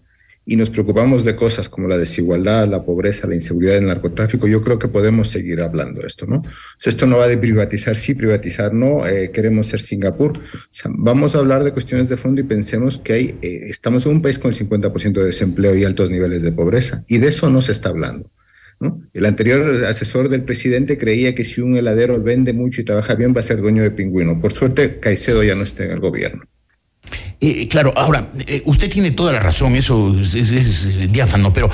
y 0.49 0.55
nos 0.55 0.71
preocupamos 0.71 1.23
de 1.23 1.35
cosas 1.35 1.69
como 1.69 1.87
la 1.87 1.95
desigualdad, 1.95 2.67
la 2.67 2.83
pobreza, 2.83 3.27
la 3.27 3.35
inseguridad, 3.35 3.77
el 3.77 3.85
narcotráfico, 3.85 4.47
yo 4.47 4.61
creo 4.61 4.79
que 4.79 4.87
podemos 4.87 5.29
seguir 5.29 5.61
hablando 5.61 6.01
de 6.01 6.07
esto, 6.07 6.25
¿no? 6.25 6.41
esto 6.83 7.05
no 7.05 7.17
va 7.17 7.27
de 7.27 7.37
privatizar, 7.37 7.95
sí, 7.95 8.15
privatizar, 8.15 8.73
no, 8.73 9.05
eh, 9.05 9.29
queremos 9.31 9.67
ser 9.67 9.79
Singapur. 9.79 10.39
vamos 10.89 11.35
a 11.35 11.39
hablar 11.39 11.63
de 11.63 11.71
cuestiones 11.71 12.09
de 12.09 12.17
fondo 12.17 12.41
y 12.41 12.45
pensemos 12.45 12.97
que 12.97 13.13
hay, 13.13 13.37
eh, 13.43 13.67
estamos 13.69 14.07
en 14.07 14.13
un 14.13 14.21
país 14.23 14.39
con 14.39 14.51
el 14.51 14.57
50% 14.57 15.13
de 15.13 15.25
desempleo 15.25 15.75
y 15.75 15.83
altos 15.83 16.09
niveles 16.09 16.41
de 16.41 16.51
pobreza, 16.51 17.03
y 17.07 17.19
de 17.19 17.27
eso 17.27 17.51
no 17.51 17.61
se 17.61 17.71
está 17.71 17.89
hablando. 17.89 18.31
El 19.13 19.25
anterior 19.27 19.85
asesor 19.85 20.29
del 20.29 20.43
presidente 20.43 20.97
creía 20.97 21.35
que 21.35 21.43
si 21.43 21.61
un 21.61 21.75
heladero 21.75 22.19
vende 22.23 22.53
mucho 22.53 22.81
y 22.81 22.85
trabaja 22.85 23.13
bien 23.13 23.35
va 23.35 23.41
a 23.41 23.43
ser 23.43 23.61
dueño 23.61 23.83
de 23.83 23.91
pingüino. 23.91 24.39
Por 24.39 24.53
suerte, 24.53 24.99
Caicedo 24.99 25.43
ya 25.43 25.53
no 25.53 25.63
está 25.63 25.83
en 25.83 25.91
el 25.91 25.99
gobierno. 25.99 26.45
Eh, 27.41 27.67
claro, 27.69 27.93
ahora, 27.95 28.29
eh, 28.47 28.61
usted 28.65 28.89
tiene 28.89 29.11
toda 29.11 29.31
la 29.31 29.39
razón, 29.39 29.75
eso 29.75 30.13
es, 30.19 31.11
diáfano, 31.11 31.53
pero 31.53 31.69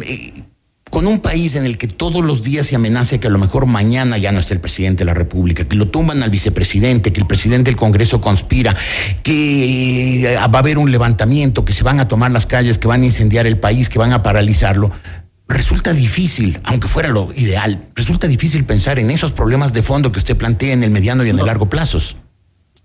eh, 0.00 0.44
con 0.90 1.08
un 1.08 1.18
país 1.18 1.56
en 1.56 1.64
el 1.64 1.76
que 1.76 1.88
todos 1.88 2.24
los 2.24 2.42
días 2.44 2.66
se 2.66 2.76
amenaza 2.76 3.18
que 3.18 3.26
a 3.26 3.30
lo 3.30 3.38
mejor 3.38 3.66
mañana 3.66 4.16
ya 4.16 4.30
no 4.30 4.38
está 4.38 4.54
el 4.54 4.60
presidente 4.60 5.00
de 5.00 5.06
la 5.06 5.14
República, 5.14 5.64
que 5.64 5.74
lo 5.74 5.88
tumban 5.88 6.22
al 6.22 6.30
vicepresidente, 6.30 7.12
que 7.12 7.20
el 7.20 7.26
presidente 7.26 7.70
del 7.70 7.76
Congreso 7.76 8.20
conspira, 8.20 8.76
que 9.24 10.36
va 10.36 10.42
a 10.42 10.58
haber 10.58 10.78
un 10.78 10.92
levantamiento, 10.92 11.64
que 11.64 11.72
se 11.72 11.82
van 11.82 11.98
a 11.98 12.06
tomar 12.06 12.30
las 12.30 12.46
calles, 12.46 12.78
que 12.78 12.86
van 12.86 13.02
a 13.02 13.06
incendiar 13.06 13.46
el 13.46 13.58
país, 13.58 13.88
que 13.88 13.98
van 13.98 14.12
a 14.12 14.22
paralizarlo, 14.22 14.92
resulta 15.48 15.92
difícil, 15.92 16.60
aunque 16.62 16.86
fuera 16.86 17.08
lo 17.08 17.32
ideal, 17.34 17.82
resulta 17.96 18.28
difícil 18.28 18.64
pensar 18.64 19.00
en 19.00 19.10
esos 19.10 19.32
problemas 19.32 19.72
de 19.72 19.82
fondo 19.82 20.12
que 20.12 20.20
usted 20.20 20.36
plantea 20.36 20.72
en 20.72 20.84
el 20.84 20.90
mediano 20.90 21.24
y 21.24 21.30
en 21.30 21.40
el 21.40 21.46
largo 21.46 21.68
plazos 21.68 22.16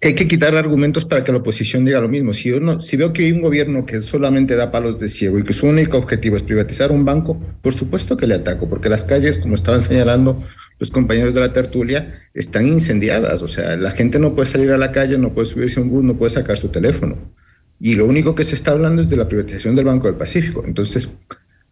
hay 0.10 0.16
que 0.16 0.28
quitar 0.28 0.56
argumentos 0.56 1.06
para 1.06 1.24
que 1.24 1.32
la 1.32 1.40
oposición 1.40 1.86
diga 1.86 2.00
lo 2.00 2.10
mismo. 2.10 2.34
Si, 2.34 2.52
uno, 2.52 2.82
si 2.82 2.98
veo 2.98 3.14
que 3.14 3.26
hay 3.26 3.32
un 3.32 3.42
gobierno 3.42 3.86
que 3.86 4.02
solamente 4.02 4.56
da 4.56 4.72
palos 4.72 5.00
de 5.00 5.10
ciego 5.10 5.38
y 5.38 5.44
que 5.44 5.54
su 5.54 5.68
único 5.68 5.98
objetivo 5.98 6.36
es 6.36 6.44
privatizar 6.44 6.92
un 6.92 7.06
banco, 7.06 7.40
por 7.62 7.74
supuesto 7.74 8.18
que 8.18 8.28
le 8.28 8.36
ataco, 8.36 8.68
porque 8.68 8.90
las 8.90 9.04
calles, 9.04 9.38
como 9.38 9.56
estaban 9.56 9.82
señalando 9.82 10.42
los 10.80 10.92
compañeros 10.92 11.34
de 11.34 11.40
la 11.40 11.54
tertulia, 11.54 12.22
están 12.34 12.68
incendiadas. 12.68 13.42
O 13.42 13.48
sea, 13.48 13.76
la 13.76 13.92
gente 13.92 14.20
no 14.20 14.36
puede 14.36 14.50
salir 14.50 14.72
a 14.72 14.78
la 14.78 14.92
calle, 14.92 15.18
no 15.18 15.34
puede 15.34 15.48
subirse 15.48 15.80
a 15.80 15.84
un 15.84 15.90
bus, 15.90 16.04
no 16.04 16.16
puede 16.16 16.32
sacar 16.32 16.58
su 16.58 16.70
teléfono. 16.70 17.16
Y 17.80 17.96
lo 17.96 18.06
único 18.06 18.36
que 18.36 18.44
se 18.44 18.56
está 18.56 18.72
hablando 18.72 19.02
es 19.02 19.10
de 19.10 19.18
la 19.18 19.28
privatización 19.28 19.76
del 19.76 19.86
Banco 19.86 20.08
del 20.08 20.16
Pacífico. 20.16 20.64
Entonces, 20.66 21.10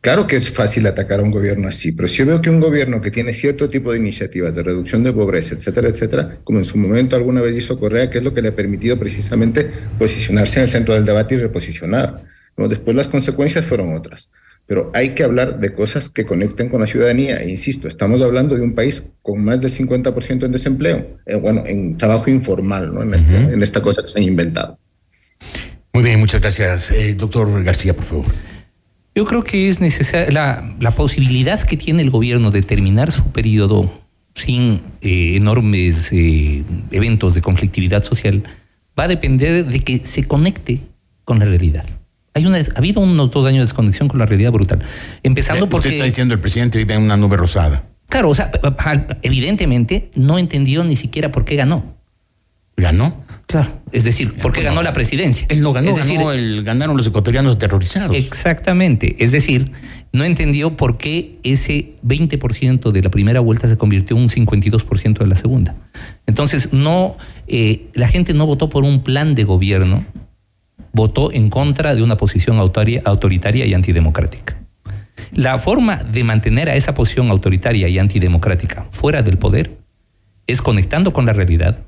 Claro 0.01 0.25
que 0.25 0.35
es 0.35 0.49
fácil 0.49 0.87
atacar 0.87 1.19
a 1.19 1.23
un 1.23 1.29
gobierno 1.29 1.67
así, 1.67 1.91
pero 1.91 2.07
si 2.07 2.17
yo 2.17 2.25
veo 2.25 2.41
que 2.41 2.49
un 2.49 2.59
gobierno 2.59 3.01
que 3.01 3.11
tiene 3.11 3.33
cierto 3.33 3.69
tipo 3.69 3.91
de 3.91 3.99
iniciativas 3.99 4.53
de 4.55 4.63
reducción 4.63 5.03
de 5.03 5.13
pobreza, 5.13 5.53
etcétera, 5.53 5.89
etcétera, 5.89 6.39
como 6.43 6.57
en 6.57 6.65
su 6.65 6.79
momento 6.79 7.15
alguna 7.15 7.39
vez 7.39 7.55
hizo 7.55 7.79
Correa, 7.79 8.09
que 8.09 8.17
es 8.17 8.23
lo 8.23 8.33
que 8.33 8.41
le 8.41 8.49
ha 8.49 8.55
permitido 8.55 8.97
precisamente 8.97 9.69
posicionarse 9.99 10.57
en 10.57 10.63
el 10.63 10.69
centro 10.69 10.95
del 10.95 11.05
debate 11.05 11.35
y 11.35 11.37
reposicionar. 11.37 12.23
¿no? 12.57 12.67
Después 12.67 12.97
las 12.97 13.09
consecuencias 13.09 13.63
fueron 13.63 13.93
otras, 13.93 14.31
pero 14.65 14.89
hay 14.95 15.09
que 15.09 15.23
hablar 15.23 15.59
de 15.59 15.71
cosas 15.71 16.09
que 16.09 16.25
conecten 16.25 16.67
con 16.67 16.81
la 16.81 16.87
ciudadanía. 16.87 17.37
E 17.37 17.51
insisto, 17.51 17.87
estamos 17.87 18.23
hablando 18.23 18.55
de 18.55 18.63
un 18.63 18.73
país 18.73 19.03
con 19.21 19.43
más 19.43 19.61
del 19.61 19.69
50% 19.69 20.45
en 20.45 20.51
desempleo, 20.51 21.19
eh, 21.27 21.35
bueno, 21.35 21.63
en 21.67 21.95
trabajo 21.95 22.27
informal, 22.31 22.91
¿no? 22.91 23.03
en, 23.03 23.13
este, 23.13 23.35
en 23.35 23.61
esta 23.61 23.83
cosa 23.83 24.01
que 24.01 24.07
se 24.07 24.17
han 24.17 24.25
inventado. 24.25 24.79
Muy 25.93 26.03
bien, 26.03 26.19
muchas 26.19 26.41
gracias. 26.41 26.89
Eh, 26.89 27.13
doctor 27.13 27.63
García, 27.63 27.95
por 27.95 28.05
favor. 28.05 28.25
Yo 29.13 29.25
creo 29.25 29.43
que 29.43 29.67
es 29.67 29.81
necesaria 29.81 30.31
la, 30.31 30.75
la, 30.79 30.91
posibilidad 30.91 31.61
que 31.61 31.75
tiene 31.75 32.01
el 32.01 32.09
gobierno 32.09 32.49
de 32.49 32.61
terminar 32.61 33.11
su 33.11 33.23
periodo 33.31 34.01
sin 34.33 34.81
eh, 35.01 35.35
enormes 35.35 36.11
eh, 36.11 36.63
eventos 36.91 37.33
de 37.33 37.41
conflictividad 37.41 38.03
social 38.03 38.43
va 38.97 39.03
a 39.05 39.07
depender 39.07 39.65
de 39.65 39.79
que 39.81 40.05
se 40.05 40.23
conecte 40.23 40.81
con 41.25 41.39
la 41.39 41.45
realidad. 41.45 41.85
Hay 42.33 42.45
una, 42.45 42.57
ha 42.57 42.77
habido 42.77 43.01
unos 43.01 43.31
dos 43.31 43.45
años 43.45 43.57
de 43.57 43.63
desconexión 43.65 44.07
con 44.07 44.19
la 44.19 44.25
realidad 44.25 44.51
brutal. 44.51 44.81
Empezando 45.23 45.67
porque... 45.67 45.89
Usted 45.89 45.97
está 45.97 46.05
diciendo 46.05 46.33
el 46.33 46.39
presidente 46.39 46.77
vive 46.77 46.93
en 46.93 47.03
una 47.03 47.17
nube 47.17 47.35
rosada. 47.35 47.83
Claro, 48.07 48.29
o 48.29 48.35
sea, 48.35 48.51
evidentemente 49.21 50.09
no 50.15 50.37
entendió 50.37 50.83
ni 50.83 50.95
siquiera 50.95 51.31
por 51.31 51.45
qué 51.45 51.55
ganó. 51.55 51.95
¿Ganó? 52.77 53.23
Claro, 53.51 53.69
es 53.91 54.05
decir, 54.05 54.33
¿por 54.35 54.53
qué 54.53 54.61
ganó 54.61 54.81
la 54.81 54.93
presidencia? 54.93 55.45
Él 55.49 55.61
no 55.61 55.73
ganó, 55.73 55.93
ganó 55.93 56.31
el, 56.31 56.63
ganaron 56.63 56.95
los 56.95 57.05
ecuatorianos 57.05 57.57
aterrorizados. 57.57 58.15
Exactamente, 58.15 59.17
es 59.19 59.33
decir, 59.33 59.73
no 60.13 60.23
entendió 60.23 60.77
por 60.77 60.97
qué 60.97 61.37
ese 61.43 61.93
20% 62.05 62.91
de 62.91 63.01
la 63.01 63.11
primera 63.11 63.41
vuelta 63.41 63.67
se 63.67 63.77
convirtió 63.77 64.15
en 64.15 64.23
un 64.23 64.29
52% 64.29 65.19
de 65.19 65.27
la 65.27 65.35
segunda. 65.35 65.75
Entonces, 66.27 66.71
no, 66.71 67.17
eh, 67.47 67.89
la 67.93 68.07
gente 68.07 68.33
no 68.33 68.45
votó 68.45 68.69
por 68.69 68.85
un 68.85 69.03
plan 69.03 69.35
de 69.35 69.43
gobierno, 69.43 70.05
votó 70.93 71.31
en 71.33 71.49
contra 71.49 71.93
de 71.93 72.03
una 72.03 72.15
posición 72.15 72.57
autoritaria 72.57 73.65
y 73.65 73.73
antidemocrática. 73.73 74.57
La 75.33 75.59
forma 75.59 75.97
de 75.97 76.23
mantener 76.23 76.69
a 76.69 76.75
esa 76.75 76.93
posición 76.93 77.29
autoritaria 77.31 77.87
y 77.87 77.99
antidemocrática 77.99 78.87
fuera 78.91 79.21
del 79.21 79.37
poder 79.37 79.77
es 80.47 80.61
conectando 80.61 81.13
con 81.13 81.25
la 81.25 81.33
realidad, 81.33 81.85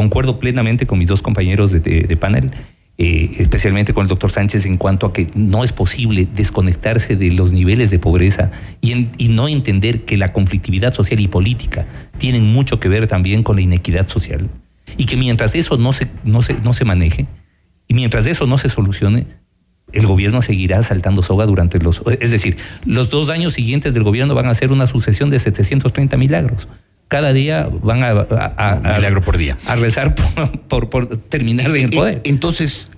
concuerdo 0.00 0.38
plenamente 0.38 0.86
con 0.86 0.98
mis 0.98 1.08
dos 1.08 1.20
compañeros 1.20 1.72
de, 1.72 2.16
panel, 2.16 2.50
eh, 2.96 3.32
especialmente 3.36 3.92
con 3.92 4.04
el 4.04 4.08
doctor 4.08 4.30
Sánchez, 4.30 4.64
en 4.64 4.78
cuanto 4.78 5.04
a 5.04 5.12
que 5.12 5.26
no 5.34 5.62
es 5.62 5.72
posible 5.72 6.26
desconectarse 6.34 7.16
de 7.16 7.30
los 7.32 7.52
niveles 7.52 7.90
de 7.90 7.98
pobreza 7.98 8.50
y, 8.80 9.08
y, 9.18 9.28
no 9.28 9.46
entender 9.46 10.06
que 10.06 10.16
la 10.16 10.32
conflictividad 10.32 10.94
social 10.94 11.20
y 11.20 11.28
política 11.28 11.86
tienen 12.16 12.46
mucho 12.46 12.80
que 12.80 12.88
ver 12.88 13.06
también 13.08 13.42
con 13.42 13.56
la 13.56 13.62
inequidad 13.62 14.08
social. 14.08 14.48
Y 14.96 15.04
que 15.04 15.18
mientras 15.18 15.54
eso 15.54 15.76
no 15.76 15.92
se, 15.92 16.06
no 16.24 16.40
se, 16.40 16.54
no 16.54 16.72
se 16.72 16.86
maneje 16.86 17.26
y 17.86 17.92
mientras 17.92 18.24
eso 18.24 18.46
no 18.46 18.56
se 18.56 18.70
solucione, 18.70 19.26
el 19.92 20.06
gobierno 20.06 20.40
seguirá 20.40 20.82
saltando 20.82 21.22
soga 21.22 21.44
durante 21.44 21.78
los... 21.78 22.00
Es 22.20 22.30
decir, 22.30 22.56
los 22.86 23.10
dos 23.10 23.28
años 23.28 23.52
siguientes 23.52 23.92
del 23.92 24.04
gobierno 24.04 24.34
van 24.34 24.46
a 24.46 24.54
ser 24.54 24.72
una 24.72 24.86
sucesión 24.86 25.28
de 25.28 25.38
730 25.38 26.16
milagros 26.16 26.68
cada 27.10 27.32
día 27.32 27.68
van 27.82 28.04
a, 28.04 28.10
a, 28.10 29.20
por 29.20 29.36
día. 29.36 29.58
a 29.66 29.74
rezar 29.74 30.14
por, 30.68 30.88
por, 30.88 31.08
terminar 31.16 31.66
en 31.76 31.84
el 31.86 31.90
poder. 31.90 32.20
Entonces, 32.22 32.88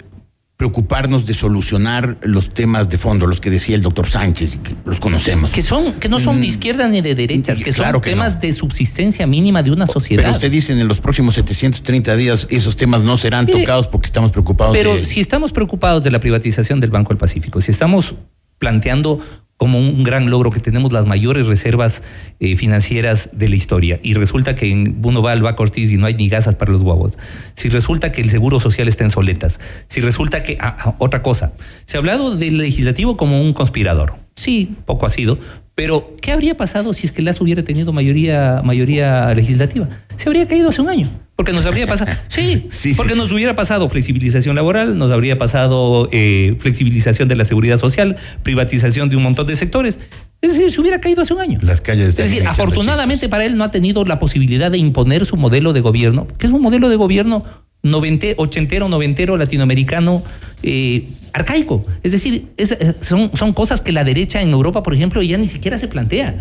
preocuparnos 0.59 1.25
de 1.25 1.33
solucionar 1.33 2.19
los 2.21 2.51
temas 2.51 2.91
de 2.91 2.99
fondo, 2.99 3.27
los 3.27 3.41
que 3.41 3.49
decía 3.49 3.75
el 3.75 3.81
doctor 3.81 4.07
Sánchez, 4.07 4.59
que 4.59 4.75
los 4.85 5.01
conocemos. 5.01 5.51
Que 5.51 5.63
son, 5.63 5.95
que 5.95 6.11
no 6.11 6.21
son 6.21 6.37
de 6.37 6.47
mm, 6.47 6.51
izquierda 6.51 6.89
ni 6.89 7.01
de 7.01 7.15
derecha, 7.15 7.55
que 7.55 7.73
son 7.73 8.03
temas 8.03 8.39
de 8.39 8.53
subsistencia 8.53 9.27
mínima 9.27 9.63
de 9.63 9.71
una 9.71 9.87
sociedad. 9.87 10.25
Pero 10.25 10.35
usted 10.35 10.51
dice 10.51 10.75
en 10.75 10.87
los 10.87 11.01
próximos 11.01 11.35
730 11.35 12.15
días 12.15 12.47
esos 12.51 12.77
temas 12.77 13.01
no 13.01 13.17
serán 13.17 13.47
tocados 13.47 13.89
porque 13.89 14.07
estamos 14.07 14.31
preocupados. 14.31 14.77
Pero 14.77 15.03
si 15.07 15.21
estamos 15.21 15.53
preocupados 15.53 16.05
de 16.05 16.11
la 16.11 16.21
privatización 16.21 16.81
del 16.81 16.91
Banco 16.91 17.09
del 17.09 17.19
Pacífico, 17.19 17.63
si 17.63 17.71
estamos 17.71 18.15
planteando 18.59 19.21
como 19.63 19.79
un 19.79 20.03
gran 20.03 20.29
logro 20.29 20.51
que 20.51 20.59
tenemos 20.59 20.93
las 20.93 21.07
mayores 21.07 21.47
reservas 21.47 22.03
eh, 22.41 22.57
financieras 22.57 23.31
de 23.33 23.49
la 23.49 23.55
historia. 23.55 24.01
Y 24.03 24.15
resulta 24.15 24.57
que 24.57 24.69
en 24.69 24.99
uno 25.05 25.23
va 25.23 25.31
al 25.31 25.41
Baco 25.41 25.63
Ortiz 25.63 25.89
y 25.93 25.99
no 25.99 26.07
hay 26.07 26.15
ni 26.15 26.29
gasas 26.29 26.57
para 26.57 26.73
los 26.73 26.83
guaguas. 26.83 27.17
Si 27.55 27.69
resulta 27.69 28.11
que 28.11 28.23
el 28.23 28.29
seguro 28.29 28.59
social 28.59 28.89
está 28.89 29.05
en 29.05 29.13
soletas. 29.13 29.61
Si 29.87 30.01
resulta 30.01 30.43
que. 30.43 30.59
Ah, 30.61 30.77
ah, 30.81 30.97
otra 30.99 31.23
cosa. 31.23 31.53
Se 31.85 31.97
ha 31.97 32.01
hablado 32.01 32.35
del 32.35 32.59
legislativo 32.59 33.17
como 33.17 33.41
un 33.41 33.53
conspirador. 33.53 34.17
Sí, 34.35 34.75
poco 34.85 35.07
ha 35.07 35.11
sido. 35.11 35.39
Pero, 35.77 36.17
¿qué 36.21 36.33
habría 36.33 36.57
pasado 36.57 36.93
si 36.93 37.07
es 37.07 37.13
que 37.13 37.23
LAS 37.23 37.41
hubiera 37.41 37.63
tenido 37.63 37.93
mayoría, 37.93 38.63
mayoría 38.65 39.33
legislativa? 39.33 39.89
Se 40.17 40.29
habría 40.29 40.49
caído 40.49 40.71
hace 40.71 40.83
un 40.83 40.89
año. 40.89 41.09
Porque 41.35 41.53
nos 41.53 41.67
habría 41.67 41.87
pasado. 41.87 42.13
Sí, 42.29 42.67
sí 42.71 42.95
porque 42.95 43.15
nos 43.15 43.33
hubiera 43.33 43.55
pasado 43.55 43.89
flexibilización 43.89 44.57
laboral, 44.57 44.97
nos 44.97 45.11
habría 45.11 45.39
pasado 45.39 46.09
eh, 46.13 46.57
flexibilización 46.59 47.29
de 47.29 47.37
la 47.37 47.45
seguridad 47.45 47.79
social, 47.79 48.17
privatización 48.43 49.09
de 49.09 49.17
un 49.17 49.23
montón 49.23 49.47
de 49.47 49.52
sectores. 49.57 49.99
Es 50.41 50.53
decir, 50.53 50.73
se 50.73 50.81
hubiera 50.81 51.01
caído 51.01 51.23
hace 51.23 51.35
un 51.35 51.41
año. 51.41 51.59
Las 51.63 51.81
calles 51.81 52.09
Es 52.09 52.17
decir, 52.17 52.47
afortunadamente 52.47 53.29
para 53.29 53.45
él 53.45 53.57
no 53.57 53.65
ha 53.65 53.71
tenido 53.71 54.05
la 54.05 54.19
posibilidad 54.19 54.71
de 54.71 54.79
imponer 54.79 55.25
su 55.25 55.37
modelo 55.37 55.73
de 55.73 55.81
gobierno, 55.81 56.27
que 56.39 56.47
es 56.47 56.53
un 56.53 56.63
modelo 56.63 56.89
de 56.89 56.97
gobierno 56.97 57.45
novente, 57.83 58.35
ochentero, 58.39 58.89
noventero, 58.89 59.37
latinoamericano, 59.37 60.23
eh, 60.63 61.05
arcaico. 61.33 61.85
Es 62.03 62.13
decir, 62.13 62.49
eh, 62.57 62.95
son, 63.01 63.31
son 63.35 63.53
cosas 63.53 63.81
que 63.81 63.93
la 63.93 64.05
derecha 64.05 64.41
en 64.41 64.51
Europa, 64.51 64.83
por 64.83 64.95
ejemplo, 64.95 65.23
ya 65.23 65.39
ni 65.39 65.49
siquiera 65.49 65.79
se 65.79 65.89
plantea. 65.89 66.37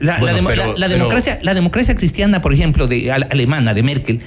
La, 0.00 0.18
democracia, 0.88 1.38
la 1.42 1.54
democracia 1.54 1.96
cristiana, 1.96 2.42
por 2.42 2.52
ejemplo, 2.52 2.86
de 2.86 3.10
alemana, 3.10 3.72
de 3.72 3.82
Merkel, 3.82 4.20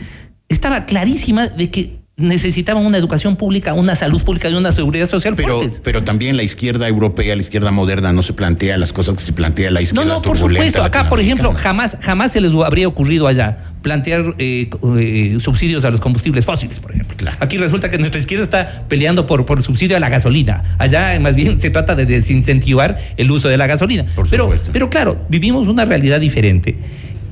estaba 0.48 0.86
clarísima 0.86 1.48
de 1.48 1.70
que 1.70 2.00
necesitaban 2.20 2.86
una 2.86 2.98
educación 2.98 3.36
pública, 3.36 3.74
una 3.74 3.96
salud 3.96 4.22
pública 4.22 4.50
y 4.50 4.54
una 4.54 4.72
seguridad 4.72 5.10
social 5.10 5.36
pero, 5.36 5.62
Pero 5.84 6.04
también 6.04 6.38
la 6.38 6.44
izquierda 6.44 6.88
europea, 6.88 7.36
la 7.36 7.42
izquierda 7.42 7.72
moderna, 7.72 8.14
no 8.14 8.22
se 8.22 8.34
plantea 8.34 8.78
las 8.78 8.94
cosas 8.94 9.16
que 9.16 9.24
se 9.24 9.34
plantea 9.34 9.72
la 9.72 9.82
izquierda. 9.82 10.06
No, 10.06 10.16
no, 10.16 10.22
por 10.22 10.38
supuesto. 10.38 10.84
Acá, 10.84 11.10
por 11.10 11.20
ejemplo, 11.20 11.54
jamás, 11.56 11.98
jamás 12.02 12.32
se 12.32 12.42
les 12.42 12.54
habría 12.54 12.88
ocurrido 12.88 13.28
allá 13.28 13.58
plantear 13.82 14.36
eh, 14.38 14.70
eh, 14.98 15.38
subsidios 15.40 15.86
a 15.86 15.90
los 15.90 16.02
combustibles 16.02 16.46
fósiles, 16.46 16.80
por 16.80 16.92
ejemplo. 16.92 17.32
Aquí 17.40 17.58
resulta 17.58 17.90
que 17.90 17.98
nuestra 17.98 18.20
izquierda 18.20 18.44
está 18.44 18.84
peleando 18.88 19.26
por, 19.26 19.46
por 19.46 19.62
subsidio 19.62 19.96
a 19.96 20.00
la 20.00 20.10
gasolina. 20.10 20.64
Allá 20.78 21.18
más 21.20 21.36
bien 21.36 21.60
se 21.60 21.70
trata 21.70 21.96
de 21.96 22.06
desincentivar 22.06 22.98
el 23.18 23.32
uso 23.32 23.48
de 23.48 23.58
la 23.58 23.68
gasolina. 23.68 24.06
Por 24.16 24.30
pero, 24.30 24.52
pero 24.72 24.90
claro, 24.90 25.20
vivimos 25.30 25.68
una 25.68 25.86
realidad 25.86 26.20
diferente. 26.20 26.78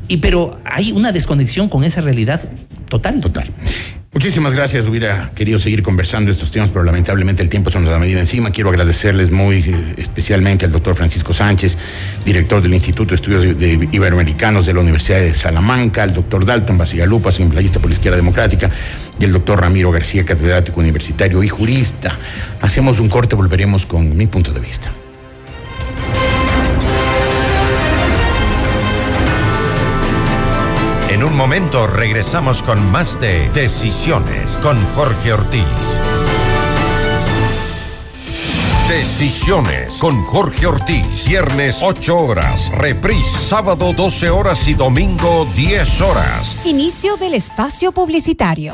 Y 0.08 0.18
pero 0.18 0.60
hay 0.64 0.94
una 0.94 1.12
desconexión 1.12 1.68
con 1.68 1.84
esa 1.84 2.02
realidad 2.02 2.50
total. 2.88 3.20
Total. 3.20 3.48
Muchísimas 4.14 4.54
gracias. 4.54 4.88
Hubiera 4.88 5.32
querido 5.36 5.60
seguir 5.60 5.84
conversando 5.84 6.32
estos 6.32 6.50
temas, 6.50 6.70
pero 6.70 6.84
lamentablemente 6.84 7.44
el 7.44 7.50
tiempo 7.50 7.70
se 7.70 7.80
nos 7.80 7.90
ha 7.90 8.00
medida 8.00 8.20
encima. 8.20 8.52
Quiero 8.52 8.70
agradecerles 8.70 9.32
muy 9.32 9.58
eh, 9.58 9.94
especialmente 9.98 10.66
al 10.66 10.72
doctor 10.72 10.96
Francisco 10.96 11.34
Sánchez, 11.34 11.78
director 12.26 12.62
del 12.62 12.74
Instituto 12.74 13.10
de 13.10 13.16
Estudios 13.16 13.44
Iberoamericanos 13.92 14.66
de 14.66 14.74
la 14.74 14.80
Universidad 14.80 15.20
de 15.20 15.34
Salamanca, 15.34 16.04
al 16.04 16.14
doctor 16.14 16.46
Dalton 16.46 16.78
Basigalupa, 16.78 17.30
asambleísta 17.30 17.80
por 17.80 17.90
la 17.90 17.96
Izquierda 17.96 18.16
Democrática, 18.18 18.72
y 19.20 19.26
el 19.26 19.34
doctor 19.34 19.60
Ramiro 19.60 19.92
García, 19.92 20.24
catedrático 20.24 20.80
universitario 20.80 21.44
y 21.44 21.50
jurista. 21.50 22.18
Hacemos 22.62 23.00
un 23.00 23.10
corte, 23.10 23.36
volveremos 23.36 23.86
con 23.86 24.16
mi 24.16 24.28
punto 24.28 24.52
de 24.52 24.62
vista. 24.62 24.90
Un 31.28 31.36
momento 31.36 31.88
regresamos 31.88 32.64
con 32.64 32.90
más 32.90 33.20
de 33.20 33.50
Decisiones 33.50 34.58
con 34.58 34.84
Jorge 34.96 35.34
Ortiz. 35.34 35.64
Decisiones 38.88 39.96
con 39.96 40.24
Jorge 40.24 40.68
Ortiz. 40.68 41.26
Viernes 41.28 41.80
8 41.82 42.18
horas. 42.18 42.72
Reprise 42.72 43.40
sábado 43.40 43.92
12 43.94 44.30
horas 44.30 44.68
y 44.70 44.74
domingo 44.74 45.46
10 45.54 46.02
horas. 46.02 46.56
Inicio 46.64 47.18
del 47.18 47.34
espacio 47.34 47.92
publicitario. 47.92 48.74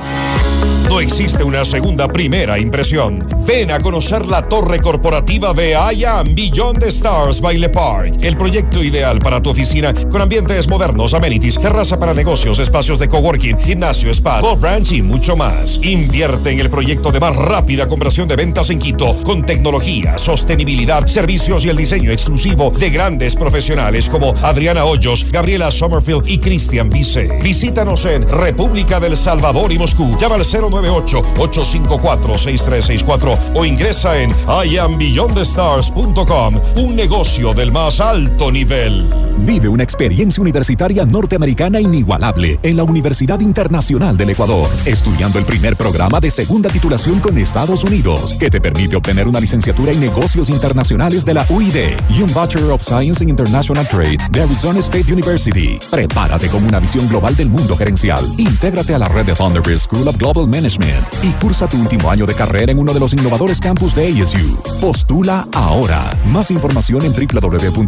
No 0.93 0.99
existe 0.99 1.43
una 1.43 1.65
segunda 1.65 2.07
primera 2.07 2.59
impresión. 2.59 3.27
Ven 3.47 3.71
a 3.71 3.79
conocer 3.79 4.27
la 4.27 4.47
torre 4.47 4.79
corporativa 4.79 5.51
de 5.51 5.71
IAM 5.71 6.35
Beyond 6.35 6.81
the 6.81 6.89
Stars 6.89 7.41
by 7.41 7.57
Le 7.57 7.69
Park. 7.69 8.19
El 8.21 8.37
proyecto 8.37 8.83
ideal 8.83 9.17
para 9.17 9.41
tu 9.41 9.49
oficina 9.49 9.91
con 10.11 10.21
ambientes 10.21 10.69
modernos, 10.69 11.15
amenities, 11.15 11.59
terraza 11.59 11.97
para 11.97 12.13
negocios, 12.13 12.59
espacios 12.59 12.99
de 12.99 13.07
coworking, 13.07 13.57
gimnasio, 13.57 14.11
spa, 14.11 14.39
golf 14.39 14.61
ranch 14.61 14.91
y 14.91 15.01
mucho 15.01 15.35
más. 15.35 15.83
Invierte 15.83 16.51
en 16.51 16.59
el 16.59 16.69
proyecto 16.69 17.11
de 17.11 17.19
más 17.19 17.35
rápida 17.35 17.87
conversión 17.87 18.27
de 18.27 18.35
ventas 18.35 18.69
en 18.69 18.77
Quito 18.77 19.17
con 19.23 19.43
tecnología, 19.43 20.19
sostenibilidad, 20.19 21.07
servicios 21.07 21.65
y 21.65 21.69
el 21.69 21.77
diseño 21.77 22.11
exclusivo 22.11 22.69
de 22.69 22.91
grandes 22.91 23.35
profesionales 23.35 24.07
como 24.09 24.35
Adriana 24.43 24.85
Hoyos, 24.85 25.25
Gabriela 25.31 25.71
Sommerfield 25.71 26.29
y 26.29 26.37
Cristian 26.37 26.91
Vice. 26.91 27.39
Visítanos 27.41 28.05
en 28.05 28.27
República 28.27 28.99
del 28.99 29.17
Salvador 29.17 29.73
y 29.73 29.79
Moscú. 29.79 30.15
Llama 30.19 30.35
al 30.35 30.45
098-854-6364 30.83 33.39
o 33.55 33.65
ingresa 33.65 34.21
en 34.21 34.31
iambeyondthestars.com, 34.65 36.61
un 36.77 36.95
negocio 36.95 37.53
del 37.53 37.71
más 37.71 38.01
alto 38.01 38.51
nivel. 38.51 39.23
Vive 39.39 39.67
una 39.67 39.83
experiencia 39.83 40.41
universitaria 40.41 41.05
norteamericana 41.05 41.81
inigualable 41.81 42.59
en 42.63 42.77
la 42.77 42.83
Universidad 42.83 43.39
Internacional 43.39 44.15
del 44.15 44.29
Ecuador, 44.29 44.69
estudiando 44.85 45.39
el 45.39 45.45
primer 45.45 45.75
programa 45.75 46.19
de 46.19 46.31
segunda 46.31 46.69
titulación 46.69 47.19
con 47.19 47.37
Estados 47.37 47.83
Unidos, 47.83 48.35
que 48.39 48.49
te 48.49 48.61
permite 48.61 48.95
obtener 48.95 49.27
una 49.27 49.39
licenciatura 49.39 49.91
en 49.91 49.99
negocios 49.99 50.49
internacionales 50.49 51.25
de 51.25 51.33
la 51.33 51.45
UID 51.49 51.75
y 52.09 52.21
un 52.21 52.33
Bachelor 52.33 52.71
of 52.71 52.83
Science 52.83 53.23
in 53.23 53.29
International 53.29 53.87
Trade 53.87 54.17
de 54.31 54.41
Arizona 54.41 54.79
State 54.79 55.11
University. 55.11 55.79
Prepárate 55.91 56.47
con 56.47 56.63
una 56.63 56.79
visión 56.79 57.07
global 57.09 57.35
del 57.35 57.49
mundo 57.49 57.75
gerencial. 57.75 58.23
Intégrate 58.37 58.95
a 58.95 58.99
la 58.99 59.07
red 59.07 59.25
de 59.25 59.33
Thunderbird 59.33 59.79
School 59.79 60.07
of 60.07 60.17
Global 60.17 60.47
Management 60.47 60.72
y 61.21 61.31
cursa 61.33 61.67
tu 61.67 61.77
último 61.77 62.09
año 62.09 62.25
de 62.25 62.33
carrera 62.33 62.71
en 62.71 62.79
uno 62.79 62.93
de 62.93 62.99
los 62.99 63.13
innovadores 63.13 63.59
campus 63.59 63.93
de 63.93 64.07
ASU. 64.07 64.57
Postula 64.81 65.47
ahora. 65.53 66.17
Más 66.25 66.49
información 66.49 67.03
en 67.03 67.13
www.uid.edu.es. 67.13 67.83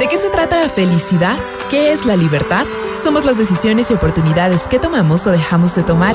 ¿De 0.00 0.08
qué 0.08 0.18
se 0.18 0.30
trata 0.30 0.60
la 0.60 0.68
felicidad? 0.68 1.38
¿Qué 1.70 1.92
es 1.92 2.06
la 2.06 2.16
libertad? 2.16 2.64
Somos 2.94 3.26
las 3.26 3.36
decisiones 3.36 3.90
y 3.90 3.94
oportunidades 3.94 4.66
que 4.68 4.78
tomamos 4.78 5.26
o 5.26 5.30
dejamos 5.32 5.74
de 5.74 5.82
tomar. 5.82 6.14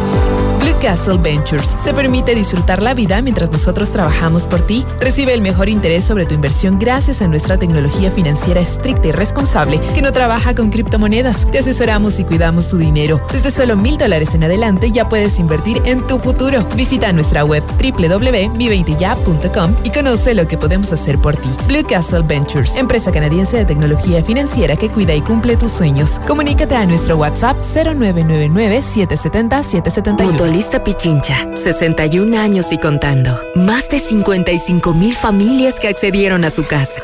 Blue 0.60 0.74
Castle 0.82 1.18
Ventures 1.18 1.78
te 1.86 1.94
permite 1.94 2.34
disfrutar 2.34 2.82
la 2.82 2.96
vida 2.96 3.22
mientras 3.22 3.52
nosotros 3.52 3.92
trabajamos 3.92 4.48
por 4.48 4.62
ti. 4.62 4.84
Recibe 5.00 5.34
el 5.34 5.42
mejor 5.42 5.70
interés 5.70 6.06
sobre 6.06 6.26
tu 6.26 6.34
inversión 6.34 6.80
gracias 6.80 7.22
a 7.22 7.28
nuestra 7.28 7.60
tecnología 7.60 8.10
financiera 8.10 8.62
estricta 8.62 9.10
y 9.10 9.12
responsable 9.12 9.80
que 9.94 10.02
no 10.02 10.12
trabaja 10.12 10.56
con 10.56 10.72
criptomonedas. 10.72 11.46
Te 11.52 11.60
asesoramos 11.60 12.20
y 12.20 12.24
cuidamos 12.24 12.70
tu 12.70 12.78
dinero. 12.78 13.22
Desde 13.32 13.52
solo 13.52 13.76
mil 13.76 13.98
dólares 13.98 14.34
en 14.34 14.46
adelante 14.46 14.92
ya 14.92 15.08
puedes 15.08 15.38
invertir 15.40 15.82
en 15.86 16.02
tu 16.08 16.18
futuro. 16.18 16.66
Visita 16.76 17.14
nuestra 17.14 17.46
web 17.46 17.64
www.mi20ya.com 17.78 19.76
y 19.84 19.92
conoce 19.92 20.34
lo 20.34 20.48
que 20.48 20.58
podemos 20.58 20.92
hacer 20.92 21.20
por 21.20 21.38
ti. 21.38 21.50
Blue 21.68 21.86
Castle 21.88 22.24
Ventures, 22.24 22.76
empresa 22.78 23.12
canadiense 23.12 23.58
de 23.58 23.66
tecnología 23.66 24.24
financiera 24.24 24.76
que 24.76 24.90
cuida 24.90 25.14
y 25.14 25.22
cumple 25.22 25.43
tus 25.58 25.74
sueños. 25.74 26.20
Comunícate 26.26 26.76
a 26.76 26.86
nuestro 26.86 27.18
WhatsApp 27.18 27.58
0999-770-771. 27.60 30.24
Mutualista 30.24 30.82
Pichincha, 30.84 31.36
61 31.56 32.40
años 32.40 32.72
y 32.72 32.78
contando. 32.78 33.38
Más 33.54 33.90
de 33.90 34.00
55 34.00 34.94
mil 34.94 35.14
familias 35.14 35.78
que 35.80 35.90
accedieron 35.90 36.46
a 36.46 36.50
su 36.50 36.64
casa. 36.64 37.02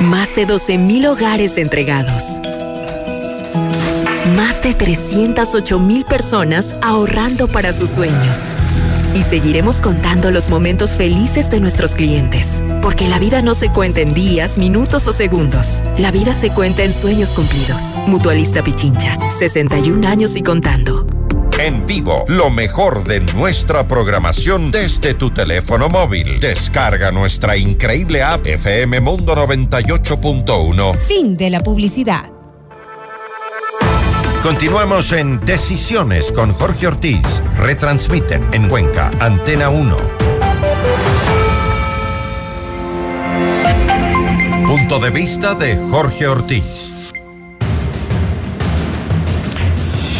Más 0.00 0.34
de 0.34 0.46
12 0.46 0.78
mil 0.78 1.04
hogares 1.06 1.58
entregados. 1.58 2.22
Más 4.34 4.62
de 4.62 4.72
308 4.74 5.78
mil 5.78 6.06
personas 6.06 6.74
ahorrando 6.82 7.46
para 7.48 7.74
sus 7.74 7.90
sueños. 7.90 8.56
Y 9.14 9.22
seguiremos 9.22 9.80
contando 9.80 10.30
los 10.30 10.48
momentos 10.48 10.92
felices 10.92 11.48
de 11.48 11.60
nuestros 11.60 11.94
clientes. 11.94 12.62
Porque 12.82 13.06
la 13.08 13.18
vida 13.18 13.42
no 13.42 13.54
se 13.54 13.70
cuenta 13.70 14.00
en 14.00 14.12
días, 14.12 14.58
minutos 14.58 15.06
o 15.06 15.12
segundos. 15.12 15.82
La 15.98 16.10
vida 16.10 16.32
se 16.32 16.50
cuenta 16.50 16.82
en 16.82 16.92
sueños 16.92 17.30
cumplidos. 17.30 17.96
Mutualista 18.06 18.62
Pichincha, 18.64 19.18
61 19.30 20.06
años 20.06 20.36
y 20.36 20.42
contando. 20.42 21.06
En 21.58 21.86
vivo, 21.86 22.24
lo 22.26 22.50
mejor 22.50 23.04
de 23.04 23.20
nuestra 23.20 23.86
programación 23.86 24.72
desde 24.72 25.14
tu 25.14 25.30
teléfono 25.30 25.88
móvil. 25.88 26.40
Descarga 26.40 27.12
nuestra 27.12 27.56
increíble 27.56 28.22
app 28.24 28.44
FM 28.44 29.00
Mundo 29.00 29.36
98.1. 29.36 30.96
Fin 30.96 31.36
de 31.36 31.50
la 31.50 31.60
publicidad. 31.60 32.33
Continuamos 34.44 35.10
en 35.12 35.40
Decisiones 35.40 36.30
con 36.30 36.52
Jorge 36.52 36.86
Ortiz. 36.86 37.42
Retransmiten 37.56 38.46
en 38.52 38.68
Cuenca, 38.68 39.10
Antena 39.18 39.70
1. 39.70 39.96
Punto 44.66 44.98
de 44.98 45.08
vista 45.08 45.54
de 45.54 45.78
Jorge 45.78 46.26
Ortiz. 46.26 46.92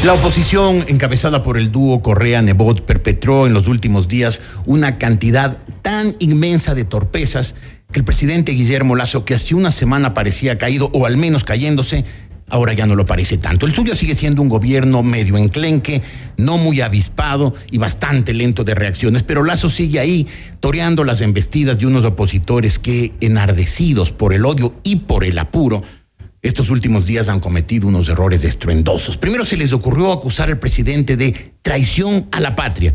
La 0.07 0.15
oposición, 0.15 0.87
encabezada 0.89 1.43
por 1.43 1.59
el 1.59 1.71
dúo 1.71 2.01
Correa-Nebot, 2.01 2.87
perpetró 2.87 3.47
en 3.47 3.53
los 3.53 3.69
últimos 3.69 4.09
días 4.09 4.41
una 4.65 4.97
cantidad 4.97 5.59
tan 5.83 6.17
inmensa 6.19 6.75
de 6.75 6.87
torpezas 6.87 7.55
que 7.93 8.01
el 8.01 8.05
presidente 8.05 8.53
Guillermo 8.53 8.97
Lazo, 8.97 9.25
que 9.25 9.35
hace 9.35 9.55
una 9.55 9.71
semana 9.71 10.15
parecía 10.15 10.59
caído, 10.59 10.91
o 10.93 11.07
al 11.07 11.17
menos 11.17 11.45
cayéndose, 11.45 12.05
ahora 12.49 12.73
ya 12.73 12.87
no 12.87 12.95
lo 12.95 13.07
parece 13.07 13.39
tanto. 13.39 13.67
El 13.67 13.73
suyo 13.73 13.95
sigue 13.95 14.15
siendo 14.15 14.43
un 14.43 14.49
gobierno 14.49 15.03
medio 15.03 15.37
enclenque, 15.37 16.03
no 16.37 16.59
muy 16.59 16.81
avispado 16.81 17.55
y 17.71 17.79
bastante 17.79 18.35
lento 18.35 18.65
de 18.65 18.75
reacciones, 18.75 19.23
pero 19.23 19.43
Lazo 19.43 19.71
sigue 19.71 20.01
ahí 20.01 20.27
toreando 20.61 21.05
las 21.05 21.21
embestidas 21.21 21.79
de 21.79 21.87
unos 21.87 22.05
opositores 22.05 22.79
que, 22.79 23.13
enardecidos 23.21 24.13
por 24.13 24.33
el 24.35 24.45
odio 24.45 24.75
y 24.83 24.97
por 24.97 25.25
el 25.25 25.39
apuro, 25.39 25.83
estos 26.43 26.69
últimos 26.69 27.07
días 27.07 27.31
han 27.31 27.41
cometido 27.41 27.89
unos 27.89 28.09
errores 28.09 28.45
estruendosos. 28.45 29.17
Primero 29.17 29.47
se 29.47 29.57
les 29.57 29.73
ocurrió 29.73 30.13
acusar 30.13 30.51
al 30.51 30.59
presidente 30.59 31.17
de 31.17 31.55
traición 31.63 32.29
a 32.33 32.41
la 32.41 32.55
patria, 32.55 32.95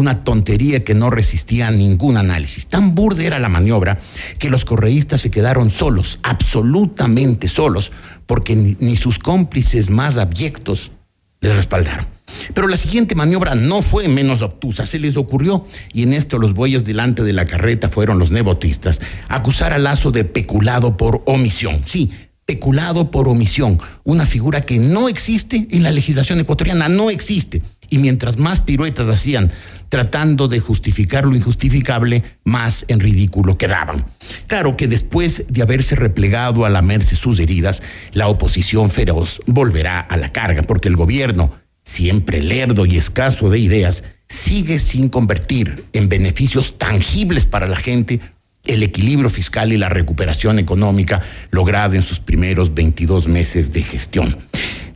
una 0.00 0.24
tontería 0.24 0.82
que 0.82 0.94
no 0.94 1.10
resistía 1.10 1.70
ningún 1.70 2.16
análisis. 2.16 2.66
Tan 2.66 2.94
burda 2.94 3.24
era 3.24 3.38
la 3.38 3.48
maniobra 3.48 4.00
que 4.38 4.50
los 4.50 4.64
correístas 4.64 5.20
se 5.20 5.30
quedaron 5.30 5.70
solos, 5.70 6.18
absolutamente 6.22 7.48
solos, 7.48 7.92
porque 8.26 8.56
ni, 8.56 8.76
ni 8.80 8.96
sus 8.96 9.18
cómplices 9.18 9.90
más 9.90 10.18
abyectos 10.18 10.92
les 11.40 11.54
respaldaron. 11.54 12.06
Pero 12.54 12.68
la 12.68 12.76
siguiente 12.76 13.14
maniobra 13.14 13.54
no 13.54 13.82
fue 13.82 14.08
menos 14.08 14.42
obtusa, 14.42 14.86
se 14.86 14.98
les 14.98 15.16
ocurrió, 15.16 15.64
y 15.92 16.02
en 16.02 16.12
esto 16.12 16.38
los 16.38 16.54
bueyes 16.54 16.84
delante 16.84 17.22
de 17.22 17.32
la 17.32 17.44
carreta 17.44 17.88
fueron 17.88 18.18
los 18.18 18.30
nebotistas, 18.30 19.00
acusar 19.28 19.72
a 19.72 19.78
Lazo 19.78 20.10
de 20.10 20.24
peculado 20.24 20.96
por 20.96 21.22
omisión. 21.26 21.82
Sí, 21.84 22.10
peculado 22.46 23.10
por 23.10 23.28
omisión, 23.28 23.78
una 24.04 24.26
figura 24.26 24.62
que 24.62 24.78
no 24.78 25.08
existe 25.08 25.68
en 25.70 25.82
la 25.82 25.90
legislación 25.90 26.40
ecuatoriana, 26.40 26.88
no 26.88 27.10
existe. 27.10 27.62
Y 27.90 27.98
mientras 27.98 28.38
más 28.38 28.60
piruetas 28.60 29.08
hacían 29.08 29.50
tratando 29.90 30.48
de 30.48 30.60
justificar 30.60 31.26
lo 31.26 31.36
injustificable, 31.36 32.22
más 32.44 32.84
en 32.88 33.00
ridículo 33.00 33.58
quedaban. 33.58 34.06
Claro 34.46 34.76
que 34.76 34.86
después 34.86 35.44
de 35.48 35.62
haberse 35.62 35.96
replegado 35.96 36.64
a 36.64 36.70
lamerse 36.70 37.16
sus 37.16 37.40
heridas, 37.40 37.82
la 38.12 38.28
oposición 38.28 38.90
feroz 38.90 39.40
volverá 39.46 40.00
a 40.00 40.16
la 40.16 40.32
carga, 40.32 40.62
porque 40.62 40.88
el 40.88 40.96
gobierno, 40.96 41.52
siempre 41.84 42.40
lerdo 42.40 42.86
y 42.86 42.96
escaso 42.96 43.50
de 43.50 43.58
ideas, 43.58 44.04
sigue 44.28 44.78
sin 44.78 45.08
convertir 45.08 45.86
en 45.92 46.08
beneficios 46.08 46.78
tangibles 46.78 47.44
para 47.44 47.66
la 47.66 47.76
gente 47.76 48.20
el 48.66 48.82
equilibrio 48.82 49.30
fiscal 49.30 49.72
y 49.72 49.76
la 49.76 49.88
recuperación 49.88 50.58
económica 50.58 51.22
lograda 51.50 51.96
en 51.96 52.02
sus 52.02 52.20
primeros 52.20 52.74
22 52.74 53.26
meses 53.26 53.72
de 53.72 53.82
gestión. 53.82 54.36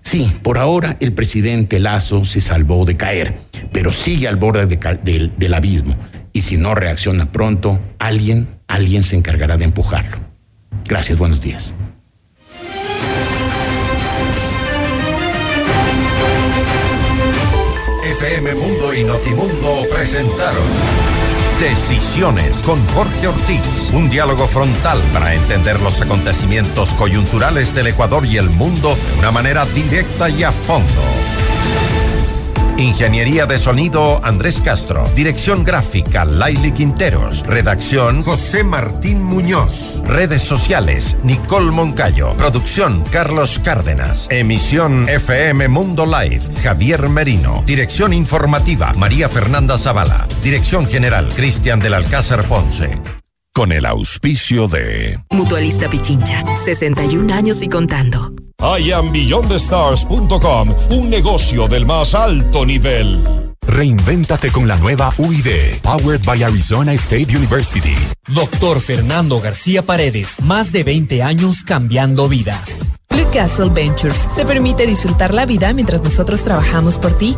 Sí, 0.04 0.30
por 0.42 0.58
ahora 0.58 0.96
el 1.00 1.12
presidente 1.12 1.80
Lazo 1.80 2.24
se 2.24 2.40
salvó 2.40 2.84
de 2.84 2.96
caer, 2.96 3.38
pero 3.72 3.90
sigue 3.90 4.28
al 4.28 4.36
borde 4.36 4.66
del, 4.66 5.32
del 5.36 5.54
abismo. 5.54 5.96
Y 6.32 6.42
si 6.42 6.56
no 6.56 6.74
reacciona 6.74 7.32
pronto, 7.32 7.80
alguien, 7.98 8.46
alguien 8.68 9.02
se 9.02 9.16
encargará 9.16 9.56
de 9.56 9.64
empujarlo. 9.64 10.18
Gracias, 10.86 11.18
buenos 11.18 11.40
días. 11.40 11.72
FM 18.20 18.54
Mundo 18.54 18.94
y 18.94 19.04
Notimundo 19.04 19.82
presentaron 19.92 21.23
Decisiones 21.60 22.62
con 22.62 22.84
Jorge 22.88 23.28
Ortiz. 23.28 23.90
Un 23.92 24.10
diálogo 24.10 24.46
frontal 24.48 24.98
para 25.12 25.34
entender 25.34 25.80
los 25.80 26.00
acontecimientos 26.00 26.92
coyunturales 26.94 27.74
del 27.74 27.86
Ecuador 27.86 28.26
y 28.26 28.38
el 28.38 28.50
mundo 28.50 28.96
de 29.12 29.18
una 29.20 29.30
manera 29.30 29.64
directa 29.66 30.28
y 30.28 30.42
a 30.42 30.50
fondo. 30.50 31.33
Ingeniería 32.76 33.46
de 33.46 33.58
sonido 33.58 34.20
Andrés 34.24 34.60
Castro. 34.60 35.04
Dirección 35.14 35.62
gráfica 35.62 36.24
Laili 36.24 36.72
Quinteros. 36.72 37.46
Redacción 37.46 38.24
José 38.24 38.64
Martín 38.64 39.22
Muñoz. 39.22 40.02
Redes 40.04 40.42
sociales 40.42 41.16
Nicole 41.22 41.70
Moncayo. 41.70 42.36
Producción 42.36 43.04
Carlos 43.12 43.60
Cárdenas. 43.62 44.26
Emisión 44.28 45.08
FM 45.08 45.68
Mundo 45.68 46.04
Live 46.04 46.42
Javier 46.64 47.08
Merino. 47.08 47.62
Dirección 47.64 48.12
informativa 48.12 48.92
María 48.94 49.28
Fernanda 49.28 49.78
Zavala. 49.78 50.26
Dirección 50.42 50.86
general 50.86 51.28
Cristian 51.36 51.78
del 51.78 51.94
Alcázar 51.94 52.42
Ponce. 52.42 53.00
Con 53.52 53.70
el 53.70 53.86
auspicio 53.86 54.66
de 54.66 55.20
Mutualista 55.30 55.88
Pichincha, 55.88 56.44
61 56.56 57.32
años 57.32 57.62
y 57.62 57.68
contando. 57.68 58.32
IamBeyondTheStars.com, 58.58 60.74
un 60.90 61.10
negocio 61.10 61.68
del 61.68 61.86
más 61.86 62.14
alto 62.14 62.64
nivel. 62.64 63.52
Reinvéntate 63.66 64.50
con 64.50 64.68
la 64.68 64.76
nueva 64.76 65.12
UID, 65.18 65.80
powered 65.82 66.24
by 66.24 66.42
Arizona 66.42 66.92
State 66.94 67.36
University. 67.36 67.96
Doctor 68.28 68.80
Fernando 68.80 69.40
García 69.40 69.82
Paredes, 69.82 70.40
más 70.42 70.72
de 70.72 70.84
20 70.84 71.22
años 71.22 71.64
cambiando 71.64 72.28
vidas. 72.28 72.86
Blue 73.10 73.26
Castle 73.32 73.70
Ventures 73.70 74.28
te 74.36 74.44
permite 74.44 74.86
disfrutar 74.86 75.34
la 75.34 75.46
vida 75.46 75.72
mientras 75.72 76.02
nosotros 76.02 76.42
trabajamos 76.42 76.98
por 76.98 77.16
ti 77.16 77.36